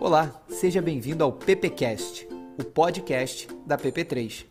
Olá, 0.00 0.30
seja 0.48 0.80
bem-vindo 0.80 1.24
ao 1.24 1.32
PPcast, 1.32 2.28
o 2.56 2.62
podcast 2.62 3.48
da 3.66 3.76
PP3. 3.76 4.46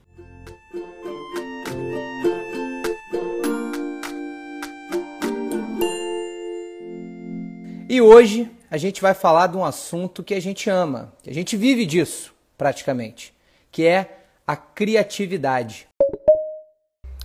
E 7.87 8.01
hoje 8.01 8.51
a 8.69 8.75
gente 8.75 9.01
vai 9.01 9.13
falar 9.13 9.47
de 9.47 9.55
um 9.55 9.63
assunto 9.63 10.21
que 10.21 10.33
a 10.33 10.39
gente 10.41 10.69
ama, 10.69 11.13
que 11.23 11.29
a 11.29 11.33
gente 11.33 11.55
vive 11.55 11.85
disso 11.85 12.35
praticamente, 12.57 13.33
que 13.71 13.85
é 13.85 14.17
a 14.45 14.57
criatividade. 14.57 15.87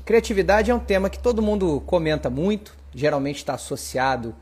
Criatividade 0.04 0.70
é 0.70 0.74
um 0.74 0.78
tema 0.78 1.10
que 1.10 1.18
todo 1.18 1.42
mundo 1.42 1.82
comenta 1.86 2.30
muito, 2.30 2.72
geralmente 2.94 3.38
está 3.38 3.54
associado 3.54 4.32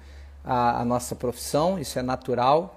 à, 0.44 0.82
à 0.82 0.84
nossa 0.84 1.16
profissão, 1.16 1.78
isso 1.78 1.98
é 1.98 2.02
natural. 2.02 2.76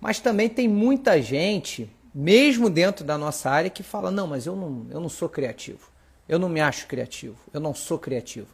Mas 0.00 0.18
também 0.18 0.48
tem 0.48 0.66
muita 0.66 1.20
gente, 1.20 1.90
mesmo 2.14 2.70
dentro 2.70 3.04
da 3.04 3.18
nossa 3.18 3.50
área, 3.50 3.70
que 3.70 3.82
fala: 3.82 4.10
não, 4.10 4.26
mas 4.26 4.46
eu 4.46 4.56
não, 4.56 4.86
eu 4.90 5.00
não 5.00 5.08
sou 5.08 5.28
criativo, 5.28 5.90
eu 6.28 6.38
não 6.38 6.48
me 6.48 6.60
acho 6.60 6.86
criativo, 6.86 7.36
eu 7.52 7.60
não 7.60 7.74
sou 7.74 7.98
criativo. 7.98 8.48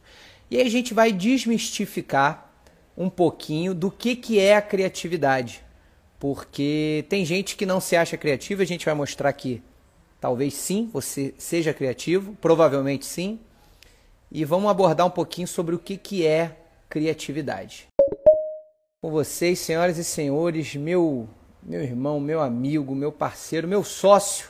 E 0.50 0.56
aí 0.56 0.66
a 0.66 0.70
gente 0.70 0.94
vai 0.94 1.12
desmistificar 1.12 2.52
um 2.96 3.10
pouquinho 3.10 3.74
do 3.74 3.90
que, 3.90 4.16
que 4.16 4.38
é 4.38 4.56
a 4.56 4.62
criatividade. 4.62 5.62
Porque 6.18 7.04
tem 7.08 7.24
gente 7.24 7.56
que 7.56 7.66
não 7.66 7.80
se 7.80 7.94
acha 7.94 8.16
criativo, 8.16 8.62
a 8.62 8.64
gente 8.64 8.86
vai 8.86 8.94
mostrar 8.94 9.32
que 9.32 9.62
talvez 10.20 10.54
sim, 10.54 10.88
você 10.92 11.34
seja 11.36 11.74
criativo, 11.74 12.36
provavelmente 12.40 13.04
sim, 13.04 13.38
e 14.30 14.44
vamos 14.44 14.70
abordar 14.70 15.06
um 15.06 15.10
pouquinho 15.10 15.46
sobre 15.46 15.74
o 15.74 15.78
que, 15.78 15.96
que 15.96 16.26
é 16.26 16.56
criatividade. 16.88 17.86
Com 19.02 19.10
vocês, 19.10 19.58
senhoras 19.58 19.98
e 19.98 20.04
senhores, 20.04 20.74
meu, 20.74 21.28
meu 21.66 21.82
irmão, 21.82 22.20
meu 22.20 22.40
amigo, 22.40 22.94
meu 22.94 23.10
parceiro, 23.10 23.66
meu 23.66 23.82
sócio, 23.82 24.48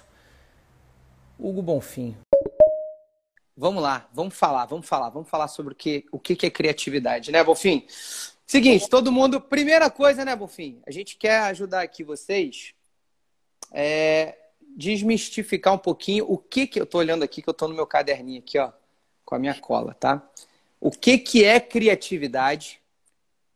Hugo 1.39 1.63
Bonfim. 1.63 2.15
Vamos 3.57 3.83
lá, 3.83 4.07
vamos 4.13 4.35
falar, 4.35 4.67
vamos 4.67 4.87
falar, 4.87 5.09
vamos 5.09 5.27
falar 5.27 5.49
sobre 5.49 5.73
o 5.73 5.77
que, 5.77 6.05
o 6.13 6.19
que, 6.19 6.45
é 6.45 6.51
criatividade, 6.51 7.33
né, 7.33 7.43
Bonfim? 7.43 7.87
Seguinte, 8.47 8.87
todo 8.91 9.11
mundo, 9.11 9.41
primeira 9.41 9.89
coisa, 9.89 10.27
né, 10.27 10.37
Bonfim? 10.37 10.83
A 10.87 10.91
gente 10.91 11.17
quer 11.17 11.41
ajudar 11.45 11.81
aqui 11.81 12.05
vocês 12.05 12.75
é, 13.73 14.37
desmistificar 14.77 15.73
um 15.73 15.79
pouquinho 15.79 16.31
o 16.31 16.37
que 16.37 16.67
que 16.67 16.79
eu 16.79 16.85
tô 16.85 16.99
olhando 16.99 17.23
aqui, 17.23 17.41
que 17.41 17.49
eu 17.49 17.55
tô 17.55 17.67
no 17.67 17.75
meu 17.75 17.87
caderninho 17.87 18.41
aqui, 18.41 18.59
ó 18.59 18.71
com 19.25 19.35
a 19.35 19.39
minha 19.39 19.55
cola, 19.55 19.95
tá? 19.95 20.23
O 20.79 20.91
que, 20.91 21.17
que 21.17 21.43
é 21.43 21.59
criatividade 21.59 22.79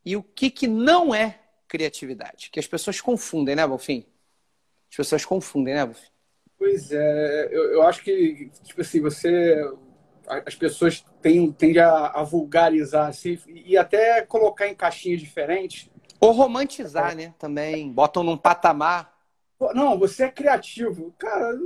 e 0.02 0.16
o 0.16 0.22
que, 0.22 0.50
que 0.50 0.66
não 0.66 1.14
é 1.14 1.39
criatividade. 1.70 2.50
Que 2.50 2.58
as 2.58 2.66
pessoas 2.66 3.00
confundem, 3.00 3.54
né, 3.54 3.66
Bolfim? 3.66 4.04
As 4.90 4.96
pessoas 4.96 5.24
confundem, 5.24 5.74
né, 5.74 5.86
Bolfim? 5.86 6.10
Pois 6.58 6.92
é, 6.92 7.48
eu, 7.50 7.72
eu 7.72 7.82
acho 7.82 8.02
que, 8.02 8.50
tipo 8.64 8.80
assim, 8.80 9.00
você. 9.00 9.56
As 10.46 10.54
pessoas 10.54 11.04
tendem, 11.22 11.50
tendem 11.52 11.82
a, 11.82 12.08
a 12.08 12.22
vulgarizar 12.22 13.08
assim, 13.08 13.38
e 13.46 13.76
até 13.76 14.22
colocar 14.22 14.68
em 14.68 14.74
caixinhas 14.74 15.20
diferentes. 15.20 15.90
Ou 16.20 16.32
romantizar, 16.32 17.12
é. 17.12 17.14
né? 17.14 17.34
Também. 17.38 17.90
Botam 17.90 18.22
num 18.22 18.36
patamar. 18.36 19.18
Não, 19.74 19.98
você 19.98 20.24
é 20.24 20.30
criativo. 20.30 21.12
Cara, 21.18 21.58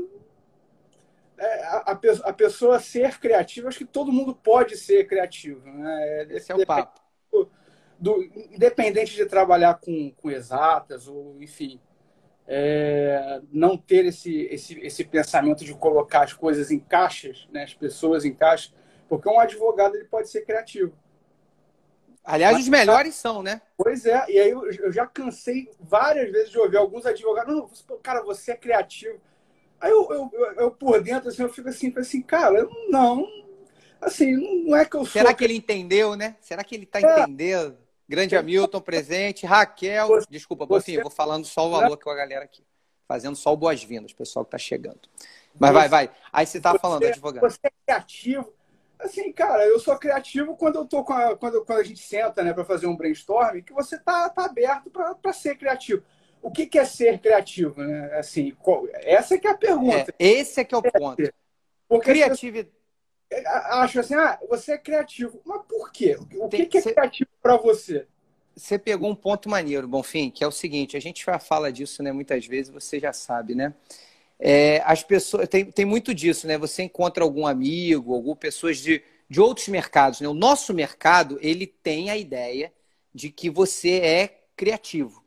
é, 1.36 1.64
a, 1.64 1.98
a, 2.24 2.32
pessoa 2.32 2.78
ser 2.78 3.18
criativa, 3.18 3.68
acho 3.68 3.78
que 3.78 3.84
todo 3.84 4.12
mundo 4.12 4.34
pode 4.34 4.76
ser 4.76 5.06
criativo. 5.06 5.68
Né? 5.68 6.26
Esse 6.30 6.52
é 6.52 6.54
o 6.54 6.64
papo. 6.64 7.03
Do, 7.98 8.22
independente 8.22 9.14
de 9.14 9.24
trabalhar 9.26 9.74
com, 9.74 10.10
com 10.10 10.30
exatas, 10.30 11.08
ou 11.08 11.40
enfim, 11.40 11.80
é, 12.46 13.40
não 13.50 13.76
ter 13.76 14.04
esse, 14.06 14.42
esse, 14.50 14.78
esse 14.80 15.04
pensamento 15.04 15.64
de 15.64 15.74
colocar 15.74 16.24
as 16.24 16.32
coisas 16.32 16.70
em 16.70 16.78
caixas, 16.78 17.48
né? 17.50 17.64
as 17.64 17.74
pessoas 17.74 18.24
em 18.24 18.34
caixas, 18.34 18.74
porque 19.08 19.28
um 19.28 19.40
advogado 19.40 19.94
ele 19.96 20.04
pode 20.04 20.28
ser 20.28 20.42
criativo. 20.44 20.92
Aliás, 22.22 22.54
Mas, 22.54 22.64
os 22.64 22.68
melhores 22.70 23.14
são, 23.14 23.42
né? 23.42 23.60
Pois 23.76 24.06
é, 24.06 24.24
e 24.30 24.38
aí 24.38 24.50
eu, 24.50 24.64
eu 24.66 24.92
já 24.92 25.06
cansei 25.06 25.70
várias 25.78 26.30
vezes 26.32 26.50
de 26.50 26.58
ouvir 26.58 26.78
alguns 26.78 27.04
advogados, 27.04 27.54
não, 27.54 27.98
cara, 27.98 28.22
você 28.22 28.52
é 28.52 28.56
criativo. 28.56 29.20
Aí 29.78 29.90
eu, 29.90 30.10
eu, 30.10 30.30
eu, 30.56 30.70
por 30.70 31.02
dentro, 31.02 31.28
assim, 31.28 31.42
eu 31.42 31.52
fico 31.52 31.68
assim, 31.68 31.92
assim, 31.98 32.22
cara, 32.22 32.66
não, 32.88 33.26
assim, 34.00 34.64
não 34.64 34.74
é 34.74 34.86
que 34.86 34.96
eu 34.96 35.00
sou... 35.00 35.12
Será 35.12 35.34
que 35.34 35.44
ele 35.44 35.54
entendeu, 35.54 36.16
né? 36.16 36.36
Será 36.40 36.64
que 36.64 36.74
ele 36.74 36.84
está 36.84 36.98
é. 36.98 37.22
entendendo? 37.22 37.83
Grande 38.08 38.36
Hamilton 38.36 38.80
presente, 38.80 39.46
Raquel, 39.46 40.08
você, 40.08 40.26
desculpa, 40.28 40.64
eu 40.64 41.02
vou 41.02 41.10
falando 41.10 41.46
só 41.46 41.66
o 41.66 41.70
valor 41.70 41.96
com 41.96 42.10
a 42.10 42.14
galera 42.14 42.44
aqui, 42.44 42.62
fazendo 43.08 43.34
só 43.34 43.52
o 43.52 43.56
boas-vindas, 43.56 44.12
pessoal 44.12 44.44
que 44.44 44.48
está 44.48 44.58
chegando. 44.58 45.00
Mas 45.58 45.70
você, 45.70 45.74
vai, 45.74 45.88
vai. 45.88 46.10
Aí 46.32 46.46
você 46.46 46.58
está 46.58 46.78
falando, 46.78 47.04
advogado. 47.04 47.42
Você 47.42 47.58
é 47.62 47.70
criativo. 47.86 48.52
Assim, 48.98 49.32
cara, 49.32 49.66
eu 49.66 49.78
sou 49.80 49.96
criativo 49.96 50.56
quando 50.56 50.76
eu 50.76 50.84
tô 50.84 51.02
com 51.04 51.12
a, 51.12 51.36
quando, 51.36 51.64
quando 51.64 51.78
a 51.78 51.84
gente 51.84 52.00
senta, 52.00 52.42
né, 52.42 52.52
para 52.52 52.64
fazer 52.64 52.86
um 52.86 52.96
brainstorm, 52.96 53.60
que 53.62 53.72
você 53.72 53.98
tá, 53.98 54.28
tá 54.28 54.44
aberto 54.44 54.90
para 54.90 55.32
ser 55.32 55.56
criativo 55.56 56.02
o 56.44 56.50
que, 56.50 56.66
que 56.66 56.78
é 56.78 56.84
ser 56.84 57.18
criativo? 57.20 57.82
Né? 57.82 58.18
Assim, 58.18 58.50
qual, 58.60 58.86
essa 58.92 59.34
é 59.34 59.38
que 59.38 59.46
é 59.46 59.50
a 59.50 59.56
pergunta. 59.56 60.14
É, 60.18 60.26
esse 60.26 60.60
é 60.60 60.64
que 60.64 60.74
é 60.74 60.78
o 60.78 60.82
ponto. 60.82 61.32
Porque 61.88 62.10
Criatividade. 62.12 62.76
Acho 63.70 64.00
assim, 64.00 64.14
ah, 64.14 64.38
você 64.48 64.72
é 64.72 64.78
criativo. 64.78 65.40
Mas 65.44 65.62
por 65.66 65.90
quê? 65.90 66.16
O 66.36 66.48
que, 66.48 66.66
que 66.66 66.78
é 66.78 66.82
criativo 66.82 67.30
para 67.42 67.56
você? 67.56 68.06
Você 68.56 68.78
pegou 68.78 69.10
um 69.10 69.14
ponto 69.14 69.48
maneiro, 69.48 69.88
Bonfim, 69.88 70.30
que 70.30 70.44
é 70.44 70.46
o 70.46 70.52
seguinte: 70.52 70.96
a 70.96 71.00
gente 71.00 71.24
já 71.24 71.38
fala 71.38 71.72
disso, 71.72 72.02
né? 72.02 72.12
Muitas 72.12 72.46
vezes 72.46 72.72
você 72.72 73.00
já 73.00 73.12
sabe, 73.12 73.54
né? 73.54 73.74
É, 74.38 74.82
as 74.84 75.02
pessoas 75.02 75.48
tem, 75.48 75.64
tem 75.64 75.84
muito 75.84 76.14
disso, 76.14 76.46
né? 76.46 76.56
Você 76.58 76.82
encontra 76.82 77.24
algum 77.24 77.46
amigo, 77.46 78.14
algumas 78.14 78.38
pessoas 78.38 78.78
de, 78.78 79.02
de 79.28 79.40
outros 79.40 79.68
mercados, 79.68 80.20
né? 80.20 80.28
O 80.28 80.34
nosso 80.34 80.72
mercado 80.72 81.38
ele 81.40 81.66
tem 81.66 82.10
a 82.10 82.16
ideia 82.16 82.72
de 83.12 83.30
que 83.30 83.50
você 83.50 83.98
é 84.00 84.42
criativo. 84.56 85.24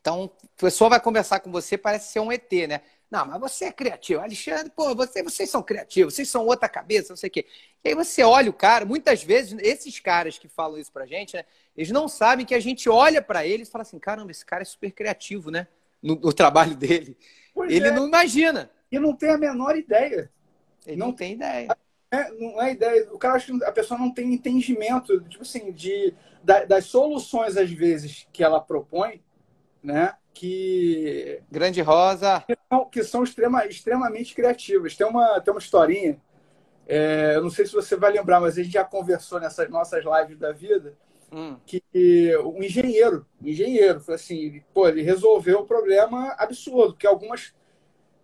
Então, 0.00 0.30
a 0.58 0.60
pessoa 0.60 0.90
vai 0.90 1.00
conversar 1.00 1.40
com 1.40 1.50
você, 1.50 1.78
parece 1.78 2.12
ser 2.12 2.20
um 2.20 2.30
ET, 2.30 2.52
né? 2.68 2.82
Não, 3.14 3.24
mas 3.24 3.38
você 3.38 3.66
é 3.66 3.72
criativo. 3.72 4.20
Alexandre, 4.20 4.72
pô, 4.74 4.92
você, 4.92 5.22
vocês 5.22 5.48
são 5.48 5.62
criativos, 5.62 6.14
vocês 6.14 6.28
são 6.28 6.44
outra 6.46 6.68
cabeça, 6.68 7.10
não 7.10 7.16
sei 7.16 7.28
o 7.28 7.30
quê. 7.30 7.46
E 7.84 7.90
aí 7.90 7.94
você 7.94 8.24
olha 8.24 8.50
o 8.50 8.52
cara, 8.52 8.84
muitas 8.84 9.22
vezes, 9.22 9.56
esses 9.60 10.00
caras 10.00 10.36
que 10.36 10.48
falam 10.48 10.78
isso 10.78 10.90
pra 10.90 11.06
gente, 11.06 11.36
né? 11.36 11.44
Eles 11.76 11.92
não 11.92 12.08
sabem 12.08 12.44
que 12.44 12.56
a 12.56 12.58
gente 12.58 12.88
olha 12.88 13.22
para 13.22 13.46
eles 13.46 13.68
e 13.68 13.70
fala 13.70 13.82
assim: 13.82 14.00
caramba, 14.00 14.32
esse 14.32 14.44
cara 14.44 14.62
é 14.62 14.64
super 14.64 14.90
criativo, 14.90 15.48
né? 15.48 15.68
No, 16.02 16.16
no 16.16 16.32
trabalho 16.32 16.74
dele. 16.74 17.16
Pois 17.54 17.72
Ele 17.72 17.86
é. 17.86 17.92
não 17.92 18.08
imagina. 18.08 18.68
E 18.90 18.98
não 18.98 19.14
tem 19.14 19.30
a 19.30 19.38
menor 19.38 19.76
ideia. 19.76 20.28
Ele 20.84 20.96
não, 20.96 21.06
não 21.06 21.14
tem 21.14 21.34
ideia. 21.34 21.68
É, 22.10 22.30
não 22.32 22.60
é 22.60 22.72
ideia. 22.72 23.08
O 23.12 23.18
cara 23.18 23.34
acha 23.34 23.56
que 23.56 23.64
a 23.64 23.70
pessoa 23.70 23.96
não 23.96 24.12
tem 24.12 24.34
entendimento, 24.34 25.20
tipo 25.28 25.42
assim, 25.42 25.70
de, 25.70 26.12
das 26.42 26.86
soluções, 26.86 27.56
às 27.56 27.70
vezes, 27.70 28.26
que 28.32 28.42
ela 28.42 28.60
propõe 28.60 29.22
né? 29.84 30.14
Que. 30.34 31.40
Grande 31.50 31.80
Rosa! 31.80 32.44
Que 32.46 32.58
são, 32.68 32.84
que 32.86 33.04
são 33.04 33.24
extrema, 33.24 33.64
extremamente 33.66 34.34
criativas. 34.34 34.96
Tem 34.96 35.06
uma, 35.06 35.40
tem 35.40 35.54
uma 35.54 35.60
historinha, 35.60 36.20
é, 36.86 37.32
eu 37.36 37.42
não 37.42 37.50
sei 37.50 37.66
se 37.66 37.72
você 37.72 37.96
vai 37.96 38.12
lembrar, 38.12 38.40
mas 38.40 38.58
a 38.58 38.62
gente 38.62 38.72
já 38.72 38.84
conversou 38.84 39.40
nessas 39.40 39.70
nossas 39.70 40.04
lives 40.04 40.38
da 40.38 40.52
vida. 40.52 40.94
Hum. 41.32 41.56
Que 41.66 41.82
um 42.44 42.62
engenheiro, 42.62 43.26
um 43.42 43.48
engenheiro, 43.48 44.00
foi 44.00 44.14
assim, 44.14 44.62
pô, 44.72 44.86
ele 44.86 45.02
resolveu 45.02 45.60
o 45.60 45.66
problema 45.66 46.34
absurdo, 46.38 46.94
que 46.94 47.06
algumas 47.06 47.54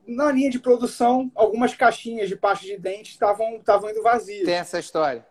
na 0.07 0.31
linha 0.33 0.51
de 0.51 0.59
produção, 0.59 1.31
algumas 1.35 1.75
caixinhas 1.75 2.29
de 2.29 2.37
pasta 2.37 2.67
de 2.67 2.77
dente 2.77 3.13
estavam 3.13 3.57
estavam 3.57 3.91
indo 3.91 4.03
vazias. 4.03 4.45
Tem 4.45 4.55
essa 4.55 4.79
história. 4.79 5.27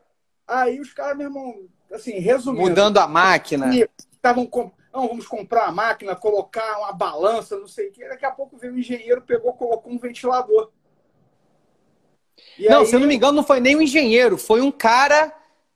Aí 0.47 0.79
os 0.79 0.93
caras, 0.93 1.17
meu 1.17 1.27
irmão, 1.27 1.67
assim, 1.91 2.13
resumindo. 2.19 2.67
Mudando 2.67 2.97
a 2.97 3.07
máquina. 3.07 3.69
Estavam 4.11 4.49
não, 4.93 5.07
vamos 5.07 5.27
comprar 5.27 5.65
uma 5.65 5.71
máquina, 5.71 6.15
colocar 6.15 6.79
uma 6.79 6.91
balança, 6.91 7.57
não 7.57 7.67
sei 7.67 7.89
o 7.89 7.91
quê. 7.91 8.07
Daqui 8.07 8.25
a 8.25 8.31
pouco 8.31 8.57
veio 8.57 8.73
um 8.73 8.77
engenheiro, 8.77 9.21
pegou, 9.21 9.53
colocou 9.53 9.91
um 9.91 9.99
ventilador. 9.99 10.71
E 12.57 12.67
não, 12.67 12.81
aí... 12.81 12.85
se 12.87 12.95
eu 12.95 12.99
não 12.99 13.07
me 13.07 13.15
engano, 13.15 13.33
não 13.33 13.43
foi 13.43 13.59
nem 13.59 13.75
um 13.75 13.81
engenheiro, 13.81 14.37
foi 14.37 14.61
um 14.61 14.71
cara 14.71 15.33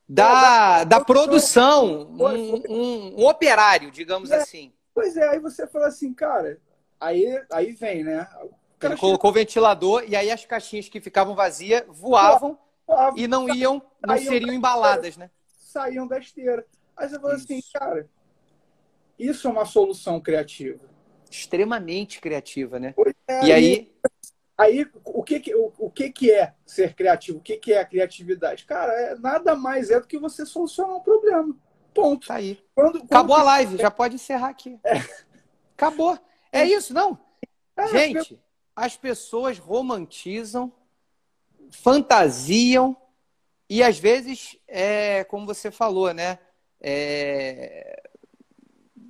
da, 0.08 0.28
é, 0.28 0.42
da, 0.42 0.84
da, 0.84 1.06
produção, 1.06 2.08
um, 2.12 2.64
um, 2.70 3.22
um, 3.22 3.28
operário, 3.28 3.92
digamos 3.92 4.32
é, 4.32 4.38
assim. 4.38 4.74
Pois 4.94 5.16
é, 5.16 5.30
aí 5.30 5.40
você 5.40 5.68
fala 5.68 5.88
assim, 5.88 6.14
cara, 6.14 6.60
aí, 7.00 7.42
aí 7.52 7.72
vem, 7.72 8.04
né? 8.04 8.28
Ele 8.82 8.98
colocou 8.98 9.30
o 9.30 9.34
ventilador 9.34 10.04
e 10.08 10.16
aí 10.16 10.30
as 10.30 10.46
caixinhas 10.46 10.90
que 10.90 11.00
ficavam 11.00 11.36
vazias 11.36 11.84
voavam 11.88 12.58
voava, 12.86 13.18
e 13.18 13.28
não 13.28 13.48
iam, 13.54 13.82
não 14.06 14.18
seriam 14.18 14.54
embaladas, 14.54 15.16
né? 15.16 15.30
Saíam 15.58 16.06
da 16.06 16.20
esteira. 16.20 16.66
Aí 16.96 17.08
você 17.08 17.20
fala 17.20 17.36
assim, 17.36 17.62
cara, 17.74 18.10
isso 19.18 19.48
é 19.48 19.52
uma 19.52 19.66
solução 19.66 20.20
criativa. 20.20 20.80
Extremamente 21.30 22.20
criativa, 22.22 22.80
né? 22.80 22.94
É, 23.28 23.46
e 23.46 23.52
aí. 23.52 23.94
Aí, 24.56 24.88
o 25.04 25.24
que, 25.24 25.56
o, 25.56 25.74
o 25.80 25.90
que, 25.90 26.12
que 26.12 26.32
é 26.32 26.54
ser 26.66 26.94
criativo? 26.94 27.40
O 27.40 27.42
que, 27.42 27.58
que 27.58 27.74
é 27.74 27.80
a 27.80 27.86
criatividade? 27.86 28.66
Cara, 28.66 28.94
é, 28.94 29.16
nada 29.16 29.56
mais 29.56 29.90
é 29.90 30.00
do 30.00 30.08
que 30.08 30.20
você 30.20 30.46
solucionar 30.46 30.96
um 30.96 31.02
problema. 31.02 31.58
Ponto. 31.94 32.28
Tá 32.28 32.36
aí. 32.36 32.60
Quando, 32.76 33.00
quando 33.00 33.06
Acabou 33.06 33.36
a 33.36 33.44
live, 33.44 33.78
já 33.78 33.90
pode 33.90 34.16
encerrar 34.16 34.50
aqui. 34.50 34.80
É. 34.84 35.02
Acabou. 35.76 36.18
É 36.52 36.66
isso, 36.66 36.94
não? 36.94 37.20
É, 37.76 37.88
Gente, 37.88 38.40
as 38.76 38.96
pessoas 38.96 39.58
romantizam, 39.58 40.72
fantasiam 41.72 42.96
e 43.70 43.82
às 43.82 43.98
vezes, 43.98 44.58
é, 44.68 45.24
como 45.24 45.46
você 45.46 45.72
falou, 45.72 46.14
né? 46.14 46.38
É, 46.80 48.03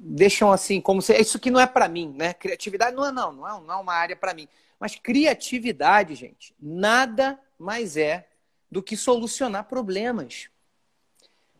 deixam 0.06 0.52
assim, 0.52 0.82
como 0.82 1.02
se 1.02 1.18
isso 1.18 1.40
que 1.40 1.50
não 1.50 1.60
é 1.60 1.66
para 1.66 1.88
mim, 1.88 2.14
né? 2.18 2.34
Criatividade 2.34 2.96
não 2.96 3.06
é 3.06 3.12
não, 3.12 3.32
não 3.32 3.48
é, 3.48 3.62
não 3.62 3.74
é 3.74 3.78
uma 3.78 3.94
área 3.94 4.16
para 4.16 4.34
mim. 4.34 4.48
Mas 4.80 4.96
criatividade, 4.96 6.14
gente, 6.14 6.54
nada 6.60 7.40
mais 7.58 7.96
é 7.96 8.28
do 8.70 8.84
que 8.84 8.98
solucionar 8.98 9.64
problemas. 9.64 10.50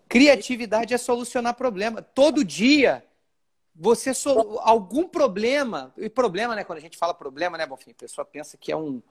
Criatividade 0.10 0.94
é 0.94 0.98
solucionar 0.98 1.56
problema. 1.56 2.02
Todo 2.02 2.44
dia 2.44 3.06
você 3.74 4.14
sol... 4.14 4.60
algum 4.62 5.08
problema, 5.08 5.94
e 5.98 6.10
problema, 6.10 6.56
né, 6.56 6.64
quando 6.64 6.78
a 6.78 6.82
gente 6.82 6.98
fala 6.98 7.14
problema, 7.14 7.58
né, 7.58 7.66
Bonfim, 7.66 7.92
a 7.92 7.96
pessoa 7.96 8.26
pensa 8.26 8.58
que 8.58 8.72
é 8.72 8.78
um 8.78 9.02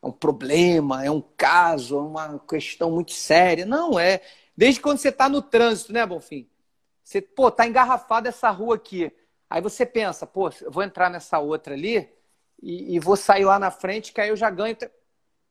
é 0.00 0.06
um 0.06 0.12
problema, 0.12 1.04
é 1.04 1.10
um 1.10 1.20
caso, 1.20 1.96
é 1.96 2.00
uma 2.00 2.38
questão 2.38 2.92
muito 2.92 3.12
séria. 3.12 3.66
Não 3.66 3.98
é. 3.98 4.22
Desde 4.56 4.80
quando 4.80 4.98
você 4.98 5.08
está 5.08 5.28
no 5.28 5.42
trânsito, 5.42 5.92
né, 5.92 6.06
Bonfim? 6.06 6.48
Você, 7.08 7.22
pô, 7.22 7.50
tá 7.50 7.66
engarrafada 7.66 8.28
essa 8.28 8.50
rua 8.50 8.74
aqui. 8.74 9.10
Aí 9.48 9.62
você 9.62 9.86
pensa, 9.86 10.26
pô, 10.26 10.50
eu 10.60 10.70
vou 10.70 10.82
entrar 10.82 11.08
nessa 11.08 11.38
outra 11.38 11.72
ali 11.72 12.06
e, 12.62 12.94
e 12.94 13.00
vou 13.00 13.16
sair 13.16 13.46
lá 13.46 13.58
na 13.58 13.70
frente, 13.70 14.12
que 14.12 14.20
aí 14.20 14.28
eu 14.28 14.36
já 14.36 14.50
ganho. 14.50 14.76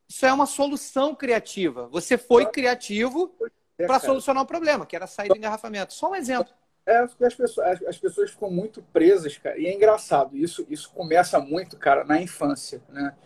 Isso 0.08 0.24
é 0.24 0.32
uma 0.32 0.46
solução 0.46 1.16
criativa. 1.16 1.88
Você 1.88 2.16
foi 2.16 2.46
criativo 2.46 3.34
é, 3.76 3.86
para 3.86 3.98
solucionar 3.98 4.42
o 4.42 4.44
um 4.44 4.46
problema, 4.46 4.86
que 4.86 4.94
era 4.94 5.08
sair 5.08 5.30
do 5.30 5.36
engarrafamento. 5.36 5.92
Só 5.94 6.12
um 6.12 6.14
exemplo. 6.14 6.54
É, 6.86 6.98
as 6.98 7.34
pessoas, 7.34 7.58
as, 7.58 7.82
as 7.88 7.98
pessoas 7.98 8.30
ficam 8.30 8.52
muito 8.52 8.80
presas, 8.92 9.36
cara. 9.36 9.58
E 9.58 9.66
é 9.66 9.74
engraçado, 9.74 10.36
isso, 10.36 10.64
isso 10.70 10.92
começa 10.92 11.40
muito, 11.40 11.76
cara, 11.76 12.04
na 12.04 12.22
infância, 12.22 12.80
né? 12.88 13.16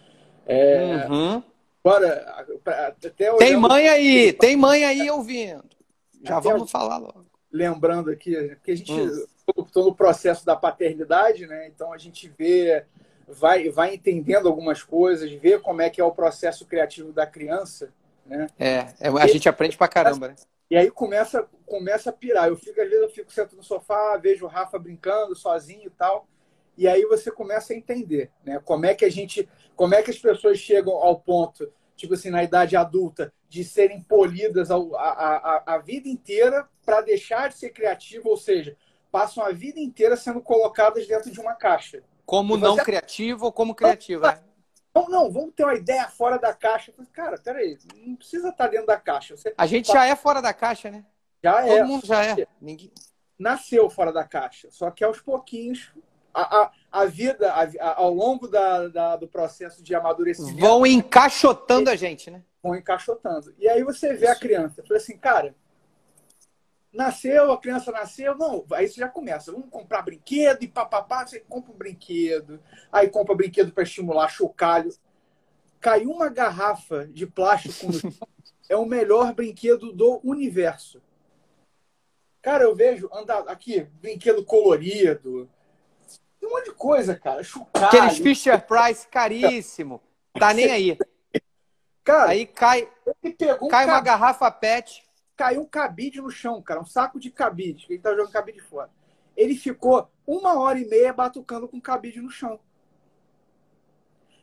É, 0.46 1.06
uhum. 1.06 1.42
Agora, 1.84 2.46
até 2.64 3.10
tem 3.10 3.58
mãe 3.58 3.88
aí, 3.90 4.32
tem 4.32 4.56
mãe 4.56 4.84
aí 4.86 5.10
ouvindo. 5.10 5.68
Já 6.24 6.40
vamos 6.40 6.70
falar 6.70 6.96
logo 6.96 7.31
lembrando 7.52 8.10
aqui, 8.10 8.34
porque 8.56 8.70
a 8.70 8.76
gente 8.76 8.92
estou 8.92 9.84
hum. 9.84 9.86
no 9.88 9.94
processo 9.94 10.44
da 10.44 10.56
paternidade, 10.56 11.46
né? 11.46 11.68
Então 11.68 11.92
a 11.92 11.98
gente 11.98 12.32
vê, 12.38 12.84
vai, 13.28 13.68
vai 13.68 13.94
entendendo 13.94 14.48
algumas 14.48 14.82
coisas, 14.82 15.30
vê 15.32 15.58
como 15.58 15.82
é 15.82 15.90
que 15.90 16.00
é 16.00 16.04
o 16.04 16.12
processo 16.12 16.66
criativo 16.66 17.12
da 17.12 17.26
criança, 17.26 17.92
né? 18.26 18.46
É, 18.58 18.86
é 19.00 19.08
a 19.08 19.26
gente 19.26 19.48
aprende 19.48 19.76
pra 19.76 19.88
caramba, 19.88 20.28
né? 20.28 20.36
E 20.70 20.76
aí 20.76 20.90
começa, 20.90 21.46
começa 21.66 22.08
a 22.08 22.12
pirar. 22.12 22.48
Eu 22.48 22.56
fico, 22.56 22.80
às 22.80 22.88
vezes, 22.88 23.02
eu 23.02 23.10
fico 23.10 23.30
sentado 23.30 23.56
no 23.56 23.62
sofá, 23.62 24.16
vejo 24.16 24.46
o 24.46 24.48
Rafa 24.48 24.78
brincando 24.78 25.36
sozinho 25.36 25.86
e 25.86 25.90
tal. 25.90 26.26
E 26.78 26.88
aí 26.88 27.04
você 27.04 27.30
começa 27.30 27.74
a 27.74 27.76
entender, 27.76 28.30
né? 28.42 28.58
Como 28.64 28.86
é 28.86 28.94
que 28.94 29.04
a 29.04 29.10
gente, 29.10 29.46
como 29.76 29.94
é 29.94 30.02
que 30.02 30.10
as 30.10 30.18
pessoas 30.18 30.56
chegam 30.56 30.94
ao 30.94 31.20
ponto 31.20 31.70
tipo 32.02 32.14
assim, 32.14 32.30
na 32.30 32.42
idade 32.42 32.76
adulta, 32.76 33.32
de 33.52 33.62
serem 33.64 34.00
polidas 34.00 34.70
a, 34.70 34.76
a, 34.76 35.74
a 35.74 35.78
vida 35.78 36.08
inteira 36.08 36.66
para 36.86 37.02
deixar 37.02 37.50
de 37.50 37.58
ser 37.58 37.68
criativo, 37.68 38.30
ou 38.30 38.36
seja, 38.38 38.74
passam 39.10 39.44
a 39.44 39.52
vida 39.52 39.78
inteira 39.78 40.16
sendo 40.16 40.40
colocadas 40.40 41.06
dentro 41.06 41.30
de 41.30 41.38
uma 41.38 41.52
caixa. 41.52 42.02
Como 42.24 42.56
não 42.56 42.76
criativo 42.76 43.44
ou 43.44 43.52
como 43.52 43.74
criativo, 43.74 44.26
é? 44.26 44.40
Não, 44.94 45.08
não, 45.08 45.32
vamos 45.32 45.54
ter 45.54 45.64
uma 45.64 45.74
ideia 45.74 46.06
fora 46.06 46.38
da 46.38 46.52
caixa. 46.52 46.92
Cara, 47.14 47.38
peraí, 47.38 47.78
não 47.96 48.14
precisa 48.14 48.50
estar 48.50 48.66
dentro 48.66 48.86
da 48.86 49.00
caixa. 49.00 49.34
Você 49.34 49.54
a 49.56 49.64
gente 49.64 49.86
tá... 49.86 49.94
já 49.94 50.04
é 50.04 50.14
fora 50.14 50.42
da 50.42 50.52
caixa, 50.52 50.90
né? 50.90 51.02
Já 51.42 51.62
Todo 51.62 51.72
é. 51.72 51.78
Todo 51.78 51.88
mundo 51.88 52.06
já 52.06 52.22
é. 52.22 52.46
Ninguém... 52.60 52.92
Nasceu 53.38 53.88
fora 53.88 54.12
da 54.12 54.22
caixa. 54.22 54.68
Só 54.70 54.90
que 54.90 55.02
aos 55.02 55.18
pouquinhos 55.18 55.90
a, 56.34 56.64
a, 56.64 56.72
a 56.92 57.04
vida, 57.06 57.50
a, 57.54 57.94
ao 58.02 58.12
longo 58.12 58.46
da, 58.46 58.88
da, 58.88 59.16
do 59.16 59.26
processo 59.26 59.82
de 59.82 59.94
amadurecimento. 59.94 60.60
Vão 60.60 60.84
encaixotando 60.84 61.88
a 61.88 61.96
gente, 61.96 62.30
né? 62.30 62.42
Vão 62.62 62.76
encaixotando. 62.76 63.54
E 63.58 63.68
aí 63.68 63.82
você 63.82 64.14
vê 64.14 64.28
a 64.28 64.36
criança. 64.36 64.82
Fala 64.86 64.98
assim, 64.98 65.16
cara, 65.16 65.54
nasceu, 66.92 67.50
a 67.50 67.60
criança 67.60 67.90
nasceu, 67.90 68.36
não, 68.36 68.64
aí 68.72 68.86
você 68.86 69.00
já 69.00 69.08
começa. 69.08 69.50
Vamos 69.50 69.70
comprar 69.70 70.02
brinquedo 70.02 70.62
e 70.62 70.68
papapá, 70.68 71.26
você 71.26 71.40
compra 71.40 71.72
um 71.72 71.76
brinquedo, 71.76 72.60
aí 72.90 73.08
compra 73.08 73.34
brinquedo 73.34 73.72
para 73.72 73.82
estimular 73.82 74.28
chocalho. 74.28 74.94
Caiu 75.80 76.10
uma 76.10 76.28
garrafa 76.28 77.06
de 77.08 77.26
plástico 77.26 77.86
no 77.86 77.92
chão, 77.98 78.12
é 78.68 78.76
o 78.76 78.86
melhor 78.86 79.34
brinquedo 79.34 79.92
do 79.92 80.20
universo. 80.22 81.02
Cara, 82.40 82.64
eu 82.64 82.74
vejo 82.74 83.08
andar 83.12 83.40
aqui, 83.48 83.86
brinquedo 84.00 84.44
colorido, 84.44 85.48
tem 86.42 86.48
um 86.48 86.54
monte 86.54 86.64
de 86.64 86.74
coisa, 86.74 87.14
cara. 87.14 87.40
Chocalho. 87.44 87.86
Aqueles 87.86 88.18
Fisher 88.18 88.60
Price 88.66 89.06
caríssimo. 89.06 90.02
Tá 90.34 90.52
nem 90.52 90.72
aí. 90.72 90.98
Cara, 92.04 92.30
aí 92.30 92.46
cai, 92.46 92.88
um 93.60 93.68
cai 93.68 93.86
uma 93.86 94.00
garrafa 94.00 94.50
PET. 94.50 95.02
Caiu 95.36 95.62
um 95.62 95.66
cabide 95.66 96.20
no 96.20 96.30
chão, 96.30 96.60
cara. 96.60 96.80
Um 96.80 96.84
saco 96.84 97.18
de 97.18 97.30
cabide. 97.30 97.86
Ele 97.88 97.98
tava 97.98 98.16
jogando 98.16 98.32
cabide 98.32 98.60
fora. 98.60 98.90
Ele 99.36 99.54
ficou 99.54 100.10
uma 100.26 100.58
hora 100.58 100.78
e 100.78 100.84
meia 100.86 101.12
batucando 101.12 101.68
com 101.68 101.80
cabide 101.80 102.20
no 102.20 102.30
chão. 102.30 102.60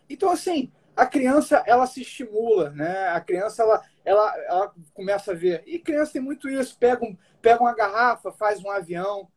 Então, 0.10 0.32
assim, 0.32 0.72
a 0.96 1.06
criança, 1.06 1.64
ela 1.66 1.86
se 1.86 2.02
estimula, 2.02 2.72
né? 2.72 3.10
A 3.10 3.22
criança, 3.22 3.62
ela, 3.64 3.84
ela, 4.04 4.38
ela 4.46 4.74
começa 4.94 5.32
a 5.32 5.36
ver. 5.36 5.64
E 5.66 5.80
criança 5.80 6.14
tem 6.14 6.22
muito 6.22 6.50
isso. 6.50 6.78
Pega, 6.78 7.06
um, 7.06 7.16
pega 7.42 7.62
uma 7.62 7.76
garrafa, 7.76 8.32
faz 8.32 8.64
um 8.64 8.72
avião, 8.72 9.30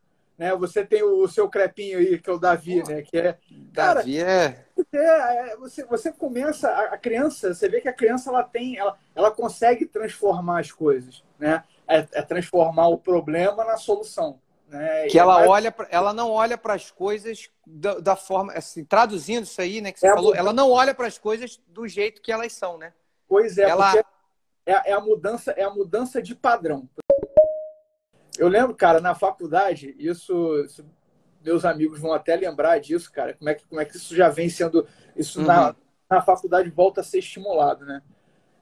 né? 0.43 0.53
Você 0.57 0.85
tem 0.85 1.01
o 1.01 1.25
seu 1.25 1.47
crepinho 1.47 1.99
aí, 1.99 2.19
que 2.19 2.29
é 2.29 2.33
o 2.33 2.37
Davi, 2.37 2.83
né? 2.85 3.01
Que 3.01 3.17
é, 3.17 3.37
cara, 3.73 4.01
Davi 4.01 4.21
é... 4.21 4.65
é... 4.93 5.55
você, 5.55 5.85
você 5.85 6.11
começa, 6.11 6.69
a 6.69 6.97
criança, 6.97 7.53
você 7.53 7.69
vê 7.69 7.79
que 7.79 7.87
a 7.87 7.93
criança 7.93 8.29
ela 8.29 8.43
tem, 8.43 8.77
ela, 8.77 8.97
ela 9.15 9.31
consegue 9.31 9.85
transformar 9.85 10.59
as 10.59 10.69
coisas, 10.69 11.23
né? 11.39 11.63
É, 11.87 12.05
é 12.11 12.21
transformar 12.21 12.89
o 12.89 12.97
problema 12.97 13.63
na 13.63 13.77
solução. 13.77 14.37
Né? 14.67 15.07
Que 15.07 15.17
ela 15.17 15.47
olha, 15.47 15.71
pra, 15.71 15.87
ela 15.89 16.11
não 16.11 16.29
olha 16.29 16.57
para 16.57 16.73
as 16.73 16.91
coisas 16.91 17.49
da, 17.65 17.99
da, 17.99 18.15
forma, 18.17 18.51
assim, 18.51 18.83
traduzindo 18.83 19.43
isso 19.43 19.61
aí, 19.61 19.79
né? 19.79 19.93
Que 19.93 19.99
você 20.01 20.07
é 20.07 20.13
falou, 20.13 20.35
ela 20.35 20.51
não 20.51 20.69
olha 20.71 20.93
para 20.93 21.07
as 21.07 21.17
coisas 21.17 21.61
do 21.69 21.87
jeito 21.87 22.21
que 22.21 22.33
elas 22.33 22.51
são, 22.51 22.77
né? 22.77 22.91
Pois 23.29 23.57
é, 23.57 23.63
ela... 23.63 23.93
é, 24.65 24.91
é 24.91 24.91
a 24.91 24.99
mudança, 24.99 25.51
é 25.51 25.63
a 25.63 25.69
mudança 25.69 26.21
de 26.21 26.35
padrão. 26.35 26.89
Eu 28.37 28.47
lembro, 28.47 28.75
cara, 28.75 28.99
na 28.99 29.13
faculdade, 29.13 29.95
isso, 29.97 30.63
isso, 30.65 30.85
meus 31.43 31.65
amigos 31.65 31.99
vão 31.99 32.13
até 32.13 32.35
lembrar 32.35 32.79
disso, 32.79 33.11
cara. 33.11 33.33
Como 33.33 33.49
é 33.49 33.53
que, 33.53 33.65
como 33.67 33.79
é 33.79 33.85
que 33.85 33.95
isso 33.95 34.15
já 34.15 34.29
vem 34.29 34.49
sendo. 34.49 34.87
Isso 35.15 35.39
uhum. 35.39 35.45
na, 35.45 35.75
na 36.09 36.21
faculdade 36.21 36.69
volta 36.69 37.01
a 37.01 37.03
ser 37.03 37.19
estimulado, 37.19 37.85
né? 37.85 38.01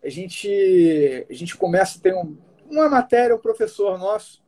A 0.03 0.09
gente, 0.09 1.27
a 1.29 1.33
gente 1.33 1.55
começa 1.55 1.99
a 1.99 2.01
ter 2.01 2.13
um, 2.13 2.37
uma 2.69 2.89
matéria, 2.89 3.35
o 3.35 3.37
um 3.37 3.41
professor 3.41 3.97
nosso, 3.97 4.43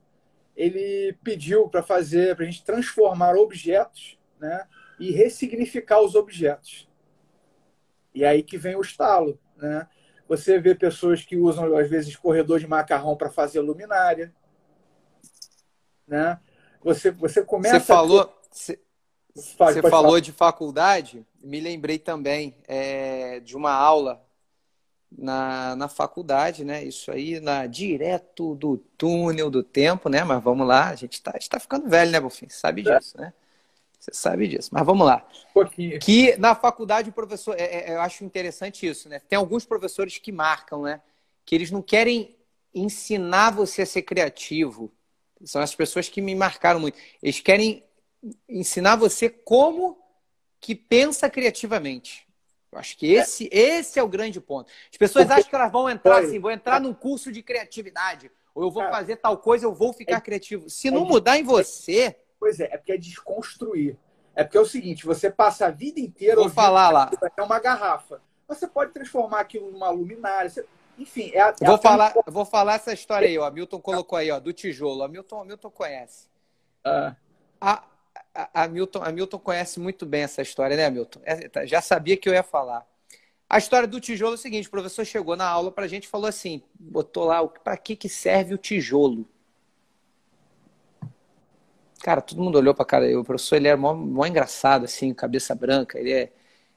ele 0.55 1.15
pediu 1.23 1.69
para 1.69 1.83
fazer, 1.83 2.35
para 2.35 2.43
a 2.43 2.49
gente 2.49 2.63
transformar 2.63 3.35
objetos, 3.35 4.17
né? 4.39 4.67
E 4.99 5.11
ressignificar 5.11 6.01
os 6.01 6.15
objetos. 6.15 6.89
E 8.13 8.25
aí 8.25 8.43
que 8.43 8.57
vem 8.57 8.75
o 8.75 8.81
estalo, 8.81 9.39
né? 9.57 9.87
Você 10.27 10.59
vê 10.59 10.73
pessoas 10.73 11.23
que 11.23 11.37
usam, 11.37 11.75
às 11.77 11.89
vezes, 11.89 12.15
corredor 12.15 12.59
de 12.59 12.67
macarrão 12.67 13.15
para 13.15 13.29
fazer 13.29 13.59
luminária 13.59 14.33
né? 16.07 16.39
Você, 16.83 17.11
você 17.11 17.43
começa. 17.43 17.79
Você 17.79 17.85
falou. 17.85 18.41
Você, 18.51 18.79
você 19.33 19.81
falou 19.81 19.89
falar. 19.89 20.19
de 20.19 20.31
faculdade, 20.31 21.25
me 21.43 21.59
lembrei 21.59 21.97
também 21.97 22.55
é, 22.67 23.39
de 23.39 23.57
uma 23.57 23.71
aula 23.71 24.23
na, 25.17 25.75
na 25.75 25.87
faculdade, 25.87 26.63
né? 26.63 26.83
Isso 26.83 27.11
aí, 27.11 27.39
na, 27.39 27.65
direto 27.65 28.55
do 28.55 28.77
túnel 28.97 29.49
do 29.49 29.63
tempo, 29.63 30.07
né? 30.07 30.23
Mas 30.23 30.43
vamos 30.43 30.67
lá, 30.67 30.89
a 30.89 30.95
gente 30.95 31.13
está 31.13 31.33
tá 31.49 31.59
ficando 31.59 31.89
velho, 31.89 32.11
né, 32.11 32.19
Bofim? 32.19 32.47
Sabe 32.49 32.87
é. 32.87 32.97
disso, 32.97 33.17
né? 33.17 33.33
Você 33.99 34.11
sabe 34.13 34.47
disso. 34.49 34.69
Mas 34.71 34.85
vamos 34.85 35.07
lá. 35.07 35.25
Um 35.55 35.65
que 35.97 36.35
na 36.37 36.53
faculdade 36.53 37.09
o 37.09 37.13
professor. 37.13 37.55
É, 37.57 37.91
é, 37.91 37.95
eu 37.95 38.01
acho 38.01 38.25
interessante 38.25 38.85
isso, 38.85 39.07
né? 39.07 39.19
Tem 39.19 39.37
alguns 39.37 39.65
professores 39.65 40.17
que 40.17 40.31
marcam, 40.31 40.83
né? 40.83 41.01
Que 41.45 41.55
eles 41.55 41.71
não 41.71 41.81
querem 41.81 42.35
ensinar 42.75 43.51
você 43.51 43.83
a 43.83 43.85
ser 43.85 44.01
criativo 44.01 44.91
são 45.45 45.61
as 45.61 45.75
pessoas 45.75 46.09
que 46.09 46.21
me 46.21 46.35
marcaram 46.35 46.79
muito. 46.79 46.97
Eles 47.21 47.39
querem 47.39 47.83
ensinar 48.47 48.95
você 48.95 49.29
como 49.29 49.97
que 50.59 50.73
pensa 50.73 51.29
criativamente. 51.29 52.27
Eu 52.71 52.79
acho 52.79 52.97
que 52.97 53.13
esse, 53.13 53.47
é. 53.51 53.77
esse 53.79 53.99
é 53.99 54.03
o 54.03 54.07
grande 54.07 54.41
ponto. 54.41 54.71
As 54.91 54.97
pessoas 54.97 55.25
Porque... 55.25 55.39
acham 55.39 55.49
que 55.49 55.55
elas 55.55 55.71
vão 55.71 55.89
entrar 55.89 56.23
assim, 56.23 56.39
vou 56.39 56.51
entrar 56.51 56.81
num 56.81 56.93
curso 56.93 57.31
de 57.31 57.43
criatividade, 57.43 58.31
ou 58.55 58.63
eu 58.63 58.71
vou 58.71 58.83
fazer 58.89 59.17
tal 59.17 59.37
coisa, 59.37 59.65
eu 59.65 59.73
vou 59.73 59.93
ficar 59.93 60.17
é... 60.17 60.21
criativo. 60.21 60.69
Se 60.69 60.87
é 60.87 60.91
não 60.91 61.05
mudar 61.05 61.37
em 61.37 61.43
você. 61.43 62.15
Pois 62.39 62.59
é, 62.59 62.65
é 62.65 62.77
porque 62.77 62.93
é 62.93 62.97
desconstruir. 62.97 63.97
É 64.35 64.43
porque 64.43 64.57
é 64.57 64.61
o 64.61 64.65
seguinte, 64.65 65.05
você 65.05 65.29
passa 65.29 65.67
a 65.67 65.69
vida 65.69 65.99
inteira. 65.99 66.35
Vou 66.35 66.49
falar 66.49 66.89
lá. 66.89 67.11
É 67.37 67.41
uma 67.43 67.59
garrafa. 67.59 68.19
Você 68.47 68.67
pode 68.67 68.91
transformar 68.91 69.41
aquilo 69.41 69.71
numa 69.71 69.89
luminária. 69.89 70.49
Você 70.49 70.65
enfim, 70.97 71.31
é 71.33 71.41
a, 71.41 71.55
é 71.59 71.65
vou, 71.65 71.77
falar, 71.77 72.13
vou 72.27 72.45
falar 72.45 72.75
essa 72.75 72.93
história 72.93 73.27
aí, 73.27 73.37
ó. 73.37 73.49
Milton 73.49 73.79
colocou 73.79 74.17
aí, 74.17 74.31
ó, 74.31 74.39
do 74.39 74.53
tijolo. 74.53 75.03
A 75.03 75.07
Milton, 75.07 75.43
Milton 75.43 75.69
conhece. 75.69 76.27
Ah. 76.83 77.15
A, 77.59 77.83
a, 78.33 78.63
a, 78.63 78.67
Milton, 78.67 79.01
a 79.03 79.11
Milton 79.11 79.39
conhece 79.39 79.79
muito 79.79 80.05
bem 80.05 80.23
essa 80.23 80.41
história, 80.41 80.75
né, 80.75 80.89
Milton? 80.89 81.19
É, 81.23 81.47
tá, 81.47 81.65
já 81.65 81.81
sabia 81.81 82.17
que 82.17 82.27
eu 82.27 82.33
ia 82.33 82.43
falar. 82.43 82.85
A 83.49 83.57
história 83.57 83.87
do 83.87 83.99
tijolo 83.99 84.33
é 84.33 84.35
o 84.35 84.37
seguinte: 84.37 84.67
o 84.67 84.71
professor 84.71 85.05
chegou 85.05 85.35
na 85.35 85.47
aula 85.47 85.71
para 85.71 85.85
a 85.85 85.87
gente 85.87 86.05
e 86.05 86.07
falou 86.09 86.27
assim: 86.27 86.61
botou 86.73 87.25
lá, 87.25 87.45
para 87.47 87.77
que, 87.77 87.95
que 87.95 88.09
serve 88.09 88.53
o 88.53 88.57
tijolo? 88.57 89.27
Cara, 92.03 92.19
todo 92.19 92.41
mundo 92.41 92.57
olhou 92.57 92.73
para 92.73 92.83
cara. 92.83 93.19
O 93.19 93.23
professor 93.23 93.55
ele 93.55 93.67
era 93.67 93.77
mó, 93.77 93.93
mó 93.93 94.25
engraçado, 94.25 94.85
assim, 94.85 95.13
cabeça 95.13 95.55
branca. 95.55 95.97
Ele 95.99 96.11
é. 96.11 96.31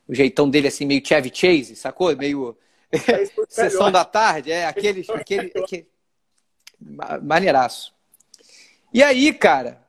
O 0.07 0.15
jeitão 0.15 0.49
dele, 0.49 0.69
assim, 0.69 0.87
meio 0.87 1.05
Chevy 1.05 1.33
Chase, 1.35 1.75
sacou? 1.75 2.15
Meio. 2.17 2.57
É 2.91 2.99
Sessão 3.49 3.91
da 3.91 4.05
tarde, 4.05 4.51
é, 4.51 4.67
aquele. 4.67 5.05
aquele, 5.13 5.53
aquele... 5.57 5.89
Maneiraço. 7.23 7.95
E 8.93 9.03
aí, 9.03 9.33
cara, 9.33 9.87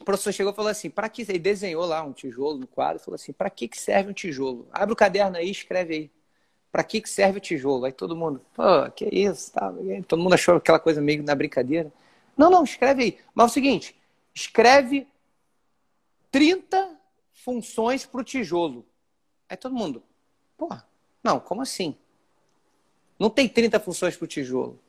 o 0.00 0.04
professor 0.04 0.32
chegou 0.32 0.52
e 0.52 0.56
falou 0.56 0.70
assim: 0.70 0.90
para 0.90 1.08
que. 1.08 1.22
Ele 1.22 1.38
desenhou 1.38 1.84
lá 1.84 2.02
um 2.02 2.12
tijolo 2.12 2.58
no 2.58 2.66
quadro, 2.66 3.02
falou 3.02 3.16
assim: 3.16 3.32
para 3.32 3.50
que, 3.50 3.68
que 3.68 3.78
serve 3.78 4.10
um 4.10 4.14
tijolo? 4.14 4.68
Abre 4.72 4.92
o 4.92 4.96
caderno 4.96 5.36
aí, 5.36 5.50
escreve 5.50 5.94
aí. 5.94 6.10
Para 6.70 6.84
que, 6.84 7.00
que 7.00 7.08
serve 7.08 7.38
o 7.38 7.40
tijolo? 7.40 7.86
Aí 7.86 7.92
todo 7.92 8.14
mundo, 8.14 8.44
pô, 8.52 8.90
que 8.94 9.06
isso? 9.06 9.52
Tá? 9.52 9.72
Todo 10.06 10.22
mundo 10.22 10.34
achou 10.34 10.56
aquela 10.56 10.78
coisa 10.78 11.00
meio 11.00 11.22
na 11.22 11.34
brincadeira. 11.34 11.90
Não, 12.36 12.50
não, 12.50 12.64
escreve 12.64 13.02
aí. 13.02 13.18
Mas 13.34 13.44
é 13.44 13.50
o 13.50 13.52
seguinte: 13.52 13.96
escreve 14.34 15.06
30 16.30 16.96
funções 17.32 18.04
para 18.04 18.20
o 18.20 18.24
tijolo. 18.24 18.84
Aí 19.48 19.56
todo 19.56 19.74
mundo, 19.74 20.02
porra, 20.56 20.86
não, 21.22 21.40
como 21.40 21.62
assim? 21.62 21.96
Não 23.18 23.30
tem 23.30 23.48
30 23.48 23.80
funções 23.80 24.16
para 24.16 24.24
o 24.24 24.28
tijolo. 24.28 24.80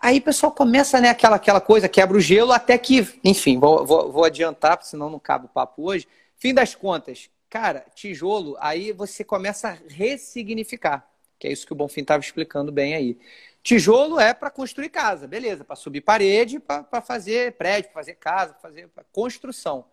Aí 0.00 0.18
o 0.18 0.22
pessoal 0.22 0.50
começa, 0.50 0.98
né, 0.98 1.10
aquela, 1.10 1.36
aquela 1.36 1.60
coisa, 1.60 1.88
quebra 1.88 2.16
o 2.16 2.20
gelo, 2.20 2.52
até 2.52 2.78
que, 2.78 3.06
enfim, 3.22 3.58
vou, 3.58 3.84
vou, 3.84 4.10
vou 4.10 4.24
adiantar, 4.24 4.82
senão 4.82 5.10
não 5.10 5.18
cabe 5.18 5.44
o 5.44 5.48
papo 5.48 5.82
hoje. 5.90 6.08
Fim 6.36 6.54
das 6.54 6.74
contas, 6.74 7.28
cara, 7.50 7.84
tijolo, 7.94 8.56
aí 8.60 8.92
você 8.92 9.22
começa 9.22 9.68
a 9.68 9.78
ressignificar, 9.88 11.06
que 11.38 11.46
é 11.46 11.52
isso 11.52 11.66
que 11.66 11.72
o 11.74 11.76
Bonfim 11.76 12.00
estava 12.00 12.22
explicando 12.22 12.72
bem 12.72 12.94
aí. 12.94 13.18
Tijolo 13.62 14.18
é 14.18 14.32
para 14.32 14.50
construir 14.50 14.88
casa, 14.88 15.26
beleza, 15.26 15.64
para 15.64 15.76
subir 15.76 16.00
parede, 16.00 16.58
para 16.58 17.02
fazer 17.02 17.52
prédio, 17.52 17.90
para 17.90 18.00
fazer 18.00 18.14
casa, 18.14 18.54
para 18.54 18.62
fazer 18.62 18.88
construção. 19.12 19.84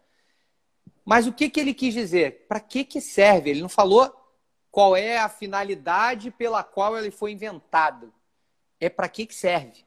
Mas 1.04 1.28
o 1.28 1.34
que, 1.34 1.50
que 1.50 1.60
ele 1.60 1.74
quis 1.74 1.94
dizer? 1.94 2.46
Para 2.48 2.62
que, 2.62 2.86
que 2.86 3.02
serve? 3.02 3.50
Ele 3.50 3.62
não 3.62 3.70
falou 3.70 4.14
qual 4.78 4.96
é 4.96 5.18
a 5.18 5.28
finalidade 5.28 6.30
pela 6.30 6.64
qual 6.64 6.96
ele 6.96 7.10
foi 7.10 7.32
inventado. 7.32 8.14
É 8.80 8.88
para 8.88 9.10
que, 9.10 9.26
que 9.26 9.34
serve. 9.34 9.84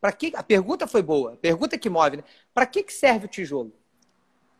Para 0.00 0.10
que 0.10 0.32
a 0.34 0.42
pergunta 0.42 0.88
foi 0.88 1.02
boa, 1.02 1.34
a 1.34 1.36
pergunta 1.36 1.78
que 1.78 1.88
move, 1.88 2.16
né? 2.16 2.24
Para 2.52 2.66
que, 2.66 2.82
que 2.82 2.92
serve 2.92 3.26
o 3.26 3.28
tijolo? 3.28 3.72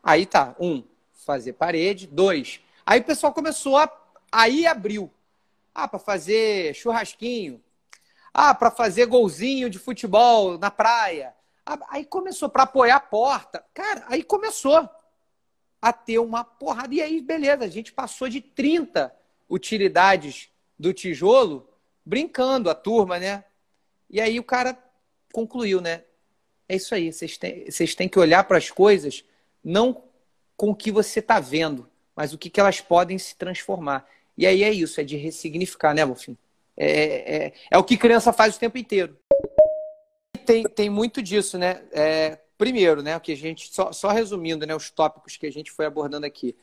Aí 0.00 0.26
tá, 0.26 0.54
um, 0.60 0.84
fazer 1.12 1.54
parede, 1.54 2.06
dois. 2.06 2.60
Aí 2.86 3.00
o 3.00 3.04
pessoal 3.04 3.32
começou 3.32 3.76
a 3.76 3.92
aí 4.30 4.64
abriu. 4.64 5.10
Ah, 5.74 5.88
para 5.88 5.98
fazer 5.98 6.72
churrasquinho, 6.72 7.60
ah, 8.32 8.54
para 8.54 8.70
fazer 8.70 9.06
golzinho 9.06 9.68
de 9.68 9.80
futebol 9.80 10.56
na 10.56 10.70
praia. 10.70 11.34
Ah, 11.66 11.80
aí 11.88 12.04
começou 12.04 12.48
para 12.48 12.62
apoiar 12.62 12.94
a 12.94 13.00
porta. 13.00 13.64
Cara, 13.74 14.04
aí 14.06 14.22
começou 14.22 14.88
a 15.82 15.92
ter 15.92 16.20
uma 16.20 16.44
porrada. 16.44 16.94
E 16.94 17.02
aí, 17.02 17.20
beleza, 17.20 17.64
a 17.64 17.68
gente 17.68 17.92
passou 17.92 18.28
de 18.28 18.40
30 18.40 19.12
utilidades 19.48 20.48
do 20.78 20.92
tijolo 20.92 21.68
brincando, 22.04 22.68
a 22.68 22.74
turma, 22.74 23.18
né? 23.18 23.44
E 24.10 24.20
aí 24.20 24.38
o 24.38 24.44
cara 24.44 24.78
concluiu, 25.32 25.80
né? 25.80 26.04
É 26.68 26.76
isso 26.76 26.94
aí, 26.94 27.12
vocês 27.12 27.36
têm, 27.36 27.70
vocês 27.70 27.94
têm 27.94 28.08
que 28.08 28.18
olhar 28.18 28.44
para 28.44 28.58
as 28.58 28.70
coisas 28.70 29.24
não 29.62 30.04
com 30.56 30.70
o 30.70 30.74
que 30.74 30.90
você 30.92 31.20
está 31.20 31.40
vendo, 31.40 31.88
mas 32.14 32.32
o 32.32 32.38
que, 32.38 32.48
que 32.48 32.60
elas 32.60 32.80
podem 32.80 33.18
se 33.18 33.34
transformar. 33.36 34.08
E 34.36 34.46
aí 34.46 34.62
é 34.62 34.72
isso, 34.72 35.00
é 35.00 35.04
de 35.04 35.16
ressignificar, 35.16 35.94
né, 35.94 36.04
Wolfim? 36.04 36.36
É, 36.76 37.36
é, 37.46 37.52
é, 37.70 37.78
o 37.78 37.84
que 37.84 37.96
criança 37.96 38.32
faz 38.32 38.56
o 38.56 38.58
tempo 38.58 38.78
inteiro. 38.78 39.16
Tem, 40.44 40.64
tem 40.64 40.90
muito 40.90 41.22
disso, 41.22 41.56
né? 41.56 41.82
É, 41.92 42.38
primeiro, 42.58 43.02
né? 43.02 43.16
O 43.16 43.20
que 43.20 43.32
a 43.32 43.36
gente 43.36 43.72
só, 43.72 43.92
só 43.92 44.08
resumindo, 44.08 44.66
né? 44.66 44.74
Os 44.74 44.90
tópicos 44.90 45.36
que 45.36 45.46
a 45.46 45.52
gente 45.52 45.70
foi 45.70 45.86
abordando 45.86 46.26
aqui. 46.26 46.56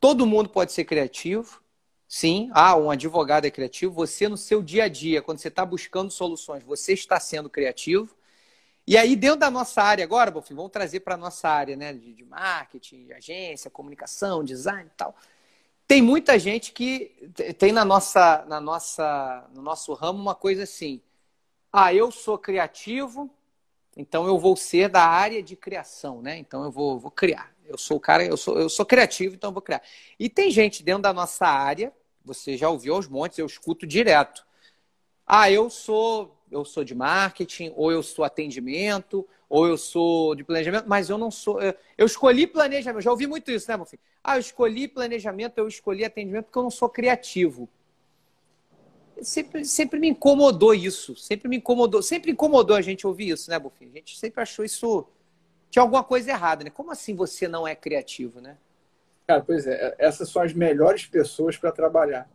Todo 0.00 0.26
mundo 0.26 0.48
pode 0.48 0.72
ser 0.72 0.84
criativo, 0.84 1.62
sim. 2.10 2.50
Ah, 2.52 2.76
um 2.76 2.90
advogado 2.90 3.46
é 3.46 3.50
criativo. 3.50 3.94
Você 3.94 4.28
no 4.28 4.36
seu 4.36 4.62
dia 4.62 4.84
a 4.84 4.88
dia, 4.88 5.22
quando 5.22 5.38
você 5.38 5.48
está 5.48 5.64
buscando 5.64 6.10
soluções, 6.10 6.62
você 6.64 6.92
está 6.92 7.18
sendo 7.20 7.48
criativo. 7.48 8.14
E 8.86 8.96
aí, 8.96 9.14
dentro 9.14 9.38
da 9.38 9.50
nossa 9.50 9.82
área 9.82 10.04
agora, 10.04 10.32
Bofim, 10.32 10.54
vamos 10.54 10.72
trazer 10.72 11.00
para 11.00 11.14
a 11.14 11.18
nossa 11.18 11.48
área, 11.48 11.76
né? 11.76 11.92
De, 11.94 12.12
de 12.12 12.24
marketing, 12.24 13.06
de 13.06 13.12
agência, 13.12 13.70
comunicação, 13.70 14.42
design 14.42 14.90
e 14.92 14.96
tal. 14.96 15.14
Tem 15.86 16.02
muita 16.02 16.38
gente 16.38 16.72
que 16.72 17.30
tem 17.58 17.72
na 17.72 17.84
nossa, 17.84 18.44
na 18.48 18.60
nossa, 18.60 19.48
no 19.54 19.62
nosso 19.62 19.92
ramo 19.94 20.20
uma 20.20 20.34
coisa 20.34 20.64
assim. 20.64 21.00
Ah, 21.72 21.94
eu 21.94 22.10
sou 22.10 22.38
criativo, 22.38 23.30
então 23.96 24.26
eu 24.26 24.38
vou 24.38 24.56
ser 24.56 24.88
da 24.88 25.04
área 25.04 25.42
de 25.42 25.56
criação, 25.56 26.20
né? 26.22 26.38
Então 26.38 26.64
eu 26.64 26.70
vou, 26.70 26.98
vou 26.98 27.10
criar. 27.10 27.52
Eu 27.64 27.78
sou 27.78 27.98
o 27.98 28.00
cara, 28.00 28.24
eu 28.24 28.36
sou, 28.36 28.58
eu 28.58 28.68
sou 28.68 28.84
criativo, 28.84 29.34
então 29.36 29.50
eu 29.50 29.54
vou 29.54 29.62
criar. 29.62 29.82
E 30.18 30.28
tem 30.28 30.50
gente 30.50 30.82
dentro 30.82 31.02
da 31.02 31.12
nossa 31.12 31.46
área, 31.46 31.92
você 32.24 32.56
já 32.56 32.68
ouviu 32.68 32.94
aos 32.94 33.08
montes, 33.08 33.38
eu 33.38 33.46
escuto 33.46 33.86
direto. 33.86 34.46
Ah, 35.26 35.50
eu 35.50 35.70
sou, 35.70 36.36
eu 36.50 36.64
sou 36.64 36.82
de 36.82 36.94
marketing, 36.94 37.72
ou 37.76 37.92
eu 37.92 38.02
sou 38.02 38.24
atendimento, 38.24 39.26
ou 39.48 39.66
eu 39.66 39.76
sou 39.76 40.34
de 40.34 40.44
planejamento, 40.44 40.88
mas 40.88 41.10
eu 41.10 41.18
não 41.18 41.30
sou. 41.30 41.60
Eu, 41.60 41.74
eu 41.98 42.06
escolhi 42.06 42.46
planejamento, 42.46 43.02
já 43.02 43.10
ouvi 43.10 43.26
muito 43.26 43.50
isso, 43.50 43.70
né, 43.70 43.76
meu 43.76 43.86
filho? 43.86 44.02
Ah, 44.22 44.36
eu 44.36 44.40
escolhi 44.40 44.86
planejamento, 44.86 45.58
eu 45.58 45.66
escolhi 45.66 46.04
atendimento 46.04 46.46
porque 46.46 46.58
eu 46.58 46.62
não 46.62 46.70
sou 46.70 46.88
criativo. 46.88 47.68
Sempre, 49.22 49.64
sempre 49.64 50.00
me 50.00 50.08
incomodou 50.08 50.74
isso, 50.74 51.14
sempre 51.14 51.48
me 51.48 51.56
incomodou, 51.56 52.02
sempre 52.02 52.30
incomodou 52.30 52.76
a 52.76 52.80
gente 52.80 53.06
ouvir 53.06 53.30
isso, 53.30 53.50
né, 53.50 53.58
Bufim? 53.58 53.86
A 53.86 53.96
gente 53.96 54.18
sempre 54.18 54.40
achou 54.40 54.64
isso. 54.64 55.06
Tinha 55.70 55.82
alguma 55.82 56.02
coisa 56.02 56.30
errada, 56.30 56.64
né? 56.64 56.70
Como 56.70 56.90
assim 56.90 57.14
você 57.14 57.46
não 57.46 57.68
é 57.68 57.74
criativo, 57.74 58.40
né? 58.40 58.56
Cara, 59.30 59.44
pois 59.46 59.64
é, 59.64 59.94
essas 59.96 60.28
são 60.28 60.42
as 60.42 60.52
melhores 60.52 61.06
pessoas 61.06 61.56
para 61.56 61.70
trabalhar. 61.70 62.28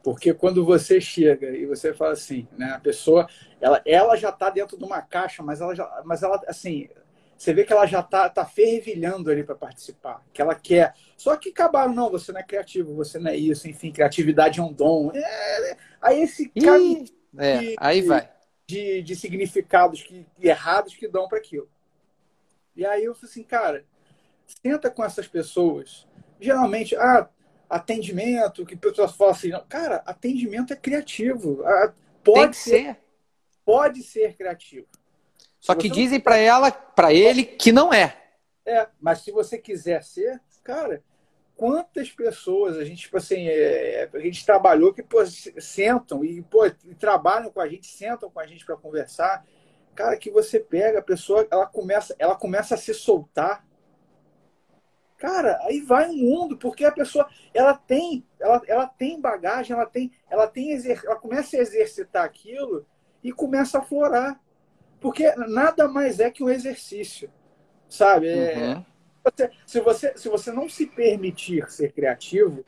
Porque 0.00 0.32
quando 0.32 0.64
você 0.64 1.00
chega 1.00 1.50
e 1.50 1.66
você 1.66 1.92
fala 1.92 2.12
assim, 2.12 2.46
né, 2.56 2.74
a 2.76 2.78
pessoa, 2.78 3.28
ela, 3.60 3.82
ela 3.84 4.14
já 4.14 4.28
está 4.28 4.48
dentro 4.48 4.78
de 4.78 4.84
uma 4.84 5.02
caixa, 5.02 5.42
mas 5.42 5.60
ela 5.60 5.74
já, 5.74 6.02
mas 6.04 6.22
ela 6.22 6.40
assim, 6.46 6.88
você 7.36 7.52
vê 7.52 7.64
que 7.64 7.72
ela 7.72 7.84
já 7.84 7.98
está 7.98 8.28
tá 8.28 8.44
fervilhando 8.44 9.28
ali 9.28 9.42
para 9.42 9.56
participar, 9.56 10.24
que 10.32 10.40
ela 10.40 10.54
quer. 10.54 10.94
Só 11.16 11.36
que 11.36 11.48
acabaram, 11.48 11.92
não, 11.92 12.08
você 12.08 12.30
não 12.30 12.38
é 12.38 12.44
criativo, 12.44 12.94
você 12.94 13.18
não 13.18 13.32
é 13.32 13.36
isso, 13.36 13.68
enfim, 13.68 13.90
criatividade 13.90 14.60
é 14.60 14.62
um 14.62 14.72
dom. 14.72 15.10
É, 15.12 15.76
aí 16.00 16.22
esse 16.22 16.48
caminho 16.48 17.06
é, 17.36 17.58
de, 17.58 17.76
aí 17.76 18.02
vai. 18.02 18.30
De, 18.68 19.02
de 19.02 19.16
significados 19.16 20.00
que, 20.00 20.24
errados 20.40 20.94
que 20.94 21.08
dão 21.08 21.26
para 21.26 21.38
aquilo. 21.38 21.68
E 22.76 22.86
aí 22.86 23.02
eu 23.02 23.16
falei 23.16 23.30
assim, 23.30 23.42
cara, 23.42 23.84
senta 24.46 24.90
com 24.90 25.04
essas 25.04 25.26
pessoas. 25.26 26.06
Geralmente, 26.40 26.96
ah, 26.96 27.28
atendimento, 27.68 28.66
que 28.66 28.76
pessoas 28.76 29.12
falam 29.12 29.34
assim, 29.34 29.48
não, 29.48 29.64
cara, 29.66 30.02
atendimento 30.06 30.72
é 30.72 30.76
criativo. 30.76 31.62
Pode 32.22 32.56
ser, 32.56 32.70
ser, 32.70 32.98
Pode 33.64 34.02
ser 34.02 34.36
criativo. 34.36 34.86
Só 35.58 35.74
que 35.74 35.88
dizem 35.88 36.20
para 36.20 36.36
ela, 36.36 36.70
para 36.70 37.12
ele, 37.12 37.44
que 37.44 37.70
não 37.72 37.92
é. 37.92 38.16
É, 38.66 38.88
mas 39.00 39.20
se 39.20 39.30
você 39.30 39.58
quiser 39.58 40.02
ser, 40.02 40.40
cara, 40.62 41.02
quantas 41.56 42.10
pessoas 42.10 42.76
a 42.76 42.84
gente, 42.84 43.02
tipo 43.02 43.16
assim, 43.16 43.46
é, 43.48 44.08
a 44.12 44.18
gente 44.18 44.44
trabalhou 44.44 44.92
que 44.92 45.02
pô, 45.02 45.24
sentam 45.26 46.24
e, 46.24 46.42
pô, 46.42 46.66
e 46.66 46.94
trabalham 46.94 47.50
com 47.50 47.60
a 47.60 47.68
gente, 47.68 47.86
sentam 47.86 48.30
com 48.30 48.40
a 48.40 48.46
gente 48.46 48.64
para 48.64 48.76
conversar. 48.76 49.46
Cara, 49.94 50.16
que 50.16 50.30
você 50.30 50.58
pega 50.58 50.98
a 50.98 51.02
pessoa, 51.02 51.46
ela 51.50 51.66
começa, 51.66 52.14
ela 52.18 52.34
começa 52.34 52.74
a 52.74 52.78
se 52.78 52.92
soltar 52.92 53.64
Cara, 55.22 55.56
aí 55.62 55.80
vai 55.80 56.10
um 56.10 56.16
mundo, 56.16 56.56
porque 56.56 56.84
a 56.84 56.90
pessoa 56.90 57.28
ela 57.54 57.74
tem, 57.74 58.26
ela, 58.40 58.60
ela 58.66 58.86
tem 58.88 59.20
bagagem, 59.20 59.72
ela 59.72 59.86
tem, 59.86 60.10
ela 60.28 60.48
tem 60.48 60.76
ela 61.04 61.14
começa 61.14 61.56
a 61.56 61.60
exercitar 61.60 62.24
aquilo 62.24 62.84
e 63.22 63.30
começa 63.30 63.78
a 63.78 63.82
florar. 63.82 64.40
Porque 65.00 65.32
nada 65.46 65.86
mais 65.86 66.18
é 66.18 66.28
que 66.28 66.42
um 66.42 66.48
exercício. 66.48 67.30
Sabe? 67.88 68.30
É, 68.30 68.74
uhum. 68.74 68.84
Você, 69.22 69.50
se, 69.64 69.80
você, 69.80 70.18
se 70.18 70.28
você 70.28 70.50
não 70.50 70.68
se 70.68 70.86
permitir 70.86 71.70
ser 71.70 71.92
criativo, 71.92 72.64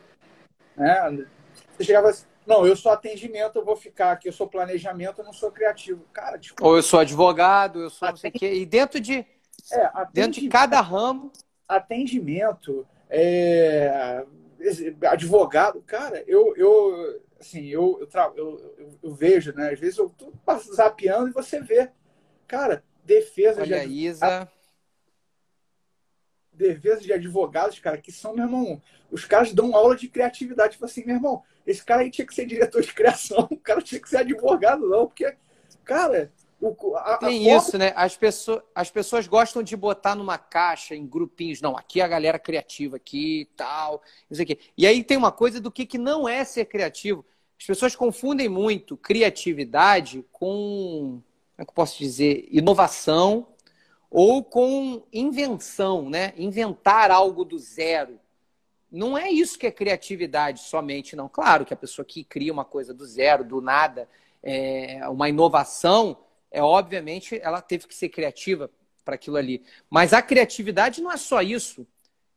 né? 0.76 1.26
Você 1.73 1.82
chegava 1.82 2.11
assim, 2.11 2.25
não, 2.46 2.64
eu 2.64 2.76
sou 2.76 2.92
atendimento, 2.92 3.58
eu 3.58 3.64
vou 3.64 3.75
ficar 3.75 4.12
aqui, 4.12 4.28
eu 4.28 4.32
sou 4.32 4.46
planejamento, 4.46 5.23
eu 5.23 5.25
não 5.25 5.32
sou 5.32 5.50
criativo. 5.50 6.04
Cara. 6.12 6.40
Ou 6.61 6.76
eu 6.76 6.84
sou 6.84 7.00
advogado, 7.00 7.80
eu 7.80 7.90
sou 7.90 8.06
Atend... 8.06 8.12
não 8.12 8.20
sei 8.20 8.30
o 8.30 8.32
quê. 8.32 8.54
E 8.61 8.64
dentro 8.64 9.00
de, 9.00 9.26
é, 9.73 9.90
dentro 10.12 10.40
de 10.40 10.49
cada 10.49 10.80
ramo 10.80 11.32
atendimento, 11.68 12.87
é, 13.09 14.25
advogado, 15.09 15.83
cara, 15.83 16.23
eu, 16.26 16.56
eu 16.56 17.23
assim, 17.40 17.66
eu, 17.66 18.00
eu, 18.00 18.35
eu, 18.37 18.97
eu, 19.02 19.14
vejo, 19.14 19.52
né? 19.52 19.71
Às 19.71 19.78
vezes 19.78 19.99
eu 19.99 20.09
tô 20.09 20.33
zapeando 20.75 21.28
e 21.28 21.33
você 21.33 21.61
vê, 21.61 21.90
cara, 22.47 22.83
defesa 23.04 23.61
Olha, 23.61 23.87
de 23.87 23.92
Isa. 23.92 24.49
defesa 26.52 27.02
de 27.02 27.12
advogados, 27.12 27.78
cara, 27.78 27.99
que 27.99 28.11
são, 28.11 28.35
meu 28.35 28.44
irmão, 28.44 28.83
os 29.11 29.25
caras 29.25 29.52
dão 29.52 29.75
aula 29.75 29.97
de 29.97 30.09
criatividade. 30.09 30.75
Tipo 30.75 30.87
assim, 30.87 31.04
meu 31.04 31.16
irmão, 31.16 31.42
esse 31.66 31.85
cara 31.85 32.02
aí 32.02 32.11
tinha 32.11 32.26
que 32.26 32.35
ser 32.35 32.47
diretor 32.47 32.80
de 32.83 32.92
criação, 32.92 33.47
o 33.50 33.59
cara 33.59 33.83
tinha 33.83 34.00
que 34.00 34.09
ser 34.09 34.18
advogado, 34.18 34.88
não, 34.88 35.06
porque, 35.06 35.37
cara. 35.85 36.33
O, 36.66 36.97
a, 36.97 37.18
Tem 37.18 37.52
a 37.52 37.56
isso, 37.59 37.76
né? 37.76 37.92
As 37.94 38.16
pessoas, 38.16 38.62
as 38.75 38.90
pessoas 38.90 39.26
gostam 39.26 39.62
de 39.62 39.76
botar 39.76 40.14
numa 40.14 40.38
caixa, 40.38 40.94
em 40.94 41.06
grupinhos. 41.06 41.61
Não, 41.61 41.76
aqui 41.76 42.00
é 42.00 42.04
a 42.04 42.09
galera 42.09 42.38
criativa, 42.38 42.97
aqui 42.97 43.42
e 43.42 43.44
tal, 43.44 44.02
não 44.30 44.35
sei 44.35 44.44
o 44.44 44.47
quê. 44.47 44.59
E 44.78 44.87
aí 44.87 45.04
tem 45.04 45.18
uma 45.18 45.30
coisa 45.30 45.61
do 45.61 45.71
que, 45.71 45.85
que 45.85 45.99
não 45.99 46.26
é 46.26 46.42
ser 46.42 46.64
criativo. 46.64 47.23
As 47.61 47.66
pessoas 47.66 47.94
confundem 47.94 48.49
muito 48.49 48.97
criatividade 48.97 50.25
com, 50.33 51.21
como 51.21 51.23
é 51.59 51.64
que 51.64 51.71
eu 51.71 51.75
posso 51.75 51.99
dizer, 51.99 52.49
inovação 52.50 53.49
ou 54.11 54.42
com 54.42 55.02
invenção, 55.12 56.09
né? 56.09 56.33
Inventar 56.37 57.11
algo 57.11 57.44
do 57.44 57.59
zero. 57.59 58.18
Não 58.90 59.18
é 59.18 59.30
isso 59.30 59.59
que 59.59 59.66
é 59.66 59.71
criatividade 59.71 60.61
somente, 60.61 61.14
não. 61.14 61.28
Claro 61.28 61.66
que 61.66 61.75
a 61.75 61.76
pessoa 61.76 62.06
que 62.06 62.25
cria 62.25 62.52
uma 62.52 62.64
coisa 62.64 62.94
do 62.94 63.04
zero, 63.04 63.44
do 63.44 63.61
nada, 63.61 64.09
é 64.42 65.06
uma 65.09 65.28
inovação, 65.28 66.18
é 66.54 66.62
obviamente 66.62 67.38
ela 67.42 67.61
teve 67.61 67.88
que 67.88 67.94
ser 67.94 68.08
criativa 68.08 68.70
para 69.04 69.16
aquilo 69.16 69.37
ali. 69.37 69.62
Mas 69.90 70.12
a 70.12 70.23
criatividade 70.23 71.02
não 71.02 71.11
é 71.11 71.16
só 71.16 71.42
isso. 71.42 71.84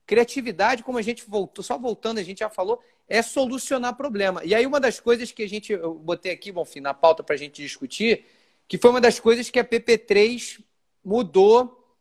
Criatividade, 0.08 0.84
como 0.84 0.98
a 0.98 1.02
gente 1.04 1.24
voltou, 1.28 1.64
só 1.64 1.78
voltando, 1.78 2.18
a 2.18 2.24
gente 2.24 2.40
já 2.40 2.50
falou, 2.50 2.82
é 3.08 3.22
solucionar 3.22 3.96
problema. 3.96 4.44
E 4.44 4.56
aí 4.56 4.66
uma 4.66 4.80
das 4.80 5.00
coisas 5.00 5.32
que 5.32 5.44
a 5.44 5.48
gente, 5.48 5.72
eu 5.72 5.94
botei 5.94 6.32
aqui, 6.32 6.52
bom, 6.52 6.66
fim, 6.66 6.80
na 6.80 6.96
pauta 6.96 7.24
para 7.24 7.36
a 7.36 7.38
gente 7.38 7.62
discutir, 7.62 8.26
que 8.68 8.78
foi 8.78 8.90
uma 8.90 9.00
das 9.00 9.20
coisas 9.20 9.52
que 9.52 9.60
a 9.60 9.64
PP3 9.64 10.64
mudou 11.06 11.96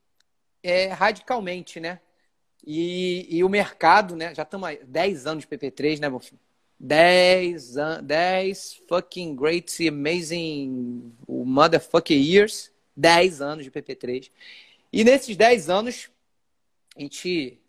é, 0.62 0.86
radicalmente, 0.86 1.78
né? 1.78 2.00
E, 2.66 3.26
e, 3.30 3.44
o 3.44 3.48
mercado, 3.48 4.16
né? 4.16 4.34
Já 4.34 4.42
estamos 4.42 4.68
há 4.68 4.74
10 4.84 5.26
anos 5.26 5.44
de 5.44 5.48
PP3, 5.48 6.00
né, 6.00 6.08
Bonfim? 6.08 6.38
10, 6.78 7.74
10 8.02 8.82
fucking 8.88 9.34
great, 9.34 9.88
amazing, 9.88 11.12
motherfucking 11.28 12.20
years. 12.20 12.70
10 12.96 13.42
anos 13.42 13.64
de 13.64 13.70
PP3. 13.70 14.30
E 14.92 15.04
nesses 15.04 15.36
10 15.36 15.68
anos, 15.68 16.10
a 16.96 17.00
gente 17.00 17.60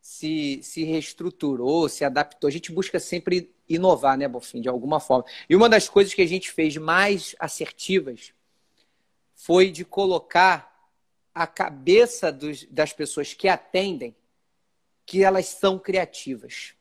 se, 0.00 0.60
se 0.62 0.84
reestruturou, 0.84 1.88
se 1.88 2.04
adaptou. 2.04 2.48
A 2.48 2.50
gente 2.52 2.70
busca 2.70 3.00
sempre 3.00 3.52
inovar, 3.68 4.16
né, 4.16 4.28
Bonfim, 4.28 4.60
de 4.60 4.68
alguma 4.68 5.00
forma. 5.00 5.24
E 5.48 5.56
uma 5.56 5.68
das 5.68 5.88
coisas 5.88 6.14
que 6.14 6.22
a 6.22 6.26
gente 6.26 6.50
fez 6.50 6.76
mais 6.76 7.34
assertivas 7.38 8.32
foi 9.34 9.70
de 9.70 9.84
colocar 9.84 10.70
a 11.34 11.46
cabeça 11.46 12.30
dos, 12.30 12.64
das 12.66 12.92
pessoas 12.92 13.34
que 13.34 13.48
atendem 13.48 14.14
que 15.06 15.24
elas 15.24 15.46
são 15.46 15.78
criativas. 15.78 16.74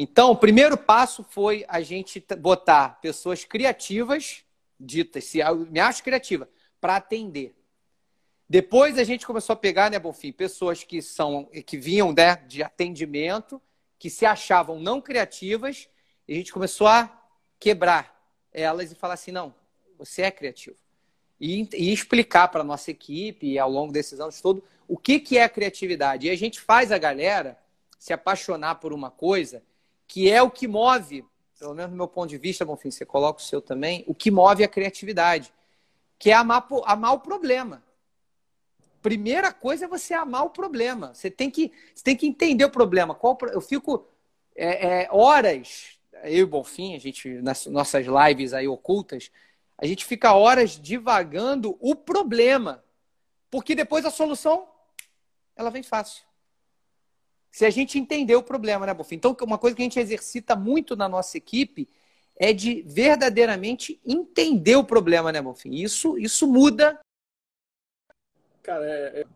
Então, 0.00 0.30
o 0.30 0.36
primeiro 0.36 0.78
passo 0.78 1.24
foi 1.24 1.64
a 1.66 1.80
gente 1.80 2.24
botar 2.38 3.00
pessoas 3.00 3.44
criativas, 3.44 4.44
ditas, 4.78 5.24
se 5.24 5.40
me 5.68 5.80
acho 5.80 6.04
criativa, 6.04 6.48
para 6.80 6.94
atender. 6.94 7.56
Depois 8.48 8.96
a 8.96 9.04
gente 9.04 9.26
começou 9.26 9.54
a 9.54 9.56
pegar, 9.56 9.90
né, 9.90 9.98
Bonfim, 9.98 10.30
pessoas 10.30 10.84
que 10.84 11.02
são 11.02 11.46
que 11.66 11.76
vinham 11.76 12.12
né, 12.12 12.36
de 12.36 12.62
atendimento, 12.62 13.60
que 13.98 14.08
se 14.08 14.24
achavam 14.24 14.78
não 14.78 15.00
criativas, 15.00 15.88
e 16.28 16.32
a 16.32 16.36
gente 16.36 16.52
começou 16.52 16.86
a 16.86 17.12
quebrar 17.58 18.16
elas 18.52 18.92
e 18.92 18.94
falar 18.94 19.14
assim: 19.14 19.32
não, 19.32 19.52
você 19.98 20.22
é 20.22 20.30
criativo 20.30 20.78
e, 21.40 21.68
e 21.74 21.92
explicar 21.92 22.48
para 22.48 22.60
a 22.60 22.64
nossa 22.64 22.90
equipe, 22.90 23.58
ao 23.58 23.70
longo 23.70 23.92
desses 23.92 24.20
anos 24.20 24.40
todo, 24.40 24.62
o 24.86 24.96
que, 24.96 25.20
que 25.20 25.38
é 25.38 25.48
criatividade. 25.48 26.26
E 26.26 26.30
a 26.30 26.36
gente 26.36 26.60
faz 26.60 26.90
a 26.90 26.98
galera 26.98 27.58
se 27.98 28.12
apaixonar 28.12 28.76
por 28.76 28.92
uma 28.92 29.10
coisa 29.10 29.62
que 30.08 30.30
é 30.30 30.42
o 30.42 30.50
que 30.50 30.66
move, 30.66 31.24
pelo 31.58 31.74
menos 31.74 31.90
do 31.90 31.96
meu 31.96 32.08
ponto 32.08 32.30
de 32.30 32.38
vista, 32.38 32.64
Bonfim, 32.64 32.90
você 32.90 33.04
coloca 33.04 33.40
o 33.40 33.44
seu 33.44 33.60
também, 33.60 34.02
o 34.06 34.14
que 34.14 34.30
move 34.30 34.64
a 34.64 34.68
criatividade, 34.68 35.52
que 36.18 36.30
é 36.30 36.32
amar, 36.32 36.66
amar 36.86 37.12
o 37.12 37.20
problema. 37.20 37.84
Primeira 39.02 39.52
coisa 39.52 39.84
é 39.84 39.88
você 39.88 40.14
amar 40.14 40.44
o 40.44 40.50
problema. 40.50 41.14
Você 41.14 41.30
tem 41.30 41.50
que, 41.50 41.70
você 41.94 42.02
tem 42.02 42.16
que 42.16 42.26
entender 42.26 42.64
o 42.64 42.70
problema. 42.70 43.14
Qual, 43.14 43.38
eu 43.52 43.60
fico 43.60 44.08
é, 44.56 45.02
é, 45.02 45.08
horas, 45.12 45.98
eu 46.24 46.38
e 46.38 46.46
Bonfim, 46.46 46.96
a 46.96 46.98
gente, 46.98 47.28
nas 47.42 47.66
nossas 47.66 48.06
lives 48.06 48.52
aí 48.52 48.66
ocultas, 48.66 49.30
a 49.76 49.86
gente 49.86 50.04
fica 50.04 50.34
horas 50.34 50.70
divagando 50.70 51.76
o 51.80 51.94
problema, 51.94 52.82
porque 53.50 53.74
depois 53.74 54.04
a 54.04 54.10
solução 54.10 54.66
ela 55.54 55.70
vem 55.70 55.82
fácil. 55.82 56.27
Se 57.50 57.64
a 57.64 57.70
gente 57.70 57.98
entender 57.98 58.36
o 58.36 58.42
problema, 58.42 58.86
né, 58.86 58.94
Bofim? 58.94 59.16
Então, 59.16 59.36
uma 59.42 59.58
coisa 59.58 59.74
que 59.74 59.82
a 59.82 59.84
gente 59.84 59.98
exercita 59.98 60.54
muito 60.54 60.94
na 60.94 61.08
nossa 61.08 61.36
equipe 61.36 61.88
é 62.36 62.52
de 62.52 62.82
verdadeiramente 62.82 64.00
entender 64.06 64.76
o 64.76 64.84
problema, 64.84 65.32
né, 65.32 65.42
Bofim? 65.42 65.74
Isso, 65.74 66.16
isso 66.18 66.46
muda. 66.46 67.00
Cara, 68.62 68.86
é, 68.86 69.20
é... 69.20 69.26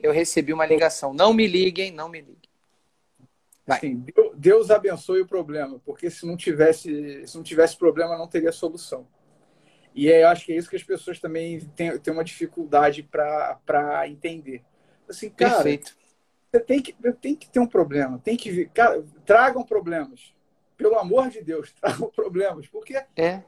Eu 0.00 0.12
recebi 0.12 0.52
uma 0.52 0.66
ligação. 0.66 1.14
Não 1.14 1.32
me 1.32 1.46
liguem, 1.46 1.90
não 1.90 2.08
me 2.08 2.20
liguem. 2.20 2.52
Sim, 3.80 4.04
Deus 4.34 4.70
abençoe 4.70 5.20
o 5.20 5.26
problema, 5.26 5.80
porque 5.84 6.10
se 6.10 6.26
não 6.26 6.36
tivesse, 6.36 7.26
se 7.26 7.36
não 7.36 7.44
tivesse 7.44 7.76
problema, 7.76 8.18
não 8.18 8.26
teria 8.26 8.50
solução. 8.50 9.06
E 9.94 10.08
eu 10.08 10.28
acho 10.28 10.46
que 10.46 10.52
é 10.52 10.56
isso 10.56 10.68
que 10.68 10.76
as 10.76 10.82
pessoas 10.82 11.20
também 11.20 11.60
têm, 11.76 11.96
têm 11.98 12.12
uma 12.12 12.24
dificuldade 12.24 13.02
para 13.02 14.08
entender. 14.08 14.64
Assim, 15.12 15.30
cara, 15.30 15.54
Perfeito. 15.54 15.96
Você 16.50 16.60
tem 16.60 16.82
que, 16.82 16.92
tem 17.20 17.34
que 17.34 17.48
ter 17.48 17.60
um 17.60 17.66
problema, 17.66 18.18
tem 18.18 18.36
que 18.36 18.50
vir. 18.50 18.68
Cara, 18.70 19.02
tragam 19.24 19.64
problemas. 19.64 20.34
Pelo 20.76 20.98
amor 20.98 21.30
de 21.30 21.42
Deus, 21.42 21.72
tragam 21.80 22.10
problemas. 22.10 22.66
Porque 22.66 22.94
é 23.16 23.42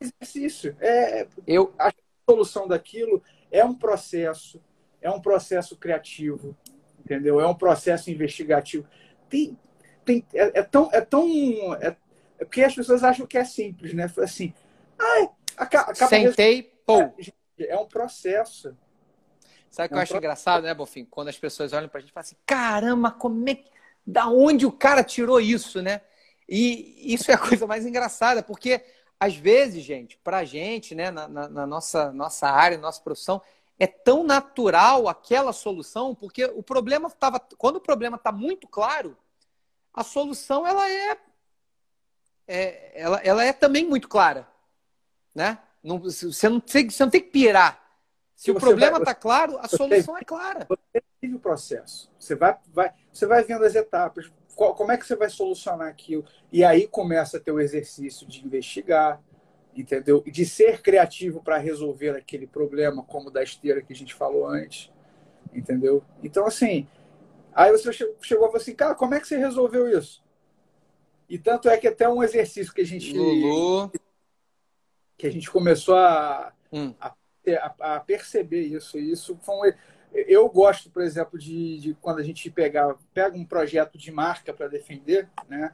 exercício. 0.00 0.76
É, 0.80 1.26
eu... 1.46 1.74
A 1.78 1.92
solução 2.28 2.68
daquilo 2.68 3.22
é 3.50 3.64
um 3.64 3.74
processo, 3.74 4.60
é 5.00 5.10
um 5.10 5.20
processo 5.20 5.76
criativo, 5.76 6.56
entendeu? 7.00 7.40
É 7.40 7.46
um 7.46 7.54
processo 7.54 8.10
investigativo 8.10 8.86
tem, 9.28 9.58
tem, 10.04 10.24
é, 10.34 10.60
é 10.60 10.62
tão. 10.62 10.88
É 10.92 11.00
tão 11.00 11.28
é, 11.76 11.96
é, 12.38 12.44
porque 12.44 12.62
as 12.62 12.74
pessoas 12.74 13.02
acham 13.02 13.26
que 13.26 13.38
é 13.38 13.44
simples, 13.44 13.94
né? 13.94 14.10
Assim, 14.18 14.52
ah, 14.98 15.28
acaba, 15.56 15.94
Sentei, 15.94 16.70
pô. 16.84 17.00
É, 17.00 17.12
é 17.58 17.76
um 17.76 17.86
processo. 17.86 18.76
Sabe 19.76 19.88
o 19.88 19.88
que 19.90 19.94
é 19.94 19.98
eu 19.98 20.02
acho 20.02 20.12
pro... 20.12 20.18
engraçado, 20.18 20.62
né, 20.62 20.72
Bofim? 20.72 21.04
Quando 21.04 21.28
as 21.28 21.36
pessoas 21.36 21.74
olham 21.74 21.86
pra 21.86 22.00
gente 22.00 22.08
e 22.08 22.12
falam 22.12 22.24
assim: 22.24 22.36
caramba, 22.46 23.10
como 23.10 23.46
é 23.46 23.56
que. 23.56 23.70
Da 24.06 24.26
onde 24.26 24.64
o 24.64 24.72
cara 24.72 25.04
tirou 25.04 25.38
isso, 25.38 25.82
né? 25.82 26.00
E 26.48 27.12
isso 27.12 27.30
é 27.30 27.34
a 27.34 27.38
coisa 27.38 27.66
mais 27.66 27.84
engraçada, 27.84 28.42
porque 28.42 28.82
às 29.20 29.36
vezes, 29.36 29.84
gente, 29.84 30.16
pra 30.24 30.44
gente, 30.44 30.94
né, 30.94 31.10
na, 31.10 31.28
na, 31.28 31.48
na 31.48 31.66
nossa, 31.66 32.10
nossa 32.10 32.48
área, 32.48 32.78
nossa 32.78 33.02
profissão, 33.02 33.42
é 33.78 33.86
tão 33.86 34.24
natural 34.24 35.08
aquela 35.08 35.52
solução, 35.52 36.14
porque 36.14 36.46
o 36.46 36.62
problema 36.62 37.08
estava. 37.08 37.38
Quando 37.38 37.76
o 37.76 37.80
problema 37.80 38.16
está 38.16 38.32
muito 38.32 38.66
claro, 38.66 39.14
a 39.92 40.02
solução 40.02 40.66
ela 40.66 40.90
é, 40.90 41.18
é, 42.48 42.92
ela, 42.94 43.20
ela 43.22 43.44
é 43.44 43.52
também 43.52 43.86
muito 43.86 44.08
clara. 44.08 44.48
Né? 45.34 45.58
Não, 45.82 45.98
você, 45.98 46.48
não 46.48 46.60
tem, 46.60 46.88
você 46.88 47.04
não 47.04 47.10
tem 47.10 47.20
que 47.20 47.28
pirar. 47.28 47.85
Se, 48.36 48.50
o 48.50 48.54
problema 48.54 48.98
está 48.98 49.14
claro, 49.14 49.58
a 49.58 49.66
solução 49.66 50.16
é 50.16 50.22
clara. 50.22 50.66
Você 50.68 51.02
vive 51.22 51.36
o 51.36 51.40
processo. 51.40 52.12
Você 52.18 52.34
vai, 52.34 52.54
vai, 52.72 52.92
você 53.10 53.26
vai 53.26 53.42
vendo 53.42 53.64
as 53.64 53.74
etapas. 53.74 54.30
Qual, 54.54 54.74
como 54.74 54.92
é 54.92 54.98
que 54.98 55.06
você 55.06 55.16
vai 55.16 55.30
solucionar 55.30 55.88
aquilo? 55.88 56.22
E 56.52 56.62
aí 56.62 56.86
começa 56.86 57.38
a 57.38 57.40
ter 57.40 57.50
o 57.50 57.58
exercício 57.58 58.26
de 58.26 58.44
investigar, 58.44 59.22
entendeu? 59.74 60.22
De 60.26 60.44
ser 60.44 60.82
criativo 60.82 61.42
para 61.42 61.56
resolver 61.56 62.10
aquele 62.10 62.46
problema, 62.46 63.02
como 63.02 63.30
da 63.30 63.42
esteira 63.42 63.80
que 63.80 63.94
a 63.94 63.96
gente 63.96 64.14
falou 64.14 64.46
antes, 64.46 64.92
entendeu? 65.54 66.04
Então, 66.22 66.46
assim, 66.46 66.86
aí 67.54 67.72
você 67.72 67.90
chegou 67.90 68.14
e 68.20 68.28
falou 68.28 68.56
assim, 68.56 68.74
cara, 68.74 68.94
como 68.94 69.14
é 69.14 69.20
que 69.20 69.26
você 69.26 69.38
resolveu 69.38 69.88
isso? 69.88 70.22
E 71.26 71.38
tanto 71.38 71.70
é 71.70 71.78
que 71.78 71.88
até 71.88 72.06
um 72.06 72.22
exercício 72.22 72.72
que 72.72 72.82
a 72.82 72.86
gente 72.86 73.16
Lulu. 73.16 73.90
que 75.16 75.26
a 75.26 75.32
gente 75.32 75.50
começou 75.50 75.96
a, 75.96 76.52
hum. 76.70 76.94
a, 77.00 77.14
a, 77.54 77.96
a, 77.96 78.00
perceber 78.00 78.62
isso. 78.62 78.98
E 78.98 79.12
isso 79.12 79.38
foi 79.42 79.70
um, 79.70 79.72
eu 80.12 80.48
gosto, 80.48 80.90
por 80.90 81.02
exemplo, 81.02 81.38
de, 81.38 81.78
de 81.78 81.94
quando 82.00 82.18
a 82.18 82.22
gente 82.22 82.50
pega, 82.50 82.96
pega 83.12 83.36
um 83.36 83.44
projeto 83.44 83.98
de 83.98 84.10
marca 84.10 84.52
para 84.52 84.68
defender, 84.68 85.28
né? 85.48 85.72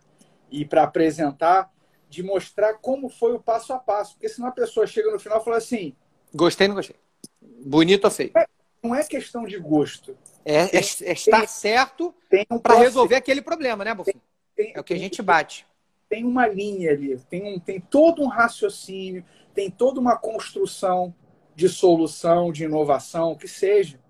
E 0.50 0.64
para 0.64 0.82
apresentar, 0.82 1.70
de 2.08 2.22
mostrar 2.22 2.74
como 2.74 3.08
foi 3.08 3.32
o 3.32 3.40
passo 3.40 3.72
a 3.72 3.78
passo. 3.78 4.14
Porque 4.14 4.28
senão 4.28 4.48
a 4.48 4.52
pessoa 4.52 4.86
chega 4.86 5.10
no 5.10 5.18
final 5.18 5.40
e 5.40 5.44
fala 5.44 5.56
assim. 5.56 5.94
Gostei, 6.34 6.68
não 6.68 6.74
gostei. 6.74 6.96
Bonito 7.40 8.04
ou 8.04 8.10
feio? 8.10 8.32
É, 8.36 8.46
não 8.82 8.94
é 8.94 9.04
questão 9.04 9.44
de 9.44 9.58
gosto. 9.58 10.16
É, 10.44 10.66
tem, 10.66 10.80
é, 10.80 11.10
é 11.10 11.12
estar 11.12 11.38
tem, 11.38 11.46
certo 11.46 12.14
um 12.50 12.58
para 12.58 12.74
resolver 12.74 13.14
aquele 13.14 13.40
problema, 13.40 13.84
né, 13.84 13.94
Bofim? 13.94 14.20
é 14.58 14.78
o 14.78 14.84
que 14.84 14.92
a 14.92 14.98
gente 14.98 15.22
bate. 15.22 15.66
Tem 16.08 16.24
uma 16.24 16.46
linha 16.46 16.90
ali, 16.90 17.16
tem, 17.30 17.54
um, 17.54 17.58
tem 17.58 17.80
todo 17.80 18.22
um 18.22 18.26
raciocínio, 18.26 19.24
tem 19.54 19.70
toda 19.70 19.98
uma 19.98 20.16
construção, 20.16 21.14
de 21.54 21.68
solução, 21.68 22.52
de 22.52 22.64
inovação, 22.64 23.34
que 23.34 23.48
seja. 23.48 24.00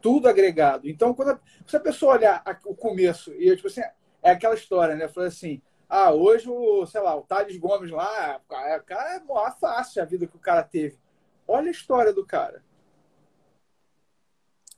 Tudo 0.00 0.28
agregado. 0.28 0.88
Então, 0.88 1.14
quando 1.14 1.30
a, 1.30 1.40
se 1.66 1.76
a 1.76 1.80
pessoa 1.80 2.14
olhar 2.14 2.42
o 2.66 2.74
começo, 2.74 3.32
e 3.34 3.54
tipo 3.54 3.68
assim, 3.68 3.82
é 4.22 4.30
aquela 4.30 4.54
história, 4.54 4.94
né? 4.94 5.08
Falei 5.08 5.28
assim, 5.28 5.62
ah, 5.88 6.12
hoje 6.12 6.48
o, 6.48 6.86
sei 6.86 7.00
lá, 7.00 7.14
o 7.14 7.22
Thales 7.22 7.56
Gomes 7.58 7.90
lá, 7.90 8.40
o 8.44 8.82
cara 8.82 9.16
é 9.16 9.20
mó 9.20 9.50
fácil 9.50 10.02
a 10.02 10.06
vida 10.06 10.26
que 10.26 10.36
o 10.36 10.40
cara 10.40 10.62
teve. 10.62 10.98
Olha 11.46 11.68
a 11.68 11.70
história 11.70 12.12
do 12.12 12.24
cara. 12.24 12.62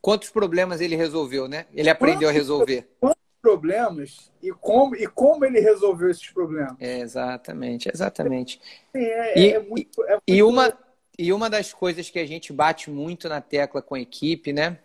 Quantos 0.01 0.29
problemas 0.29 0.81
ele 0.81 0.97
resolveu, 0.97 1.49
né? 1.49 1.67
Ele 1.73 1.89
aprendeu 1.89 2.29
quantos, 2.29 2.31
a 2.31 2.33
resolver. 2.33 2.91
Quantos 3.01 3.23
problemas 3.41 4.33
e 4.43 4.51
como, 4.51 4.97
e 4.97 5.07
como 5.07 5.45
ele 5.45 5.61
resolveu 5.61 6.11
esses 6.11 6.31
problemas. 6.31 6.75
É, 6.81 6.99
exatamente, 6.99 7.89
exatamente. 7.89 8.61
É, 8.93 9.39
e, 9.39 9.53
é 9.53 9.59
muito, 9.61 10.03
é 10.05 10.11
muito... 10.11 10.23
e, 10.27 10.43
uma, 10.43 10.77
e 11.19 11.33
uma 11.33 11.49
das 11.49 11.73
coisas 11.73 12.11
que 12.11 12.19
a 12.19 12.27
gente 12.27 12.53
bate 12.53 12.91
muito 12.91 13.29
na 13.29 13.41
tecla 13.41 13.81
com 13.81 13.95
a 13.95 14.01
equipe, 14.01 14.53
né? 14.53 14.79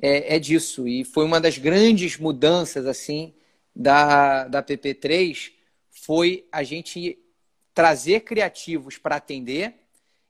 É, 0.00 0.36
é 0.36 0.38
disso. 0.38 0.88
E 0.88 1.04
foi 1.04 1.24
uma 1.24 1.40
das 1.40 1.58
grandes 1.58 2.16
mudanças, 2.18 2.86
assim, 2.86 3.34
da, 3.74 4.48
da 4.48 4.62
PP3, 4.62 5.52
foi 5.90 6.46
a 6.50 6.62
gente 6.62 7.18
trazer 7.72 8.20
criativos 8.20 8.98
para 8.98 9.16
atender 9.16 9.74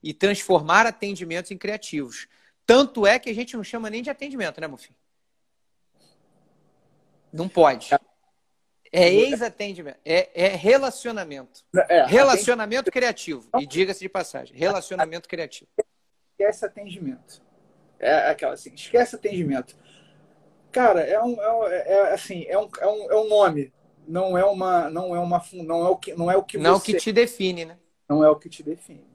e 0.03 0.13
transformar 0.13 0.87
atendimentos 0.87 1.51
em 1.51 1.59
criativos. 1.59 2.27
Tanto 2.67 3.07
é 3.07 3.19
que 3.19 3.29
a 3.29 3.35
gente 3.35 3.57
não 3.57 3.65
chama 3.65 3.91
nem 3.91 4.03
de 4.03 4.11
atendimento, 4.11 4.61
né, 4.61 4.67
Mufim? 4.67 4.95
Não 7.33 7.49
pode. 7.49 7.93
É 7.93 7.99
ex-atendimento, 9.03 9.99
é, 10.05 10.31
é, 10.35 10.49
relacionamento. 10.49 11.65
É, 11.89 12.05
relacionamento 12.07 12.91
criativo. 12.91 13.49
E 13.59 13.67
diga-se 13.67 14.01
de 14.01 14.09
passagem, 14.09 14.57
relacionamento 14.57 15.29
criativo. 15.29 15.69
Esquece 16.33 16.65
atendimento. 16.65 17.43
É 17.99 18.31
aquela 18.31 18.55
assim, 18.55 18.75
esquece 18.75 19.17
atendimento. 19.17 19.77
Cara, 20.71 21.01
é 21.01 21.23
um, 21.23 21.37
é, 21.69 21.77
é, 21.77 21.93
é 21.93 22.13
assim, 22.13 22.45
é 22.49 22.59
um, 22.59 22.69
é, 22.81 22.87
um, 22.87 23.13
é 23.13 23.17
um 23.17 23.29
nome. 23.29 23.73
Não 24.07 24.37
é 24.37 24.45
uma, 24.45 24.91
não 24.91 25.15
é 25.15 25.21
uma, 25.21 25.43
não 25.55 25.87
é 25.87 25.89
o 25.89 25.97
que, 25.97 26.15
não 26.15 26.31
é 26.31 26.37
o 26.37 26.43
que 26.43 26.59
não 26.59 26.79
você, 26.79 26.93
é 26.93 26.95
o 26.95 26.99
que 26.99 27.05
te 27.05 27.13
define, 27.13 27.65
né? 27.65 27.79
Não 28.09 28.23
é 28.23 28.29
o 28.29 28.37
que 28.37 28.49
te 28.49 28.63
define. 28.63 29.15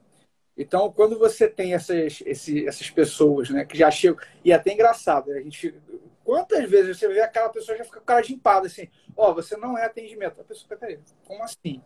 Então, 0.56 0.92
quando 0.92 1.18
você 1.18 1.48
tem 1.48 1.72
essas, 1.72 2.22
esse, 2.26 2.66
essas 2.66 2.90
pessoas, 2.90 3.48
né, 3.48 3.64
que 3.64 3.78
já 3.78 3.90
chegam. 3.90 4.18
E 4.44 4.52
é 4.52 4.54
até 4.54 4.72
engraçado, 4.72 5.30
né, 5.30 5.38
a 5.38 5.42
gente. 5.42 5.74
Quantas 6.30 6.70
vezes 6.70 6.96
você 6.96 7.08
vê 7.08 7.20
aquela 7.20 7.48
pessoa 7.48 7.76
já 7.76 7.82
fica 7.82 7.98
com 7.98 8.06
cara 8.06 8.20
de 8.20 8.32
empada, 8.32 8.68
assim, 8.68 8.88
ó, 9.16 9.30
oh, 9.30 9.34
você 9.34 9.56
não 9.56 9.76
é 9.76 9.84
atendimento. 9.84 10.40
A 10.40 10.44
pessoa, 10.44 10.78
peraí, 10.78 11.00
como 11.26 11.42
assim? 11.42 11.82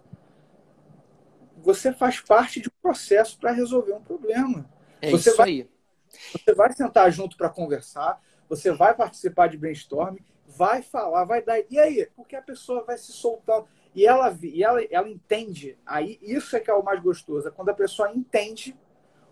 Você 1.63 1.95
faz 1.95 2.21
parte 2.21 2.61
de 2.61 2.69
um 2.69 2.73
processo 2.83 3.39
para 3.39 3.53
resolver 3.53 3.95
um 3.95 4.03
problema. 4.03 4.71
É 5.01 5.11
você 5.11 5.31
isso 5.31 5.39
vai, 5.39 5.49
aí. 5.49 5.71
Você 6.11 6.55
vai 6.55 6.71
sentar 6.75 7.11
junto 7.11 7.39
para 7.39 7.49
conversar, 7.49 8.21
você 8.47 8.71
vai 8.71 8.95
participar 8.95 9.47
de 9.47 9.57
brainstorming, 9.57 10.23
vai 10.47 10.83
falar, 10.83 11.25
vai 11.25 11.41
dar. 11.41 11.61
E 11.71 11.79
aí? 11.79 12.07
Porque 12.15 12.37
a 12.37 12.43
pessoa 12.43 12.85
vai 12.85 12.99
se 12.99 13.13
soltando. 13.13 13.67
E 13.95 14.07
ela, 14.07 14.37
e 14.43 14.63
ela, 14.63 14.85
ela 14.91 15.09
entende, 15.09 15.79
aí 15.87 16.19
isso 16.21 16.55
é 16.55 16.61
que 16.61 16.71
é 16.71 16.75
o 16.75 16.85
mais 16.85 17.01
gostoso, 17.03 17.49
é 17.49 17.51
quando 17.51 17.71
a 17.71 17.75
pessoa 17.75 18.13
entende 18.13 18.77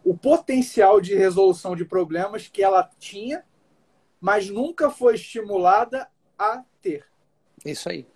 o 0.02 0.16
potencial 0.16 1.02
de 1.02 1.14
resolução 1.14 1.76
de 1.76 1.84
problemas 1.84 2.48
que 2.48 2.62
ela 2.62 2.88
tinha, 2.98 3.44
mas 4.22 4.48
nunca 4.48 4.88
foi 4.88 5.16
estimulada 5.16 6.08
a 6.38 6.62
ter. 6.80 7.04
Isso 7.64 7.88
aí. 7.88 8.06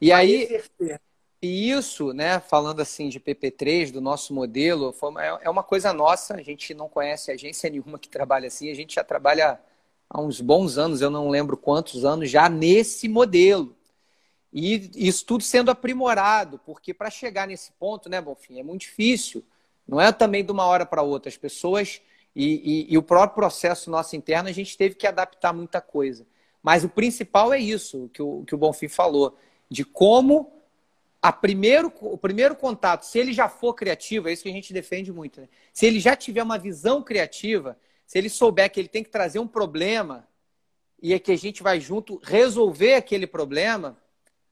e 0.00 0.12
aí, 0.12 0.44
exercer. 0.44 1.00
e 1.42 1.70
isso, 1.72 2.12
né, 2.12 2.38
falando 2.38 2.78
assim 2.78 3.08
de 3.08 3.18
PP3, 3.18 3.90
do 3.90 4.00
nosso 4.00 4.32
modelo, 4.32 4.94
uma, 5.02 5.24
é 5.24 5.50
uma 5.50 5.64
coisa 5.64 5.92
nossa, 5.92 6.34
a 6.34 6.42
gente 6.42 6.72
não 6.72 6.88
conhece 6.88 7.32
agência 7.32 7.68
nenhuma 7.68 7.98
que 7.98 8.08
trabalha 8.08 8.46
assim, 8.46 8.70
a 8.70 8.74
gente 8.74 8.94
já 8.94 9.02
trabalha 9.02 9.60
há 10.08 10.20
uns 10.20 10.40
bons 10.40 10.78
anos, 10.78 11.00
eu 11.00 11.10
não 11.10 11.28
lembro 11.28 11.56
quantos 11.56 12.04
anos, 12.04 12.30
já 12.30 12.48
nesse 12.48 13.08
modelo. 13.08 13.76
E 14.52 14.90
isso 14.94 15.26
tudo 15.26 15.42
sendo 15.42 15.70
aprimorado, 15.70 16.60
porque 16.64 16.94
para 16.94 17.10
chegar 17.10 17.48
nesse 17.48 17.72
ponto, 17.72 18.08
né, 18.08 18.20
Bonfim, 18.20 18.60
é 18.60 18.62
muito 18.62 18.82
difícil. 18.82 19.44
Não 19.86 20.00
é 20.00 20.12
também 20.12 20.44
de 20.44 20.52
uma 20.52 20.64
hora 20.64 20.86
para 20.86 21.02
outra. 21.02 21.28
As 21.28 21.36
pessoas 21.36 22.00
e, 22.34 22.86
e, 22.90 22.94
e, 22.94 22.98
o 22.98 23.02
próprio 23.02 23.34
processo 23.34 23.90
nosso 23.90 24.14
interno, 24.14 24.48
a 24.48 24.52
gente 24.52 24.76
teve 24.76 24.94
que 24.94 25.06
adaptar 25.06 25.52
muita 25.52 25.80
coisa. 25.80 26.26
Mas 26.62 26.84
o 26.84 26.88
principal 26.88 27.52
é 27.52 27.58
isso 27.58 28.08
que 28.12 28.22
o, 28.22 28.44
que 28.44 28.54
o 28.54 28.58
Bonfim 28.58 28.88
falou, 28.88 29.36
de 29.68 29.84
como 29.84 30.52
a 31.22 31.32
primeiro, 31.32 31.92
o 32.00 32.16
primeiro 32.16 32.54
contato, 32.56 33.02
se 33.02 33.18
ele 33.18 33.32
já 33.32 33.48
for 33.48 33.74
criativo, 33.74 34.28
é 34.28 34.32
isso 34.32 34.42
que 34.42 34.48
a 34.48 34.52
gente 34.52 34.72
defende 34.72 35.12
muito, 35.12 35.40
né? 35.40 35.48
se 35.72 35.86
ele 35.86 36.00
já 36.00 36.16
tiver 36.16 36.42
uma 36.42 36.58
visão 36.58 37.02
criativa, 37.02 37.76
se 38.06 38.18
ele 38.18 38.28
souber 38.28 38.70
que 38.70 38.80
ele 38.80 38.88
tem 38.88 39.04
que 39.04 39.10
trazer 39.10 39.38
um 39.38 39.46
problema 39.46 40.26
e 41.02 41.12
é 41.12 41.18
que 41.18 41.32
a 41.32 41.36
gente 41.36 41.62
vai 41.62 41.80
junto 41.80 42.20
resolver 42.22 42.94
aquele 42.94 43.26
problema, 43.26 43.98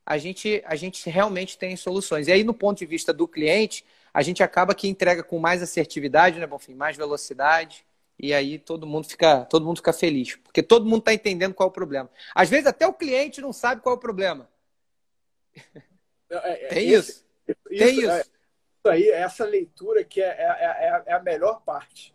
a 0.05 0.17
gente, 0.17 0.63
a 0.65 0.75
gente 0.75 1.09
realmente 1.11 1.59
tem 1.59 1.77
soluções. 1.77 2.29
E 2.29 2.33
aí, 2.33 2.43
no 2.43 2.55
ponto 2.55 2.79
de 2.79 2.87
vista 2.87 3.13
do 3.13 3.29
cliente, 3.29 3.85
a 4.13 4.23
gente 4.23 4.43
acaba 4.43 4.75
que 4.75 4.89
entrega 4.89 5.23
com 5.23 5.39
mais 5.39 5.63
assertividade, 5.63 6.39
né, 6.39 6.47
Bonfim? 6.47 6.75
Mais 6.75 6.97
velocidade. 6.97 7.87
E 8.19 8.35
aí 8.35 8.59
todo 8.59 8.87
mundo 8.87 9.09
fica, 9.09 9.45
todo 9.45 9.65
mundo 9.65 9.77
fica 9.77 9.93
feliz, 9.93 10.35
porque 10.37 10.63
todo 10.63 10.85
mundo 10.85 11.01
está 11.01 11.15
entendendo 11.15 11.55
qual 11.55 11.69
é 11.69 11.71
o 11.71 11.73
problema. 11.73 12.11
Às 12.35 12.49
vezes 12.49 12.67
até 12.67 12.87
o 12.87 12.93
cliente 12.93 13.41
não 13.41 13.53
sabe 13.53 13.81
qual 13.81 13.95
é 13.95 13.99
o 13.99 14.01
problema. 14.01 14.49
É, 16.31 16.67
é, 16.67 16.69
tem 16.69 16.91
isso. 16.91 17.25
isso. 17.49 17.59
Tem 17.71 18.01
isso. 18.01 18.11
É, 18.11 18.21
isso 18.21 18.89
aí, 18.89 19.09
essa 19.09 19.47
leitura 19.47 20.05
que 20.05 20.21
é, 20.21 20.27
é, 20.27 21.03
é, 21.07 21.15
a 21.15 21.21
melhor 21.21 21.63
parte. 21.63 22.15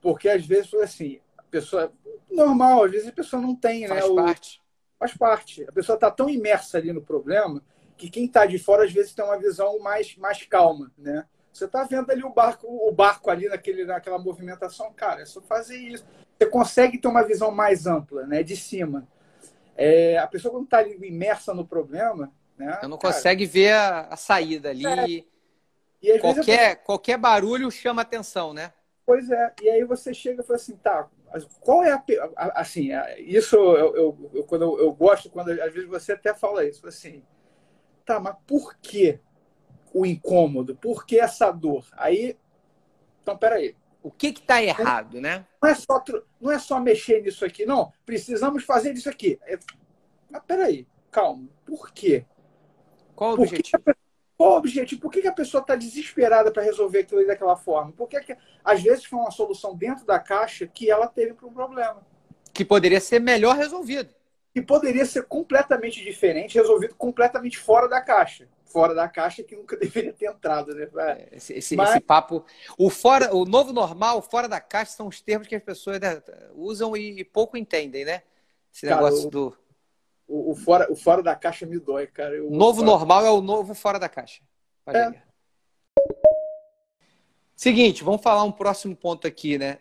Porque 0.00 0.30
às 0.30 0.46
vezes, 0.46 0.72
assim, 0.72 1.20
a 1.36 1.42
pessoa. 1.42 1.92
Normal, 2.30 2.84
às 2.84 2.90
vezes 2.90 3.08
a 3.08 3.12
pessoa 3.12 3.42
não 3.42 3.54
tem, 3.54 3.86
Faz 3.86 4.08
né? 4.08 4.14
Parte. 4.14 4.58
O, 4.58 4.98
faz 4.98 5.14
parte. 5.14 5.64
A 5.68 5.72
pessoa 5.72 5.94
está 5.94 6.10
tão 6.10 6.30
imersa 6.30 6.78
ali 6.78 6.90
no 6.90 7.02
problema 7.02 7.62
que 8.00 8.08
quem 8.08 8.24
está 8.24 8.46
de 8.46 8.58
fora 8.58 8.84
às 8.84 8.92
vezes 8.92 9.12
tem 9.12 9.24
uma 9.24 9.38
visão 9.38 9.78
mais, 9.78 10.16
mais 10.16 10.42
calma, 10.44 10.90
né? 10.96 11.26
Você 11.52 11.66
está 11.66 11.84
vendo 11.84 12.10
ali 12.10 12.24
o 12.24 12.30
barco, 12.30 12.66
o 12.66 12.90
barco 12.90 13.30
ali 13.30 13.48
naquele, 13.48 13.84
naquela 13.84 14.18
movimentação, 14.18 14.90
cara, 14.94 15.20
é 15.20 15.26
só 15.26 15.42
fazer 15.42 15.76
isso. 15.76 16.06
Você 16.38 16.46
consegue 16.46 16.96
ter 16.96 17.08
uma 17.08 17.22
visão 17.22 17.50
mais 17.50 17.86
ampla, 17.86 18.26
né? 18.26 18.42
De 18.42 18.56
cima. 18.56 19.06
É, 19.76 20.16
a 20.18 20.26
pessoa 20.26 20.52
quando 20.52 20.64
está 20.64 20.82
imersa 20.82 21.52
no 21.52 21.66
problema, 21.66 22.32
né? 22.56 22.78
não 22.82 22.96
cara, 22.96 23.12
consegue 23.12 23.44
ver 23.44 23.72
a, 23.72 24.08
a 24.10 24.16
saída 24.16 24.70
ali. 24.70 24.86
É. 25.20 25.24
E 26.02 26.18
qualquer, 26.18 26.76
qualquer 26.76 27.18
barulho 27.18 27.70
chama 27.70 28.00
atenção, 28.00 28.54
né? 28.54 28.72
Pois 29.04 29.30
é. 29.30 29.52
E 29.60 29.68
aí 29.68 29.84
você 29.84 30.14
chega 30.14 30.40
e 30.40 30.46
fala 30.46 30.56
assim, 30.56 30.76
tá, 30.76 31.08
qual 31.60 31.84
é 31.84 31.92
a. 31.92 32.60
Assim, 32.60 32.90
isso 33.18 33.56
eu, 33.56 33.96
eu, 33.96 34.30
eu 34.34 34.44
quando 34.44 34.62
eu, 34.62 34.78
eu, 34.78 34.92
gosto, 34.92 35.28
quando 35.28 35.50
às 35.50 35.72
vezes 35.72 35.88
você 35.88 36.12
até 36.12 36.32
fala 36.32 36.64
isso, 36.64 36.86
assim, 36.86 37.22
tá, 38.04 38.20
mas 38.20 38.36
por 38.46 38.76
que 38.76 39.20
o 39.92 40.06
incômodo? 40.06 40.76
Por 40.76 41.04
que 41.04 41.18
essa 41.18 41.50
dor? 41.50 41.86
Aí, 41.92 42.36
então, 43.22 43.36
peraí. 43.36 43.76
O 44.02 44.10
que 44.10 44.28
está 44.28 44.62
errado, 44.62 45.20
né? 45.20 45.46
Não 45.62 45.68
é, 45.68 45.74
só, 45.74 46.02
não 46.40 46.50
é 46.50 46.58
só 46.58 46.80
mexer 46.80 47.22
nisso 47.22 47.44
aqui, 47.44 47.66
não. 47.66 47.92
Precisamos 48.06 48.64
fazer 48.64 48.94
isso 48.94 49.10
aqui. 49.10 49.38
É, 49.42 49.58
mas 50.30 50.42
peraí, 50.46 50.86
calma. 51.10 51.48
Por 51.66 51.92
quê? 51.92 52.24
Qual 53.14 53.34
o 53.34 53.36
por 53.36 53.46
objetivo? 53.46 53.82
Que, 53.84 53.94
qual 54.38 54.52
o 54.52 54.56
objetivo? 54.56 55.00
Por 55.02 55.12
que, 55.12 55.20
que 55.20 55.28
a 55.28 55.32
pessoa 55.32 55.60
está 55.60 55.76
desesperada 55.76 56.50
para 56.50 56.62
resolver 56.62 57.00
aquilo 57.00 57.26
daquela 57.26 57.56
forma? 57.56 57.92
Porque 57.92 58.18
que, 58.20 58.34
às 58.64 58.82
vezes 58.82 59.04
foi 59.04 59.18
uma 59.18 59.30
solução 59.30 59.76
dentro 59.76 60.06
da 60.06 60.18
caixa 60.18 60.66
que 60.66 60.90
ela 60.90 61.06
teve 61.06 61.34
para 61.34 61.46
um 61.46 61.52
problema. 61.52 62.00
Que 62.54 62.64
poderia 62.64 63.00
ser 63.00 63.20
melhor 63.20 63.54
resolvido. 63.54 64.14
Que 64.52 64.60
poderia 64.60 65.06
ser 65.06 65.24
completamente 65.24 66.02
diferente, 66.02 66.58
resolvido 66.58 66.94
completamente 66.96 67.58
fora 67.58 67.88
da 67.88 68.00
caixa. 68.00 68.48
Fora 68.64 68.94
da 68.94 69.08
caixa 69.08 69.42
que 69.42 69.56
nunca 69.56 69.76
deveria 69.78 70.12
ter 70.12 70.26
entrado, 70.26 70.74
né? 70.74 70.88
É, 70.98 71.28
esse, 71.32 71.52
esse, 71.54 71.76
Mas... 71.76 71.90
esse, 71.90 72.00
papo. 72.00 72.44
O, 72.78 72.90
fora, 72.90 73.34
o 73.34 73.44
novo 73.44 73.72
normal, 73.72 74.22
fora 74.22 74.48
da 74.48 74.60
caixa, 74.60 74.92
são 74.92 75.08
os 75.08 75.20
termos 75.20 75.46
que 75.46 75.54
as 75.54 75.62
pessoas 75.62 76.00
né, 76.00 76.22
usam 76.54 76.96
e, 76.96 77.24
pouco 77.24 77.56
entendem, 77.56 78.04
né? 78.04 78.22
Esse 78.72 78.86
Cara, 78.86 79.02
negócio 79.02 79.28
o... 79.28 79.30
do 79.30 79.56
o, 80.30 80.52
o, 80.52 80.54
fora, 80.54 80.90
o 80.90 80.94
fora 80.94 81.22
da 81.24 81.34
caixa 81.34 81.66
me 81.66 81.78
dói, 81.80 82.06
cara. 82.06 82.42
O 82.44 82.50
novo 82.50 82.84
normal 82.84 83.26
é 83.26 83.30
o 83.30 83.40
novo 83.40 83.74
fora 83.74 83.98
da 83.98 84.08
caixa. 84.08 84.40
É. 84.86 85.12
Seguinte, 87.56 88.04
vamos 88.04 88.22
falar 88.22 88.44
um 88.44 88.52
próximo 88.52 88.94
ponto 88.94 89.26
aqui, 89.26 89.58
né? 89.58 89.78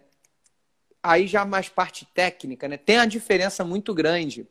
Aí 1.03 1.27
já 1.27 1.45
mais 1.45 1.69
parte 1.69 2.03
técnica, 2.13 2.67
né? 2.67 2.77
Tem 2.77 2.97
uma 2.97 3.05
diferença 3.05 3.63
muito 3.63 3.93
grande 3.93 4.47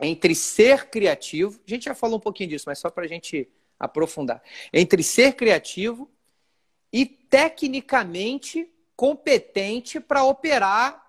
entre 0.00 0.34
ser 0.34 0.88
criativo, 0.90 1.60
a 1.66 1.70
gente 1.70 1.84
já 1.84 1.94
falou 1.94 2.16
um 2.16 2.20
pouquinho 2.20 2.50
disso, 2.50 2.64
mas 2.66 2.78
só 2.78 2.90
para 2.90 3.04
a 3.04 3.08
gente 3.08 3.48
aprofundar, 3.78 4.42
entre 4.72 5.02
ser 5.02 5.34
criativo 5.34 6.10
e 6.92 7.04
tecnicamente 7.04 8.70
competente 8.96 9.98
para 9.98 10.24
operar 10.24 11.04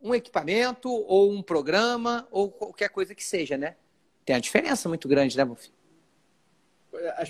um 0.00 0.14
equipamento 0.14 0.90
ou 0.90 1.30
um 1.30 1.42
programa 1.42 2.26
ou 2.30 2.50
qualquer 2.50 2.88
coisa 2.88 3.14
que 3.14 3.22
seja, 3.22 3.56
né? 3.56 3.76
Tem 4.24 4.34
uma 4.34 4.40
diferença 4.42 4.88
muito 4.88 5.06
grande, 5.06 5.36
né, 5.36 5.44
Buff? 5.44 5.70
É, 6.94 7.24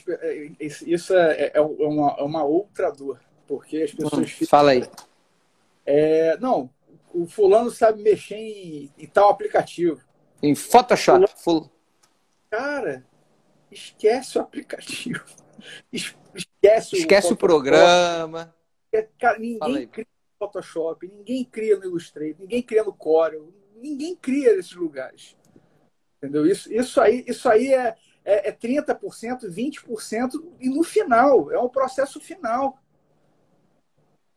isso 0.61 1.15
é, 1.15 1.33
é, 1.33 1.53
é, 1.55 1.61
uma, 1.61 2.17
é 2.19 2.23
uma 2.23 2.43
outra 2.43 2.91
dor, 2.91 3.21
porque 3.47 3.83
as 3.83 3.93
pessoas 3.93 4.41
hum, 4.41 4.47
Fala 4.47 4.73
aí. 4.73 4.83
É, 5.85 6.37
não, 6.39 6.71
o 7.13 7.27
fulano 7.27 7.71
sabe 7.71 8.03
mexer 8.03 8.37
em, 8.37 8.91
em 8.99 9.07
tal 9.07 9.29
aplicativo. 9.29 10.01
Em 10.43 10.55
Photoshop. 10.55 11.25
Cara, 12.51 13.07
esquece 13.71 14.39
o 14.39 14.43
aplicativo. 14.43 15.25
Esquece, 15.93 16.97
esquece 16.97 17.29
o, 17.29 17.35
o 17.35 17.37
programa. 17.37 18.55
É, 18.91 19.07
cara, 19.19 19.39
ninguém 19.39 19.87
cria 19.87 20.07
no 20.41 20.47
Photoshop, 20.47 21.07
ninguém 21.07 21.45
cria 21.45 21.77
no 21.77 21.85
Illustrator, 21.85 22.41
ninguém 22.41 22.63
cria 22.63 22.83
no 22.83 22.93
Corel, 22.93 23.53
ninguém 23.77 24.17
cria 24.17 24.57
nesses 24.57 24.73
lugares. 24.73 25.37
Entendeu? 26.19 26.47
Isso, 26.47 26.73
isso 26.73 27.01
aí, 27.01 27.25
isso 27.29 27.49
aí 27.49 27.73
é, 27.73 27.97
é, 28.25 28.49
é 28.49 28.53
30%, 28.53 29.49
20%, 29.49 30.53
e 30.61 30.69
no 30.69 30.83
final, 30.83 31.51
é 31.53 31.59
um 31.59 31.69
processo 31.69 32.21
final. 32.21 32.79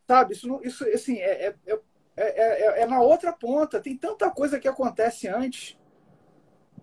Sabe? 0.08 0.34
Isso, 0.34 0.62
isso 0.64 0.88
assim, 0.90 1.18
é, 1.18 1.48
é, 1.48 1.76
é, 2.18 2.82
é, 2.82 2.86
na 2.86 3.02
outra 3.02 3.34
ponta. 3.34 3.80
Tem 3.80 3.98
tanta 3.98 4.30
coisa 4.32 4.60
que 4.60 4.68
acontece 4.68 5.28
antes. 5.28 5.78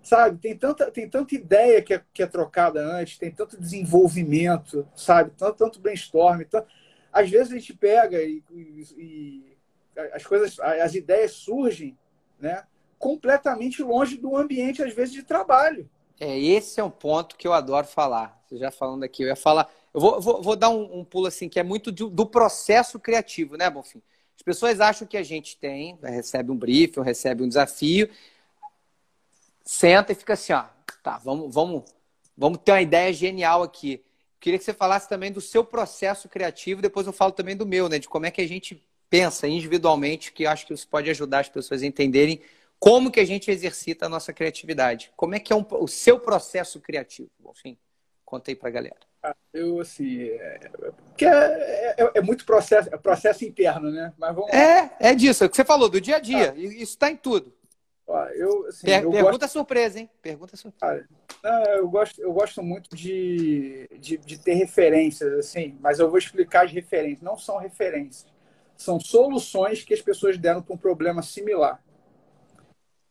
Sabe? 0.02 0.38
Tem 0.38 0.56
tanta, 0.56 0.90
tem 0.90 1.08
tanta 1.08 1.34
ideia 1.34 1.80
que 1.80 1.94
é, 1.94 2.02
que 2.12 2.22
é 2.22 2.26
trocada 2.26 2.80
antes, 2.80 3.18
tem 3.18 3.30
tanto 3.30 3.60
desenvolvimento, 3.60 4.86
sabe? 4.96 5.30
Tanto, 5.36 5.56
tanto 5.56 5.80
brainstorm. 5.80 6.42
Tanto... 6.44 6.66
Às 7.12 7.30
vezes 7.30 7.52
a 7.52 7.56
gente 7.56 7.74
pega 7.74 8.20
e, 8.20 8.42
e, 8.50 8.86
e 8.96 9.56
as 10.12 10.24
coisas, 10.24 10.58
as 10.58 10.94
ideias 10.94 11.32
surgem, 11.32 11.96
né? 12.40 12.64
completamente 13.02 13.82
longe 13.82 14.16
do 14.16 14.36
ambiente, 14.36 14.80
às 14.80 14.94
vezes, 14.94 15.12
de 15.12 15.24
trabalho. 15.24 15.90
É, 16.20 16.38
esse 16.38 16.78
é 16.78 16.84
um 16.84 16.90
ponto 16.90 17.36
que 17.36 17.48
eu 17.48 17.52
adoro 17.52 17.84
falar. 17.84 18.40
Você 18.46 18.56
já 18.56 18.70
falando 18.70 19.02
aqui, 19.02 19.24
eu 19.24 19.26
ia 19.26 19.34
falar. 19.34 19.68
Eu 19.92 20.00
vou, 20.00 20.20
vou, 20.20 20.40
vou 20.40 20.54
dar 20.54 20.70
um, 20.70 21.00
um, 21.00 21.04
pulo 21.04 21.26
assim, 21.26 21.48
que 21.48 21.58
é 21.58 21.64
muito 21.64 21.90
do, 21.90 22.08
do, 22.08 22.24
processo 22.24 23.00
criativo, 23.00 23.56
né, 23.56 23.68
Bonfim? 23.68 24.00
As 24.36 24.42
pessoas 24.42 24.80
acham 24.80 25.06
que 25.06 25.16
a 25.16 25.22
gente 25.24 25.58
tem, 25.58 25.98
recebe 26.00 26.52
um 26.52 26.56
briefing, 26.56 27.00
recebe 27.02 27.42
um 27.42 27.48
desafio, 27.48 28.08
senta 29.64 30.12
e 30.12 30.14
fica 30.14 30.34
assim, 30.34 30.52
ó, 30.52 30.64
tá, 31.02 31.18
vamos, 31.18 31.52
vamos, 31.52 31.84
vamos 32.36 32.58
ter 32.64 32.72
uma 32.72 32.82
ideia 32.82 33.12
genial 33.12 33.62
aqui. 33.62 34.04
Queria 34.40 34.58
que 34.58 34.64
você 34.64 34.72
falasse 34.72 35.08
também 35.08 35.30
do 35.30 35.40
seu 35.40 35.64
processo 35.64 36.28
criativo, 36.28 36.82
depois 36.82 37.06
eu 37.06 37.12
falo 37.12 37.32
também 37.32 37.56
do 37.56 37.66
meu, 37.66 37.88
né? 37.88 37.98
De 37.98 38.08
como 38.08 38.26
é 38.26 38.30
que 38.30 38.40
a 38.40 38.48
gente 38.48 38.82
pensa 39.08 39.46
individualmente, 39.46 40.32
que 40.32 40.44
eu 40.44 40.50
acho 40.50 40.66
que 40.66 40.72
isso 40.72 40.88
pode 40.88 41.08
ajudar 41.10 41.40
as 41.40 41.48
pessoas 41.48 41.82
a 41.82 41.86
entenderem 41.86 42.40
como 42.82 43.12
que 43.12 43.20
a 43.20 43.24
gente 43.24 43.48
exercita 43.48 44.06
a 44.06 44.08
nossa 44.08 44.32
criatividade? 44.32 45.12
Como 45.14 45.36
é 45.36 45.38
que 45.38 45.52
é 45.52 45.56
um, 45.56 45.64
o 45.70 45.86
seu 45.86 46.18
processo 46.18 46.80
criativo? 46.80 47.30
Bom, 47.38 47.54
sim, 47.54 47.78
conta 48.24 48.50
aí 48.50 48.56
para 48.56 48.70
a 48.70 48.72
galera. 48.72 48.96
Ah, 49.22 49.36
eu, 49.54 49.78
assim, 49.78 50.22
é, 50.22 50.60
é, 51.20 51.94
é, 51.96 52.10
é, 52.16 52.20
muito 52.20 52.44
processo, 52.44 52.88
é 52.92 52.98
processo 52.98 53.44
interno, 53.44 53.88
né? 53.88 54.12
Mas 54.18 54.34
vamos 54.34 54.50
é, 54.50 54.90
é 54.98 55.14
disso, 55.14 55.44
é 55.44 55.46
o 55.46 55.50
que 55.50 55.54
você 55.54 55.64
falou, 55.64 55.88
do 55.88 56.00
dia 56.00 56.16
a 56.16 56.18
dia. 56.18 56.52
Ah. 56.56 56.58
Isso 56.58 56.94
está 56.94 57.08
em 57.08 57.16
tudo. 57.16 57.54
Eu, 58.34 58.66
assim, 58.66 58.86
per 58.86 59.00
pergunta 59.02 59.38
gosto... 59.38 59.48
surpresa, 59.48 60.00
hein? 60.00 60.10
Pergunta 60.20 60.56
surpresa. 60.56 61.08
Ah, 61.42 61.64
eu, 61.76 61.88
gosto, 61.88 62.20
eu 62.20 62.32
gosto 62.32 62.62
muito 62.62 62.94
de, 62.94 63.88
de, 63.98 64.16
de 64.16 64.38
ter 64.38 64.54
referências, 64.54 65.32
assim, 65.34 65.76
mas 65.80 65.98
eu 65.98 66.08
vou 66.08 66.18
explicar 66.18 66.64
as 66.64 66.72
referências. 66.72 67.22
Não 67.22 67.36
são 67.36 67.58
referências, 67.58 68.26
são 68.76 69.00
soluções 69.00 69.82
que 69.82 69.94
as 69.94 70.02
pessoas 70.02 70.38
deram 70.38 70.62
para 70.62 70.74
um 70.74 70.78
problema 70.78 71.22
similar. 71.22 71.82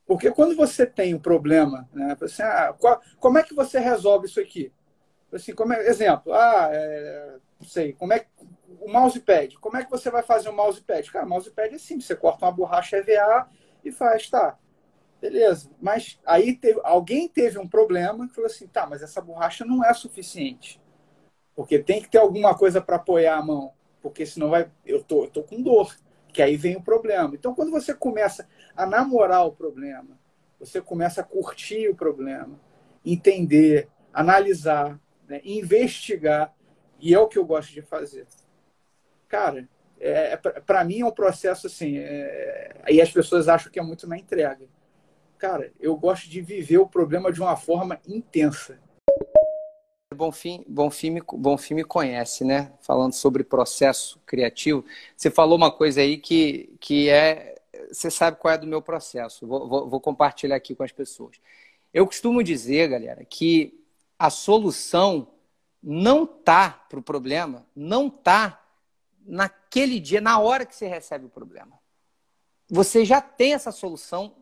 Porque 0.05 0.29
quando 0.31 0.55
você 0.55 0.85
tem 0.85 1.15
um 1.15 1.19
problema, 1.19 1.87
né, 1.93 2.17
assim, 2.21 2.43
ah, 2.43 2.75
qual, 2.77 3.01
como 3.19 3.37
é 3.37 3.43
que 3.43 3.53
você 3.53 3.79
resolve 3.79 4.27
isso 4.27 4.41
aqui? 4.41 4.71
Assim, 5.31 5.53
como 5.53 5.71
é, 5.73 5.87
exemplo, 5.87 6.33
ah, 6.33 6.69
é, 6.71 7.37
não 7.59 7.67
sei, 7.67 7.93
como 7.93 8.11
é 8.11 8.25
o 8.81 8.91
mousepad, 8.91 9.55
como 9.59 9.77
é 9.77 9.85
que 9.85 9.89
você 9.89 10.09
vai 10.09 10.21
fazer 10.23 10.49
o 10.49 10.53
mousepad? 10.53 11.09
Cara, 11.09 11.25
o 11.25 11.29
mousepad 11.29 11.73
é 11.73 11.77
simples, 11.77 12.07
você 12.07 12.15
corta 12.15 12.45
uma 12.45 12.51
borracha 12.51 12.97
EVA 12.97 13.47
e 13.85 13.91
faz, 13.91 14.29
tá, 14.29 14.57
beleza. 15.21 15.69
Mas 15.79 16.19
aí 16.25 16.55
teve, 16.55 16.81
alguém 16.83 17.29
teve 17.29 17.59
um 17.59 17.67
problema 17.67 18.27
que 18.27 18.33
falou 18.33 18.47
assim, 18.47 18.67
tá, 18.67 18.87
mas 18.87 19.03
essa 19.03 19.21
borracha 19.21 19.63
não 19.63 19.85
é 19.85 19.93
suficiente. 19.93 20.81
Porque 21.55 21.77
tem 21.77 22.01
que 22.01 22.09
ter 22.09 22.17
alguma 22.17 22.57
coisa 22.57 22.81
para 22.81 22.95
apoiar 22.95 23.37
a 23.37 23.43
mão, 23.43 23.71
porque 24.01 24.25
senão 24.25 24.49
vai, 24.49 24.69
eu 24.85 25.03
tô, 25.03 25.25
eu 25.25 25.29
tô 25.29 25.43
com 25.43 25.61
dor 25.61 25.95
que 26.33 26.41
aí 26.41 26.55
vem 26.55 26.77
o 26.77 26.81
problema. 26.81 27.35
Então, 27.35 27.53
quando 27.53 27.71
você 27.71 27.93
começa 27.93 28.47
a 28.75 28.85
namorar 28.85 29.45
o 29.45 29.51
problema, 29.51 30.17
você 30.59 30.81
começa 30.81 31.21
a 31.21 31.23
curtir 31.23 31.89
o 31.89 31.95
problema, 31.95 32.59
entender, 33.05 33.89
analisar, 34.13 34.99
né, 35.27 35.41
investigar, 35.43 36.53
e 36.99 37.13
é 37.13 37.19
o 37.19 37.27
que 37.27 37.37
eu 37.37 37.45
gosto 37.45 37.73
de 37.73 37.81
fazer. 37.81 38.27
Cara, 39.27 39.67
é, 39.99 40.33
é 40.33 40.37
para 40.37 40.83
mim 40.83 41.01
é 41.01 41.05
um 41.05 41.11
processo 41.11 41.67
assim, 41.67 41.97
é, 41.97 42.75
aí 42.83 43.01
as 43.01 43.11
pessoas 43.11 43.47
acham 43.47 43.71
que 43.71 43.79
é 43.79 43.83
muito 43.83 44.07
na 44.07 44.17
entrega. 44.17 44.67
Cara, 45.41 45.73
eu 45.79 45.97
gosto 45.97 46.29
de 46.29 46.39
viver 46.39 46.77
o 46.77 46.85
problema 46.85 47.33
de 47.33 47.41
uma 47.41 47.57
forma 47.57 47.99
intensa. 48.07 48.79
Bonfim, 50.13 50.63
Bonfim, 50.67 51.17
Bonfim 51.33 51.73
me 51.73 51.83
conhece, 51.83 52.43
né? 52.43 52.71
Falando 52.79 53.13
sobre 53.13 53.43
processo 53.43 54.21
criativo. 54.23 54.85
Você 55.17 55.31
falou 55.31 55.57
uma 55.57 55.71
coisa 55.71 56.01
aí 56.01 56.19
que, 56.19 56.77
que 56.79 57.09
é. 57.09 57.59
Você 57.91 58.11
sabe 58.11 58.37
qual 58.37 58.53
é 58.53 58.57
do 58.59 58.67
meu 58.67 58.83
processo. 58.83 59.47
Vou, 59.47 59.67
vou, 59.67 59.89
vou 59.89 59.99
compartilhar 59.99 60.55
aqui 60.55 60.75
com 60.75 60.83
as 60.83 60.91
pessoas. 60.91 61.37
Eu 61.91 62.05
costumo 62.05 62.43
dizer, 62.43 62.89
galera, 62.89 63.25
que 63.25 63.83
a 64.19 64.29
solução 64.29 65.27
não 65.81 66.27
tá 66.27 66.85
para 66.87 66.99
o 66.99 67.03
problema, 67.03 67.65
não 67.75 68.11
tá 68.11 68.63
naquele 69.25 69.99
dia, 69.99 70.21
na 70.21 70.37
hora 70.37 70.67
que 70.67 70.75
você 70.75 70.85
recebe 70.85 71.25
o 71.25 71.29
problema. 71.29 71.79
Você 72.69 73.03
já 73.03 73.19
tem 73.19 73.55
essa 73.55 73.71
solução 73.71 74.35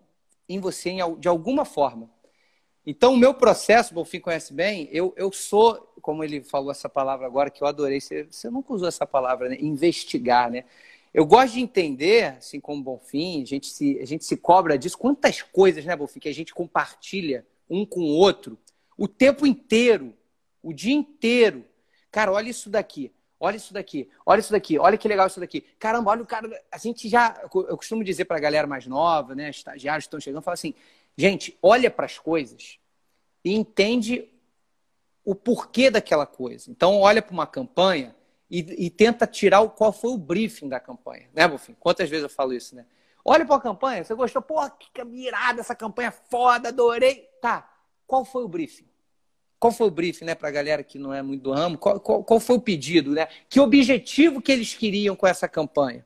em 0.49 0.59
você 0.59 0.95
de 1.19 1.27
alguma 1.27 1.63
forma. 1.63 2.09
Então, 2.85 3.13
o 3.13 3.17
meu 3.17 3.33
processo, 3.33 3.93
Bonfim 3.93 4.19
conhece 4.19 4.51
bem, 4.51 4.89
eu, 4.91 5.13
eu 5.15 5.31
sou, 5.31 5.75
como 6.01 6.23
ele 6.23 6.41
falou 6.41 6.71
essa 6.71 6.89
palavra 6.89 7.27
agora, 7.27 7.49
que 7.49 7.63
eu 7.63 7.67
adorei, 7.67 8.01
você, 8.01 8.23
você 8.23 8.49
nunca 8.49 8.73
usou 8.73 8.87
essa 8.87 9.05
palavra, 9.05 9.49
né? 9.49 9.57
investigar, 9.59 10.49
né? 10.49 10.65
Eu 11.13 11.25
gosto 11.25 11.53
de 11.53 11.61
entender, 11.61 12.37
assim 12.37 12.59
como 12.59 12.83
Bonfim, 12.83 13.41
a 13.41 13.45
gente 13.45 13.67
se, 13.67 13.99
a 13.99 14.05
gente 14.05 14.25
se 14.25 14.35
cobra 14.35 14.77
disso, 14.77 14.97
quantas 14.97 15.41
coisas, 15.41 15.85
né, 15.85 15.95
Bonfim, 15.95 16.19
que 16.19 16.29
a 16.29 16.33
gente 16.33 16.53
compartilha 16.53 17.45
um 17.69 17.85
com 17.85 18.01
o 18.01 18.15
outro 18.15 18.57
o 18.99 19.07
tempo 19.07 19.47
inteiro, 19.47 20.13
o 20.61 20.73
dia 20.73 20.93
inteiro. 20.93 21.63
Cara, 22.11 22.33
olha 22.33 22.49
isso 22.49 22.69
daqui, 22.69 23.13
olha 23.39 23.55
isso 23.55 23.73
daqui, 23.73 24.09
olha 24.25 24.39
isso 24.39 24.51
daqui, 24.51 24.77
olha 24.77 24.97
que 24.97 25.07
legal 25.07 25.27
isso 25.27 25.39
daqui. 25.39 25.61
Caramba, 25.79 26.11
olha 26.11 26.23
o 26.23 26.25
cara. 26.25 26.49
A 26.71 26.77
gente 26.77 27.07
já. 27.07 27.39
Eu 27.43 27.77
costumo 27.77 28.03
dizer 28.03 28.25
para 28.25 28.37
a 28.37 28.39
galera 28.39 28.67
mais 28.67 28.85
nova, 28.85 29.33
né, 29.33 29.49
estagiários 29.49 30.05
que 30.05 30.07
estão 30.07 30.19
chegando, 30.19 30.41
fala 30.41 30.55
assim: 30.55 30.73
Gente, 31.17 31.57
olha 31.61 31.91
para 31.91 32.05
as 32.05 32.17
coisas 32.17 32.79
e 33.43 33.53
entende 33.53 34.29
o 35.23 35.35
porquê 35.35 35.91
daquela 35.91 36.25
coisa. 36.25 36.71
Então, 36.71 36.99
olha 36.99 37.21
para 37.21 37.33
uma 37.33 37.45
campanha 37.45 38.15
e, 38.49 38.85
e, 38.85 38.89
tenta 38.89 39.27
tirar 39.27 39.61
o, 39.61 39.69
qual 39.69 39.91
foi 39.91 40.11
o 40.11 40.17
briefing 40.17 40.67
da 40.67 40.79
campanha. 40.79 41.29
Né, 41.33 41.47
Bufim? 41.47 41.75
Quantas 41.79 42.09
vezes 42.09 42.23
eu 42.23 42.29
falo 42.29 42.53
isso, 42.53 42.75
né? 42.75 42.85
Olha 43.23 43.45
para 43.45 43.57
a 43.57 43.61
campanha, 43.61 44.03
você 44.03 44.15
gostou? 44.15 44.41
Pô, 44.41 44.67
que 44.71 45.03
mirada, 45.03 45.59
essa 45.59 45.75
campanha 45.75 46.07
é 46.07 46.29
foda, 46.29 46.69
adorei. 46.69 47.29
Tá, 47.41 47.69
qual 48.07 48.25
foi 48.25 48.43
o 48.43 48.47
briefing? 48.47 48.88
Qual 49.59 49.73
foi 49.73 49.87
o 49.87 49.91
briefing, 49.91 50.25
né, 50.25 50.35
para 50.35 50.47
a 50.47 50.51
galera 50.51 50.83
que 50.83 50.97
não 50.97 51.13
é 51.13 51.21
muito 51.21 51.43
do 51.43 51.51
ramo? 51.51 51.77
Qual, 51.77 51.99
qual, 51.99 52.23
qual 52.23 52.39
foi 52.39 52.55
o 52.55 52.61
pedido, 52.61 53.11
né? 53.11 53.27
Que 53.49 53.59
objetivo 53.59 54.41
que 54.41 54.51
eles 54.51 54.73
queriam 54.73 55.15
com 55.15 55.27
essa 55.27 55.49
campanha? 55.49 56.05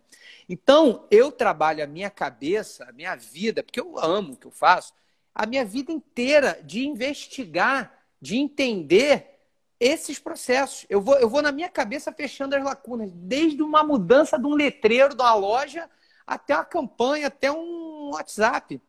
Então, 0.49 1.07
eu 1.11 1.31
trabalho 1.31 1.83
a 1.83 1.87
minha 1.87 2.09
cabeça, 2.09 2.85
a 2.85 2.91
minha 2.91 3.15
vida, 3.15 3.63
porque 3.63 3.79
eu 3.79 3.97
amo 3.99 4.33
o 4.33 4.35
que 4.35 4.47
eu 4.47 4.51
faço, 4.51 4.93
a 5.33 5.45
minha 5.45 5.63
vida 5.63 5.91
inteira 5.91 6.59
de 6.63 6.85
investigar, 6.85 7.93
de 8.19 8.37
entender 8.37 9.33
esses 9.79 10.17
processos. 10.17 10.85
Eu 10.89 11.01
vou, 11.01 11.15
eu 11.17 11.29
vou 11.29 11.41
na 11.41 11.51
minha 11.51 11.69
cabeça 11.69 12.11
fechando 12.11 12.55
as 12.55 12.63
lacunas, 12.63 13.11
desde 13.13 13.61
uma 13.61 13.83
mudança 13.83 14.37
de 14.37 14.45
um 14.45 14.53
letreiro 14.53 15.15
de 15.15 15.21
uma 15.21 15.35
loja 15.35 15.89
até 16.25 16.55
uma 16.55 16.65
campanha, 16.65 17.27
até 17.27 17.51
um 17.51 18.11
WhatsApp. 18.13 18.81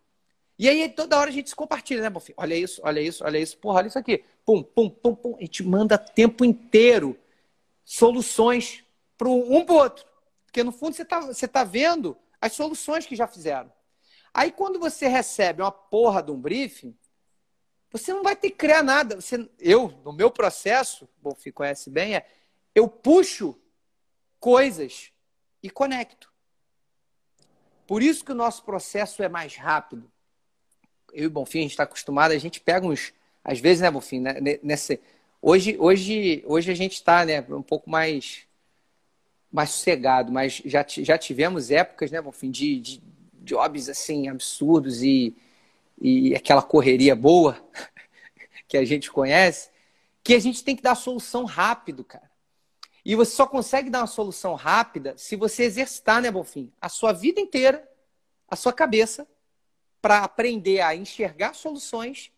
E 0.58 0.68
aí 0.68 0.88
toda 0.88 1.18
hora 1.18 1.30
a 1.30 1.32
gente 1.32 1.48
se 1.48 1.56
compartilha, 1.56 2.02
né, 2.02 2.10
Bonfim? 2.10 2.32
Olha 2.36 2.54
isso, 2.54 2.80
olha 2.84 3.00
isso, 3.00 3.24
olha 3.24 3.38
isso. 3.38 3.58
Porra, 3.58 3.78
olha 3.78 3.88
isso 3.88 3.98
aqui. 3.98 4.24
Pum, 4.44 4.62
pum, 4.62 4.88
pum, 4.88 5.14
pum. 5.14 5.36
A 5.36 5.40
gente 5.40 5.62
manda 5.62 5.98
tempo 5.98 6.44
inteiro 6.44 7.18
soluções 7.84 8.84
para 9.18 9.28
um 9.28 9.64
para 9.64 9.74
o 9.74 9.76
outro. 9.76 10.04
Porque 10.46 10.62
no 10.62 10.72
fundo 10.72 10.94
você 10.94 11.02
está 11.02 11.20
você 11.20 11.48
tá 11.48 11.64
vendo 11.64 12.16
as 12.40 12.52
soluções 12.52 13.06
que 13.06 13.16
já 13.16 13.26
fizeram. 13.26 13.72
Aí 14.32 14.52
quando 14.52 14.78
você 14.78 15.08
recebe 15.08 15.62
uma 15.62 15.72
porra 15.72 16.22
de 16.22 16.30
um 16.30 16.40
briefing, 16.40 16.96
você 17.90 18.12
não 18.12 18.22
vai 18.22 18.34
ter 18.34 18.50
que 18.50 18.56
criar 18.56 18.82
nada. 18.82 19.20
Você, 19.20 19.48
eu, 19.58 19.88
no 20.04 20.12
meu 20.12 20.30
processo, 20.30 21.08
você 21.22 21.52
conhece 21.52 21.90
bem, 21.90 22.16
é 22.16 22.26
eu 22.74 22.88
puxo 22.88 23.56
coisas 24.40 25.12
e 25.62 25.70
conecto. 25.70 26.32
Por 27.86 28.02
isso 28.02 28.24
que 28.24 28.32
o 28.32 28.34
nosso 28.34 28.64
processo 28.64 29.22
é 29.22 29.28
mais 29.28 29.56
rápido. 29.56 30.10
Eu 31.14 31.26
e 31.26 31.28
Bonfim, 31.28 31.60
a 31.60 31.62
gente 31.62 31.70
está 31.70 31.84
acostumado, 31.84 32.32
a 32.32 32.38
gente 32.38 32.60
pega 32.60 32.86
uns. 32.86 33.12
Às 33.44 33.60
vezes, 33.60 33.80
né, 33.82 33.90
Bonfim, 33.90 34.20
né, 34.20 34.34
nesse, 34.62 35.00
hoje, 35.40 35.76
hoje, 35.78 36.42
hoje 36.46 36.70
a 36.70 36.74
gente 36.74 36.94
está 36.94 37.24
né, 37.24 37.40
um 37.50 37.62
pouco 37.62 37.88
mais 37.88 38.46
mais 39.52 39.70
sossegado, 39.70 40.32
mas 40.32 40.60
já, 40.64 40.84
já 40.88 41.16
tivemos 41.16 41.70
épocas, 41.70 42.10
né, 42.10 42.20
Bonfim, 42.20 42.50
de, 42.50 42.80
de 42.80 43.02
jobs 43.40 43.88
assim 43.88 44.28
absurdos 44.28 45.00
e, 45.00 45.32
e 46.00 46.34
aquela 46.34 46.60
correria 46.60 47.14
boa 47.14 47.56
que 48.66 48.76
a 48.76 48.84
gente 48.84 49.12
conhece, 49.12 49.70
que 50.24 50.34
a 50.34 50.40
gente 50.40 50.64
tem 50.64 50.74
que 50.74 50.82
dar 50.82 50.96
solução 50.96 51.44
rápido, 51.44 52.02
cara. 52.02 52.28
E 53.04 53.14
você 53.14 53.32
só 53.32 53.46
consegue 53.46 53.90
dar 53.90 54.00
uma 54.00 54.06
solução 54.08 54.54
rápida 54.54 55.14
se 55.16 55.36
você 55.36 55.62
exercitar, 55.62 56.20
né, 56.20 56.32
Bonfim, 56.32 56.72
a 56.80 56.88
sua 56.88 57.12
vida 57.12 57.40
inteira, 57.40 57.88
a 58.48 58.56
sua 58.56 58.72
cabeça, 58.72 59.24
para 60.04 60.18
aprender 60.18 60.82
a 60.82 60.94
enxergar 60.94 61.54
soluções 61.54 62.30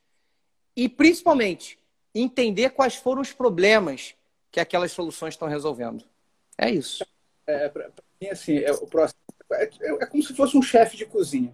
e, 0.77 0.89
principalmente, 0.89 1.81
entender 2.15 2.71
quais 2.71 2.95
foram 2.95 3.21
os 3.21 3.33
problemas 3.33 4.15
que 4.53 4.61
aquelas 4.61 4.93
soluções 4.93 5.35
estão 5.35 5.49
resolvendo. 5.49 6.05
É 6.57 6.71
isso. 6.71 7.05
É, 7.45 7.69
para 7.69 7.91
mim, 8.23 8.29
assim, 8.29 8.59
é, 8.59 8.71
o 8.71 8.87
processo 8.87 9.17
é, 9.51 9.65
é, 9.65 9.93
é, 10.01 10.07
como 10.07 10.23
se 10.23 10.33
fosse 10.33 10.57
um 10.57 10.63
chefe 10.63 10.97
de 10.97 11.07
cozinha. 11.07 11.53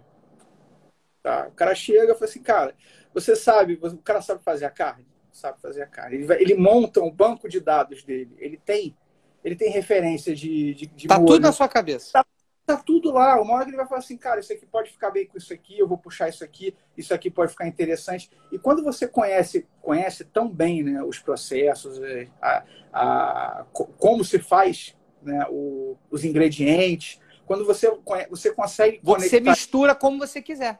Tá? 1.23 1.47
O 1.47 1.51
cara 1.53 1.73
chega 1.73 2.11
e 2.11 2.13
fala 2.13 2.25
assim, 2.25 2.43
cara, 2.43 2.75
você 3.11 3.35
sabe, 3.35 3.79
o 3.81 3.97
cara 3.97 4.21
sabe 4.21 4.43
fazer 4.43 4.65
a 4.65 4.69
carne? 4.69 5.07
Sabe 5.31 5.59
fazer 5.59 5.81
a 5.81 5.87
carne. 5.87 6.17
Ele, 6.17 6.25
vai, 6.25 6.39
ele 6.39 6.53
monta 6.53 7.01
um 7.01 7.09
banco 7.09 7.49
de 7.49 7.59
dados 7.59 8.03
dele. 8.03 8.35
Ele 8.37 8.57
tem, 8.57 8.95
ele 9.43 9.55
tem 9.55 9.71
referência 9.71 10.35
de, 10.35 10.75
de, 10.75 10.85
de 10.85 11.07
Tá 11.07 11.15
molho. 11.15 11.25
tudo 11.25 11.41
na 11.41 11.51
sua 11.51 11.67
cabeça. 11.67 12.11
Tá, 12.13 12.25
tá 12.65 12.77
tudo 12.77 13.11
lá. 13.11 13.39
Uma 13.41 13.55
hora 13.55 13.65
que 13.65 13.71
ele 13.71 13.77
vai 13.77 13.87
falar 13.87 13.99
assim, 13.99 14.17
cara, 14.17 14.39
isso 14.39 14.53
aqui 14.53 14.65
pode 14.65 14.91
ficar 14.91 15.11
bem 15.11 15.27
com 15.27 15.37
isso 15.37 15.53
aqui, 15.53 15.77
eu 15.77 15.87
vou 15.87 15.97
puxar 15.97 16.29
isso 16.29 16.43
aqui, 16.43 16.75
isso 16.97 17.13
aqui 17.13 17.29
pode 17.29 17.51
ficar 17.51 17.67
interessante. 17.67 18.29
E 18.51 18.57
quando 18.57 18.83
você 18.83 19.07
conhece, 19.07 19.67
conhece 19.81 20.23
tão 20.25 20.49
bem 20.49 20.83
né, 20.83 21.03
os 21.03 21.19
processos, 21.19 22.01
é, 22.01 22.27
a, 22.41 22.63
a, 22.93 23.65
como 23.97 24.23
se 24.23 24.39
faz 24.39 24.95
né, 25.21 25.45
o, 25.49 25.97
os 26.09 26.23
ingredientes, 26.23 27.19
quando 27.45 27.65
você, 27.65 27.91
você 28.29 28.53
consegue 28.53 28.99
Você 29.03 29.29
conectar... 29.29 29.51
mistura 29.51 29.95
como 29.95 30.17
você 30.17 30.41
quiser. 30.41 30.79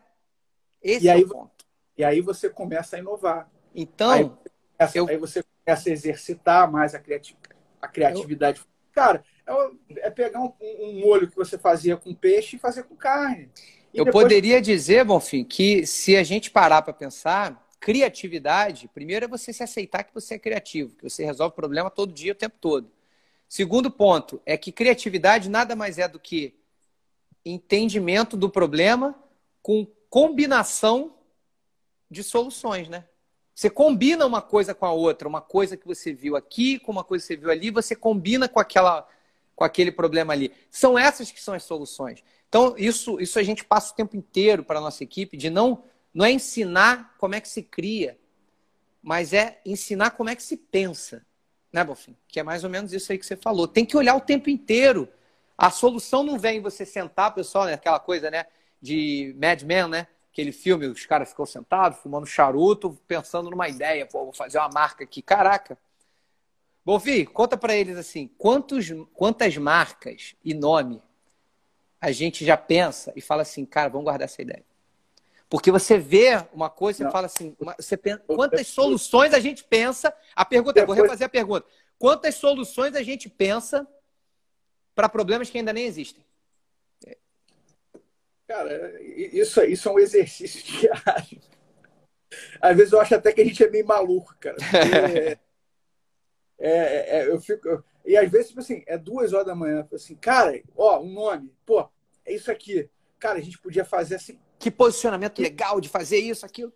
Esse 0.82 1.06
e 1.06 1.10
é 1.10 1.13
aí, 1.13 1.24
o 1.24 1.30
ponto. 1.30 1.65
E 1.98 2.04
aí 2.04 2.22
você 2.22 2.50
começa 2.50 2.96
a 2.96 3.00
inovar. 3.00 3.50
Então, 3.76 4.12
aí, 4.12 4.32
eu... 4.96 5.08
aí 5.08 5.17
você 5.17 5.43
começa 5.43 5.89
a 5.89 5.91
exercitar 5.91 6.72
mais 6.72 6.96
a, 6.96 7.00
criati 7.00 7.38
a 7.82 7.88
criatividade. 7.88 8.60
Eu... 8.60 8.65
Cara, 8.93 9.24
é, 9.47 10.08
é 10.08 10.10
pegar 10.10 10.39
um, 10.41 10.53
um, 10.62 11.01
molho 11.01 11.29
que 11.29 11.36
você 11.36 11.58
fazia 11.58 11.97
com 11.97 12.13
peixe 12.13 12.56
e 12.56 12.60
fazer 12.60 12.84
com 12.84 12.95
carne. 12.95 13.49
E 13.93 13.97
eu 13.97 14.06
depois... 14.06 14.23
poderia 14.23 14.62
dizer, 14.62 15.03
Bonfim, 15.06 15.43
que 15.43 15.86
se 15.86 16.15
a 16.15 16.23
gente 16.23 16.49
parar 16.49 16.82
para 16.82 16.93
pensar, 16.93 17.67
criatividade, 17.79 18.89
primeiro 18.93 19.25
é 19.25 19.27
você 19.27 19.51
se 19.51 19.62
aceitar 19.62 20.03
que 20.03 20.13
você 20.13 20.36
é 20.36 20.39
criativo, 20.39 20.95
que 20.95 21.10
você 21.10 21.25
resolve 21.25 21.56
problema 21.56 21.89
todo 21.89 22.13
dia, 22.13 22.32
o 22.32 22.36
tempo 22.36 22.56
todo. 22.60 22.89
Segundo 23.47 23.91
ponto 23.91 24.41
é 24.45 24.58
que 24.58 24.71
criatividade 24.71 25.49
nada 25.49 25.75
mais 25.75 25.99
é 25.99 26.08
do 26.08 26.19
que 26.19 26.56
entendimento 27.45 28.38
do 28.38 28.49
problema 28.49 29.15
com 29.62 29.86
combinação 30.10 31.13
de 32.10 32.23
soluções, 32.23 32.88
né? 32.88 33.06
Você 33.53 33.69
combina 33.69 34.25
uma 34.25 34.41
coisa 34.41 34.73
com 34.73 34.86
a 34.86 34.91
outra, 34.91 35.27
uma 35.27 35.41
coisa 35.41 35.77
que 35.77 35.86
você 35.86 36.12
viu 36.12 36.36
aqui 36.36 36.79
com 36.79 36.91
uma 36.91 37.03
coisa 37.03 37.23
que 37.23 37.27
você 37.27 37.36
viu 37.36 37.51
ali, 37.51 37.69
você 37.69 37.95
combina 37.95 38.47
com 38.47 38.60
aquela 38.60 39.08
com 39.55 39.63
aquele 39.63 39.91
problema 39.91 40.33
ali. 40.33 40.51
São 40.69 40.97
essas 40.97 41.31
que 41.31 41.41
são 41.41 41.53
as 41.53 41.63
soluções. 41.63 42.23
Então, 42.49 42.75
isso, 42.77 43.19
isso 43.19 43.39
a 43.39 43.43
gente 43.43 43.63
passa 43.63 43.93
o 43.93 43.95
tempo 43.95 44.15
inteiro 44.15 44.63
para 44.63 44.79
a 44.79 44.81
nossa 44.81 45.03
equipe 45.03 45.37
de 45.37 45.49
não 45.49 45.83
não 46.13 46.23
é 46.23 46.31
ensinar 46.31 47.15
como 47.17 47.33
é 47.33 47.41
que 47.41 47.49
se 47.49 47.63
cria, 47.63 48.19
mas 49.01 49.33
é 49.33 49.59
ensinar 49.65 50.11
como 50.11 50.29
é 50.29 50.35
que 50.35 50.43
se 50.43 50.55
pensa 50.55 51.25
né, 51.73 51.83
Bofim? 51.83 52.15
Que 52.27 52.39
é 52.39 52.43
mais 52.43 52.63
ou 52.63 52.69
menos 52.69 52.93
isso 52.93 53.11
aí 53.11 53.17
que 53.17 53.25
você 53.25 53.35
falou. 53.35 53.67
Tem 53.67 53.83
que 53.83 53.97
olhar 53.97 54.15
o 54.15 54.21
tempo 54.21 54.47
inteiro. 54.47 55.09
A 55.57 55.71
solução 55.71 56.23
não 56.23 56.37
vem 56.37 56.61
você 56.61 56.85
sentar, 56.85 57.33
pessoal, 57.33 57.65
né? 57.65 57.73
aquela 57.73 57.99
coisa, 57.99 58.29
né? 58.29 58.45
De 58.79 59.35
Mad 59.41 59.63
Men, 59.63 59.87
né? 59.87 60.07
Aquele 60.31 60.51
filme, 60.51 60.85
os 60.85 61.05
caras 61.05 61.29
ficam 61.29 61.45
sentados, 61.45 61.99
fumando 61.99 62.27
charuto, 62.27 62.97
pensando 63.07 63.49
numa 63.49 63.67
ideia. 63.67 64.05
Pô, 64.05 64.25
vou 64.25 64.33
fazer 64.33 64.59
uma 64.59 64.69
marca 64.69 65.03
aqui. 65.03 65.21
Caraca! 65.21 65.77
Bonfim, 66.86 67.26
conta 67.26 67.56
para 67.56 67.76
eles 67.76 67.98
assim, 67.98 68.28
quantos, 68.38 68.88
quantas 69.13 69.56
marcas 69.58 70.36
e 70.43 70.54
nome 70.54 71.02
a 72.00 72.12
gente 72.12 72.43
já 72.43 72.58
pensa 72.58 73.13
e 73.15 73.22
fala 73.22 73.43
assim, 73.43 73.65
cara, 73.65 73.89
vamos 73.89 74.04
guardar 74.04 74.26
essa 74.26 74.41
ideia. 74.41 74.65
Porque 75.50 75.72
você 75.72 75.98
vê 75.98 76.46
uma 76.52 76.69
coisa 76.69 77.08
e 77.08 77.12
fala 77.12 77.28
assim, 77.28 77.56
você 77.78 77.96
pensa, 77.96 78.24
quantas 78.28 78.67
soluções 78.67 79.34
a 79.34 79.39
gente 79.39 79.63
pensa? 79.63 80.13
A 80.36 80.43
pergunta 80.43 80.80
é, 80.80 80.86
vou 80.86 80.96
refazer 80.96 81.28
a 81.28 81.30
pergunta. 81.30 81.65
Quantas 81.98 82.36
soluções 82.36 82.96
a 82.96 83.04
gente 83.04 83.30
pensa 83.30 83.88
para 84.93 85.08
problemas 85.08 85.50
que 85.50 85.58
ainda 85.58 85.72
nem 85.72 85.86
existem? 85.86 86.26
Cara, 88.48 89.02
isso, 89.02 89.62
isso 89.63 89.89
é 89.89 89.91
um 89.91 90.00
exercício 90.00 90.62
diário. 90.80 91.41
Às 92.62 92.76
vezes 92.76 92.91
eu 92.91 93.00
acho 93.00 93.15
até 93.15 93.32
que 93.32 93.41
a 93.41 93.46
gente 93.46 93.63
é 93.63 93.69
meio 93.69 93.86
maluco, 93.86 94.36
cara. 94.39 94.58
É, 94.76 95.38
é, 96.59 97.19
é, 97.19 97.27
eu 97.27 97.39
fico. 97.39 97.83
E 98.05 98.17
às 98.17 98.29
vezes, 98.29 98.49
tipo 98.49 98.59
assim, 98.59 98.83
é 98.85 98.97
duas 98.97 99.33
horas 99.33 99.47
da 99.47 99.55
manhã. 99.55 99.87
Assim, 99.93 100.15
cara, 100.15 100.61
ó, 100.75 100.99
um 100.99 101.11
nome. 101.11 101.53
Pô, 101.65 101.87
é 102.25 102.33
isso 102.33 102.51
aqui. 102.51 102.89
Cara, 103.19 103.39
a 103.39 103.41
gente 103.41 103.57
podia 103.59 103.85
fazer 103.85 104.15
assim 104.15 104.37
que 104.63 104.71
posicionamento 104.71 105.39
legal 105.39 105.81
de 105.81 105.89
fazer 105.89 106.19
isso, 106.19 106.45
aquilo. 106.45 106.71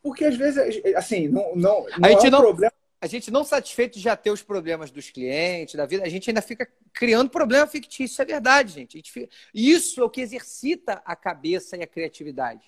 Porque 0.00 0.24
às 0.24 0.36
vezes, 0.36 0.80
assim, 0.94 1.26
não, 1.26 1.56
não, 1.56 1.86
não 1.98 2.08
a 2.08 2.10
gente 2.10 2.26
é 2.26 2.28
um 2.28 2.30
não, 2.30 2.40
problema. 2.40 2.72
A 3.00 3.06
gente 3.08 3.30
não 3.32 3.44
satisfeito 3.44 3.94
de 3.94 4.00
já 4.00 4.16
ter 4.16 4.30
os 4.30 4.42
problemas 4.42 4.92
dos 4.92 5.10
clientes, 5.10 5.74
da 5.74 5.86
vida, 5.86 6.04
a 6.04 6.08
gente 6.08 6.30
ainda 6.30 6.40
fica 6.40 6.68
criando 6.92 7.30
problema 7.30 7.66
fictício. 7.66 8.04
Isso 8.04 8.22
é 8.22 8.24
verdade, 8.24 8.72
gente. 8.72 8.96
gente 8.96 9.28
Isso 9.52 10.00
é 10.00 10.04
o 10.04 10.08
que 10.08 10.20
exercita 10.20 11.02
a 11.04 11.16
cabeça 11.16 11.76
e 11.76 11.82
a 11.82 11.86
criatividade. 11.86 12.64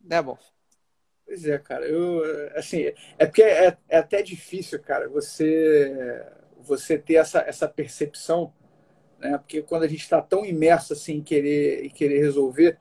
Né, 0.00 0.20
Bolf? 0.20 0.40
Pois 1.28 1.46
é, 1.46 1.58
cara. 1.58 1.86
Eu, 1.86 2.22
assim, 2.56 2.90
é 3.18 3.26
porque 3.26 3.42
é, 3.42 3.76
é 3.86 3.98
até 3.98 4.22
difícil, 4.22 4.80
cara, 4.80 5.10
você, 5.10 6.24
você 6.58 6.96
ter 6.96 7.16
essa, 7.16 7.40
essa 7.40 7.68
percepção, 7.68 8.50
né? 9.18 9.36
Porque 9.36 9.60
quando 9.60 9.82
a 9.82 9.88
gente 9.88 10.00
está 10.00 10.22
tão 10.22 10.42
imerso 10.42 10.94
assim 10.94 11.16
em 11.16 11.22
querer, 11.22 11.84
em 11.84 11.90
querer 11.90 12.20
resolver, 12.20 12.78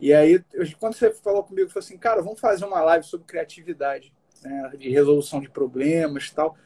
e 0.00 0.14
aí, 0.14 0.40
quando 0.78 0.94
você 0.94 1.12
falou 1.12 1.42
comigo, 1.42 1.70
falou 1.70 1.84
assim, 1.84 1.98
cara, 1.98 2.22
vamos 2.22 2.38
fazer 2.38 2.64
uma 2.64 2.80
live 2.82 3.04
sobre 3.04 3.26
criatividade, 3.26 4.14
né, 4.44 4.70
de 4.78 4.88
resolução 4.90 5.40
de 5.40 5.50
problemas 5.50 6.26
e 6.26 6.34
tal. 6.34 6.56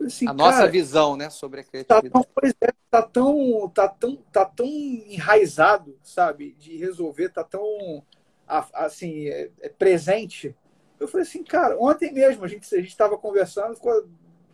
Assim, 0.00 0.28
a 0.28 0.32
nossa 0.32 0.68
visão, 0.68 1.16
né, 1.16 1.28
sobre 1.30 1.62
a 1.62 1.64
criatividade. 1.64 2.08
Tá 2.08 2.20
tão, 2.20 2.30
pois 2.32 2.54
é, 2.60 2.72
tá 2.88 3.02
tão, 3.02 3.68
tá 3.70 3.88
tão, 3.88 4.16
tá 4.30 4.44
tão 4.44 4.66
enraizado, 4.68 5.98
sabe, 6.00 6.54
de 6.60 6.76
resolver, 6.76 7.30
tá 7.30 7.42
tão, 7.42 8.04
assim, 8.46 9.26
é, 9.26 9.50
é 9.60 9.68
presente. 9.68 10.54
Eu 10.98 11.08
falei 11.08 11.26
assim, 11.26 11.44
cara, 11.44 11.76
ontem 11.78 12.12
mesmo 12.12 12.44
a 12.44 12.48
gente 12.48 12.74
a 12.74 12.78
gente 12.78 12.88
estava 12.88 13.18
conversando, 13.18 13.74
ficou 13.74 14.08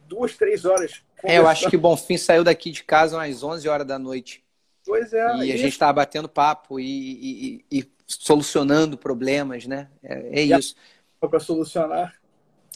duas, 0.07 0.37
três 0.37 0.65
horas. 0.65 1.03
É, 1.23 1.39
eu 1.39 1.47
acho 1.47 1.71
que 1.71 1.77
o 1.77 1.81
Bonfim 1.81 2.19
saiu 2.19 2.45
daqui 2.45 2.71
de 2.71 2.85
casa 2.85 3.17
umas 3.17 3.43
11 3.43 3.69
horas 3.69 3.87
da 3.87 3.99
noite. 3.99 4.45
Pois 4.85 5.13
é. 5.13 5.37
E 5.37 5.53
a 5.53 5.57
gente 5.57 5.73
estava 5.73 5.93
batendo 5.93 6.29
papo 6.29 6.81
e, 6.81 7.65
e, 7.71 7.79
e, 7.79 7.93
solucionando 8.07 8.99
problemas, 8.99 9.67
né? 9.67 9.89
É, 10.03 10.41
é 10.41 10.43
isso. 10.43 10.75
Para 11.21 11.39
solucionar. 11.39 12.15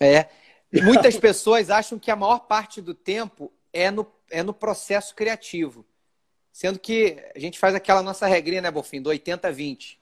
É. 0.01 0.29
Muitas 0.73 1.17
pessoas 1.19 1.69
acham 1.69 1.99
que 1.99 2.11
a 2.11 2.17
maior 2.17 2.41
parte 2.41 2.81
do 2.81 2.95
tempo 2.95 3.53
é 3.73 3.91
no, 3.91 4.07
é 4.31 4.43
no 4.43 4.55
processo 4.55 5.15
criativo. 5.15 5.85
Sendo 6.53 6.79
que 6.79 7.23
a 7.35 7.39
gente 7.39 7.59
faz 7.59 7.75
aquela 7.75 8.03
nossa 8.03 8.27
regrinha, 8.27 8.63
né, 8.63 8.71
Bofim, 8.71 9.03
do 9.03 9.11
80-20. 9.11 9.99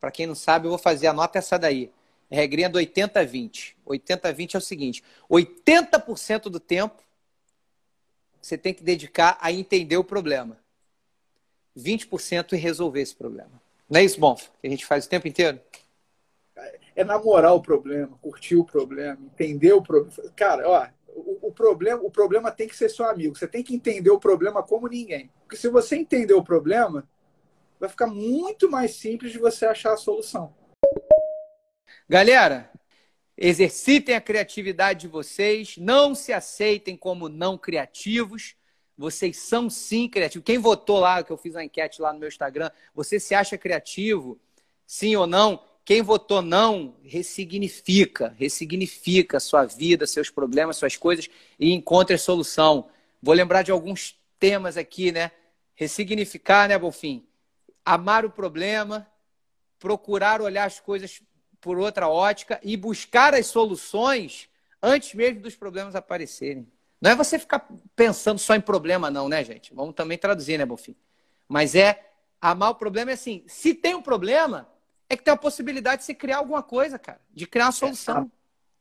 Para 0.00 0.10
quem 0.10 0.26
não 0.26 0.34
sabe, 0.34 0.66
eu 0.66 0.70
vou 0.70 0.78
fazer, 0.78 1.08
anota 1.08 1.38
essa 1.38 1.58
daí. 1.58 1.92
Regrinha 2.36 2.68
do 2.68 2.78
80-20. 2.78 3.74
80-20 3.86 4.54
é 4.54 4.58
o 4.58 4.60
seguinte: 4.60 5.02
80% 5.28 6.44
do 6.44 6.60
tempo 6.60 7.02
você 8.40 8.56
tem 8.56 8.72
que 8.72 8.82
dedicar 8.82 9.36
a 9.40 9.52
entender 9.52 9.96
o 9.96 10.04
problema. 10.04 10.56
20% 11.76 12.54
em 12.54 12.56
resolver 12.56 13.00
esse 13.00 13.14
problema. 13.14 13.60
Não 13.88 14.00
é 14.00 14.04
isso, 14.04 14.18
bom? 14.18 14.34
Que 14.34 14.66
a 14.66 14.70
gente 14.70 14.86
faz 14.86 15.06
o 15.06 15.08
tempo 15.08 15.28
inteiro? 15.28 15.60
É 16.94 17.04
namorar 17.04 17.54
o 17.54 17.60
problema, 17.60 18.18
curtir 18.20 18.56
o 18.56 18.64
problema, 18.64 19.18
entender 19.24 19.72
o 19.72 19.82
problema. 19.82 20.30
Cara, 20.34 20.68
ó, 20.68 20.86
o, 21.08 21.48
o, 21.48 21.52
problema, 21.52 22.02
o 22.02 22.10
problema 22.10 22.50
tem 22.50 22.68
que 22.68 22.76
ser 22.76 22.88
seu 22.88 23.06
amigo. 23.06 23.36
Você 23.36 23.46
tem 23.46 23.62
que 23.62 23.74
entender 23.74 24.10
o 24.10 24.18
problema 24.18 24.62
como 24.62 24.88
ninguém. 24.88 25.30
Porque 25.42 25.56
se 25.56 25.68
você 25.68 25.96
entender 25.96 26.34
o 26.34 26.44
problema, 26.44 27.08
vai 27.78 27.88
ficar 27.88 28.06
muito 28.06 28.70
mais 28.70 28.94
simples 28.94 29.32
de 29.32 29.38
você 29.38 29.66
achar 29.66 29.92
a 29.92 29.96
solução. 29.96 30.54
Galera, 32.10 32.68
exercitem 33.38 34.16
a 34.16 34.20
criatividade 34.20 35.02
de 35.02 35.06
vocês, 35.06 35.76
não 35.76 36.12
se 36.12 36.32
aceitem 36.32 36.96
como 36.96 37.28
não 37.28 37.56
criativos. 37.56 38.56
Vocês 38.98 39.36
são 39.36 39.70
sim 39.70 40.08
criativos. 40.08 40.44
Quem 40.44 40.58
votou 40.58 40.98
lá, 40.98 41.22
que 41.22 41.30
eu 41.30 41.36
fiz 41.36 41.54
uma 41.54 41.62
enquete 41.62 42.02
lá 42.02 42.12
no 42.12 42.18
meu 42.18 42.26
Instagram, 42.26 42.68
você 42.92 43.20
se 43.20 43.32
acha 43.32 43.56
criativo? 43.56 44.40
Sim 44.84 45.14
ou 45.14 45.24
não? 45.24 45.62
Quem 45.84 46.02
votou 46.02 46.42
não, 46.42 46.96
ressignifica, 47.04 48.34
ressignifica 48.36 49.36
a 49.36 49.40
sua 49.40 49.64
vida, 49.64 50.04
seus 50.04 50.28
problemas, 50.28 50.78
suas 50.78 50.96
coisas 50.96 51.30
e 51.60 51.72
encontre 51.72 52.16
a 52.16 52.18
solução. 52.18 52.90
Vou 53.22 53.36
lembrar 53.36 53.62
de 53.62 53.70
alguns 53.70 54.18
temas 54.36 54.76
aqui, 54.76 55.12
né? 55.12 55.30
ressignificar, 55.76 56.68
né, 56.68 56.76
Bonfim? 56.76 57.24
Amar 57.84 58.24
o 58.24 58.30
problema, 58.30 59.08
procurar 59.78 60.42
olhar 60.42 60.64
as 60.64 60.80
coisas 60.80 61.22
por 61.60 61.78
outra 61.78 62.08
ótica 62.08 62.58
e 62.62 62.76
buscar 62.76 63.34
as 63.34 63.46
soluções 63.46 64.48
antes 64.82 65.14
mesmo 65.14 65.40
dos 65.40 65.54
problemas 65.54 65.94
aparecerem. 65.94 66.66
Não 67.00 67.10
é 67.10 67.14
você 67.14 67.38
ficar 67.38 67.66
pensando 67.96 68.38
só 68.38 68.54
em 68.54 68.60
problema, 68.60 69.10
não, 69.10 69.28
né, 69.28 69.42
gente? 69.42 69.74
Vamos 69.74 69.94
também 69.94 70.18
traduzir, 70.18 70.58
né, 70.58 70.66
Bonfim? 70.66 70.94
Mas 71.48 71.74
é 71.74 72.10
amar 72.40 72.70
o 72.70 72.74
problema 72.74 73.10
é 73.10 73.14
assim: 73.14 73.42
se 73.46 73.74
tem 73.74 73.94
um 73.94 74.02
problema, 74.02 74.68
é 75.08 75.16
que 75.16 75.22
tem 75.22 75.32
a 75.32 75.36
possibilidade 75.36 76.00
de 76.00 76.06
se 76.06 76.14
criar 76.14 76.38
alguma 76.38 76.62
coisa, 76.62 76.98
cara, 76.98 77.20
de 77.32 77.46
criar 77.46 77.66
uma 77.66 77.72
solução. 77.72 78.30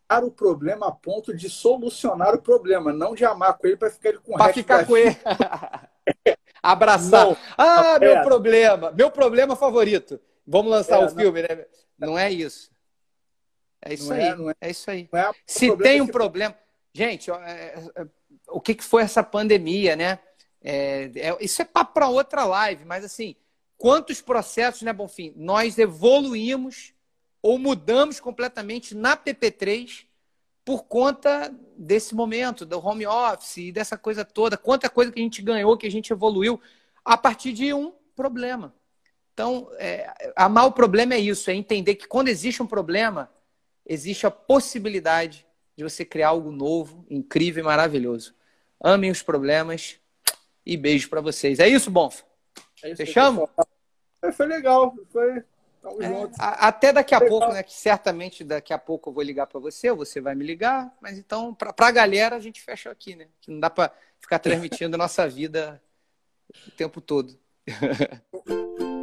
É, 0.10 0.14
amar 0.14 0.24
o 0.26 0.32
problema 0.32 0.88
a 0.88 0.92
ponto 0.92 1.36
de 1.36 1.50
solucionar 1.50 2.36
o 2.36 2.42
problema, 2.42 2.92
não 2.92 3.16
de 3.16 3.26
amar 3.26 3.58
com 3.58 3.68
ele 3.68 3.78
para 3.78 3.90
ficar 3.90 4.18
com 4.20 4.38
Para 4.38 4.54
ficar 4.54 4.86
com 4.86 4.98
ele. 4.98 5.16
Abraçar. 6.62 7.26
Não, 7.26 7.38
ah, 7.58 7.96
é. 7.96 8.00
meu 8.00 8.22
problema, 8.24 8.92
meu 8.92 9.10
problema 9.10 9.56
favorito. 9.56 10.20
Vamos 10.46 10.72
lançar 10.72 11.02
é, 11.02 11.06
o 11.06 11.10
filme, 11.10 11.42
não, 11.42 11.56
né? 11.56 11.66
Não 12.00 12.18
é 12.18 12.32
isso. 12.32 12.72
É 13.82 13.93
isso 13.93 14.12
aí. 14.12 14.22
É, 14.22 14.30
é, 14.30 14.56
é, 14.62 14.72
isso 14.72 14.91
aí. 14.91 15.10
É 15.14 15.32
Se 15.45 15.76
tem 15.78 16.02
um 16.02 16.06
que... 16.06 16.12
problema. 16.12 16.56
Gente, 16.93 17.32
é, 17.32 17.91
é, 17.95 18.08
o 18.47 18.60
que, 18.60 18.76
foi 18.82 19.04
essa 19.04 19.24
pandemia, 19.24 19.95
né? 19.95 20.20
isso 21.39 21.62
é 21.62 21.66
para 21.66 22.10
outra 22.10 22.43
live, 22.43 22.84
mas 22.84 23.06
assim, 23.06 23.36
quantos 23.78 24.22
processos, 24.22 24.82
né, 24.82 24.91
Bonfim? 24.91 25.34
Nós 25.38 25.78
evoluímos 25.78 26.93
ou 27.41 27.58
mudamos 27.58 28.20
completamente 28.20 28.93
na 28.93 29.16
PP3 29.16 30.06
por 30.66 30.84
conta 30.84 31.52
desse 31.78 32.14
momento, 32.14 32.66
do 32.66 32.86
home 32.86 33.08
office 33.08 33.58
e 33.58 33.72
dessa 33.72 33.97
coisa 33.97 34.26
toda. 34.26 34.58
Quanta 34.58 34.89
coisa 34.89 35.12
que 35.12 35.20
a 35.20 35.24
gente 35.24 35.41
ganhou, 35.41 35.78
que 35.78 35.88
a 35.88 35.91
gente 35.91 36.12
evoluiu 36.12 36.62
a 37.04 37.18
partir 37.18 37.54
de 37.54 37.74
um 37.74 37.93
problema. 38.16 38.74
Então, 39.40 39.72
é, 39.78 40.34
amar 40.36 40.66
o 40.66 40.72
problema 40.74 41.14
é 41.14 41.18
isso, 41.18 41.50
é 41.50 41.54
entender 41.54 41.96
que 41.96 42.06
quando 42.06 42.28
existe 42.28 42.62
um 42.62 42.68
problema, 42.68 43.32
existe 43.86 44.28
a 44.28 44.32
possibilidade 44.32 45.48
de 45.78 45.84
você 45.86 46.04
criar 46.04 46.28
algo 46.28 46.52
novo, 46.52 47.06
incrível 47.10 47.64
e 47.64 47.66
maravilhoso. 47.66 48.36
Amem 48.84 49.10
os 49.10 49.24
problemas 49.24 49.98
e 50.66 50.76
beijo 50.76 51.10
para 51.10 51.22
vocês. 51.22 51.58
É 51.60 51.70
isso, 51.70 51.90
Bonfa? 51.90 52.26
É 52.84 52.90
isso 52.90 52.98
Fechamos? 52.98 53.50
Foi 54.34 54.46
legal, 54.46 54.94
foi. 55.10 55.38
É, 55.38 56.30
até 56.38 56.92
daqui 56.92 57.16
a 57.16 57.26
pouco, 57.26 57.48
né? 57.54 57.64
Que 57.64 57.74
certamente 57.74 58.44
daqui 58.44 58.74
a 58.74 58.78
pouco 58.78 59.10
eu 59.10 59.14
vou 59.14 59.24
ligar 59.24 59.48
para 59.48 59.62
você, 59.62 59.90
ou 59.90 59.96
você 59.96 60.20
vai 60.20 60.36
me 60.36 60.44
ligar. 60.44 60.94
Mas 61.00 61.18
então, 61.18 61.54
para 61.54 61.74
a 61.78 61.92
galera, 61.92 62.36
a 62.36 62.42
gente 62.42 62.62
fecha 62.62 62.92
aqui, 62.92 63.16
né? 63.16 63.30
Que 63.40 63.50
não 63.50 63.62
dá 63.62 63.70
para 63.70 63.90
ficar 64.20 64.40
transmitindo 64.40 64.96
a 64.96 64.98
nossa 64.98 65.30
vida 65.30 65.82
o 66.68 66.72
tempo 66.72 67.00
todo. 67.00 67.40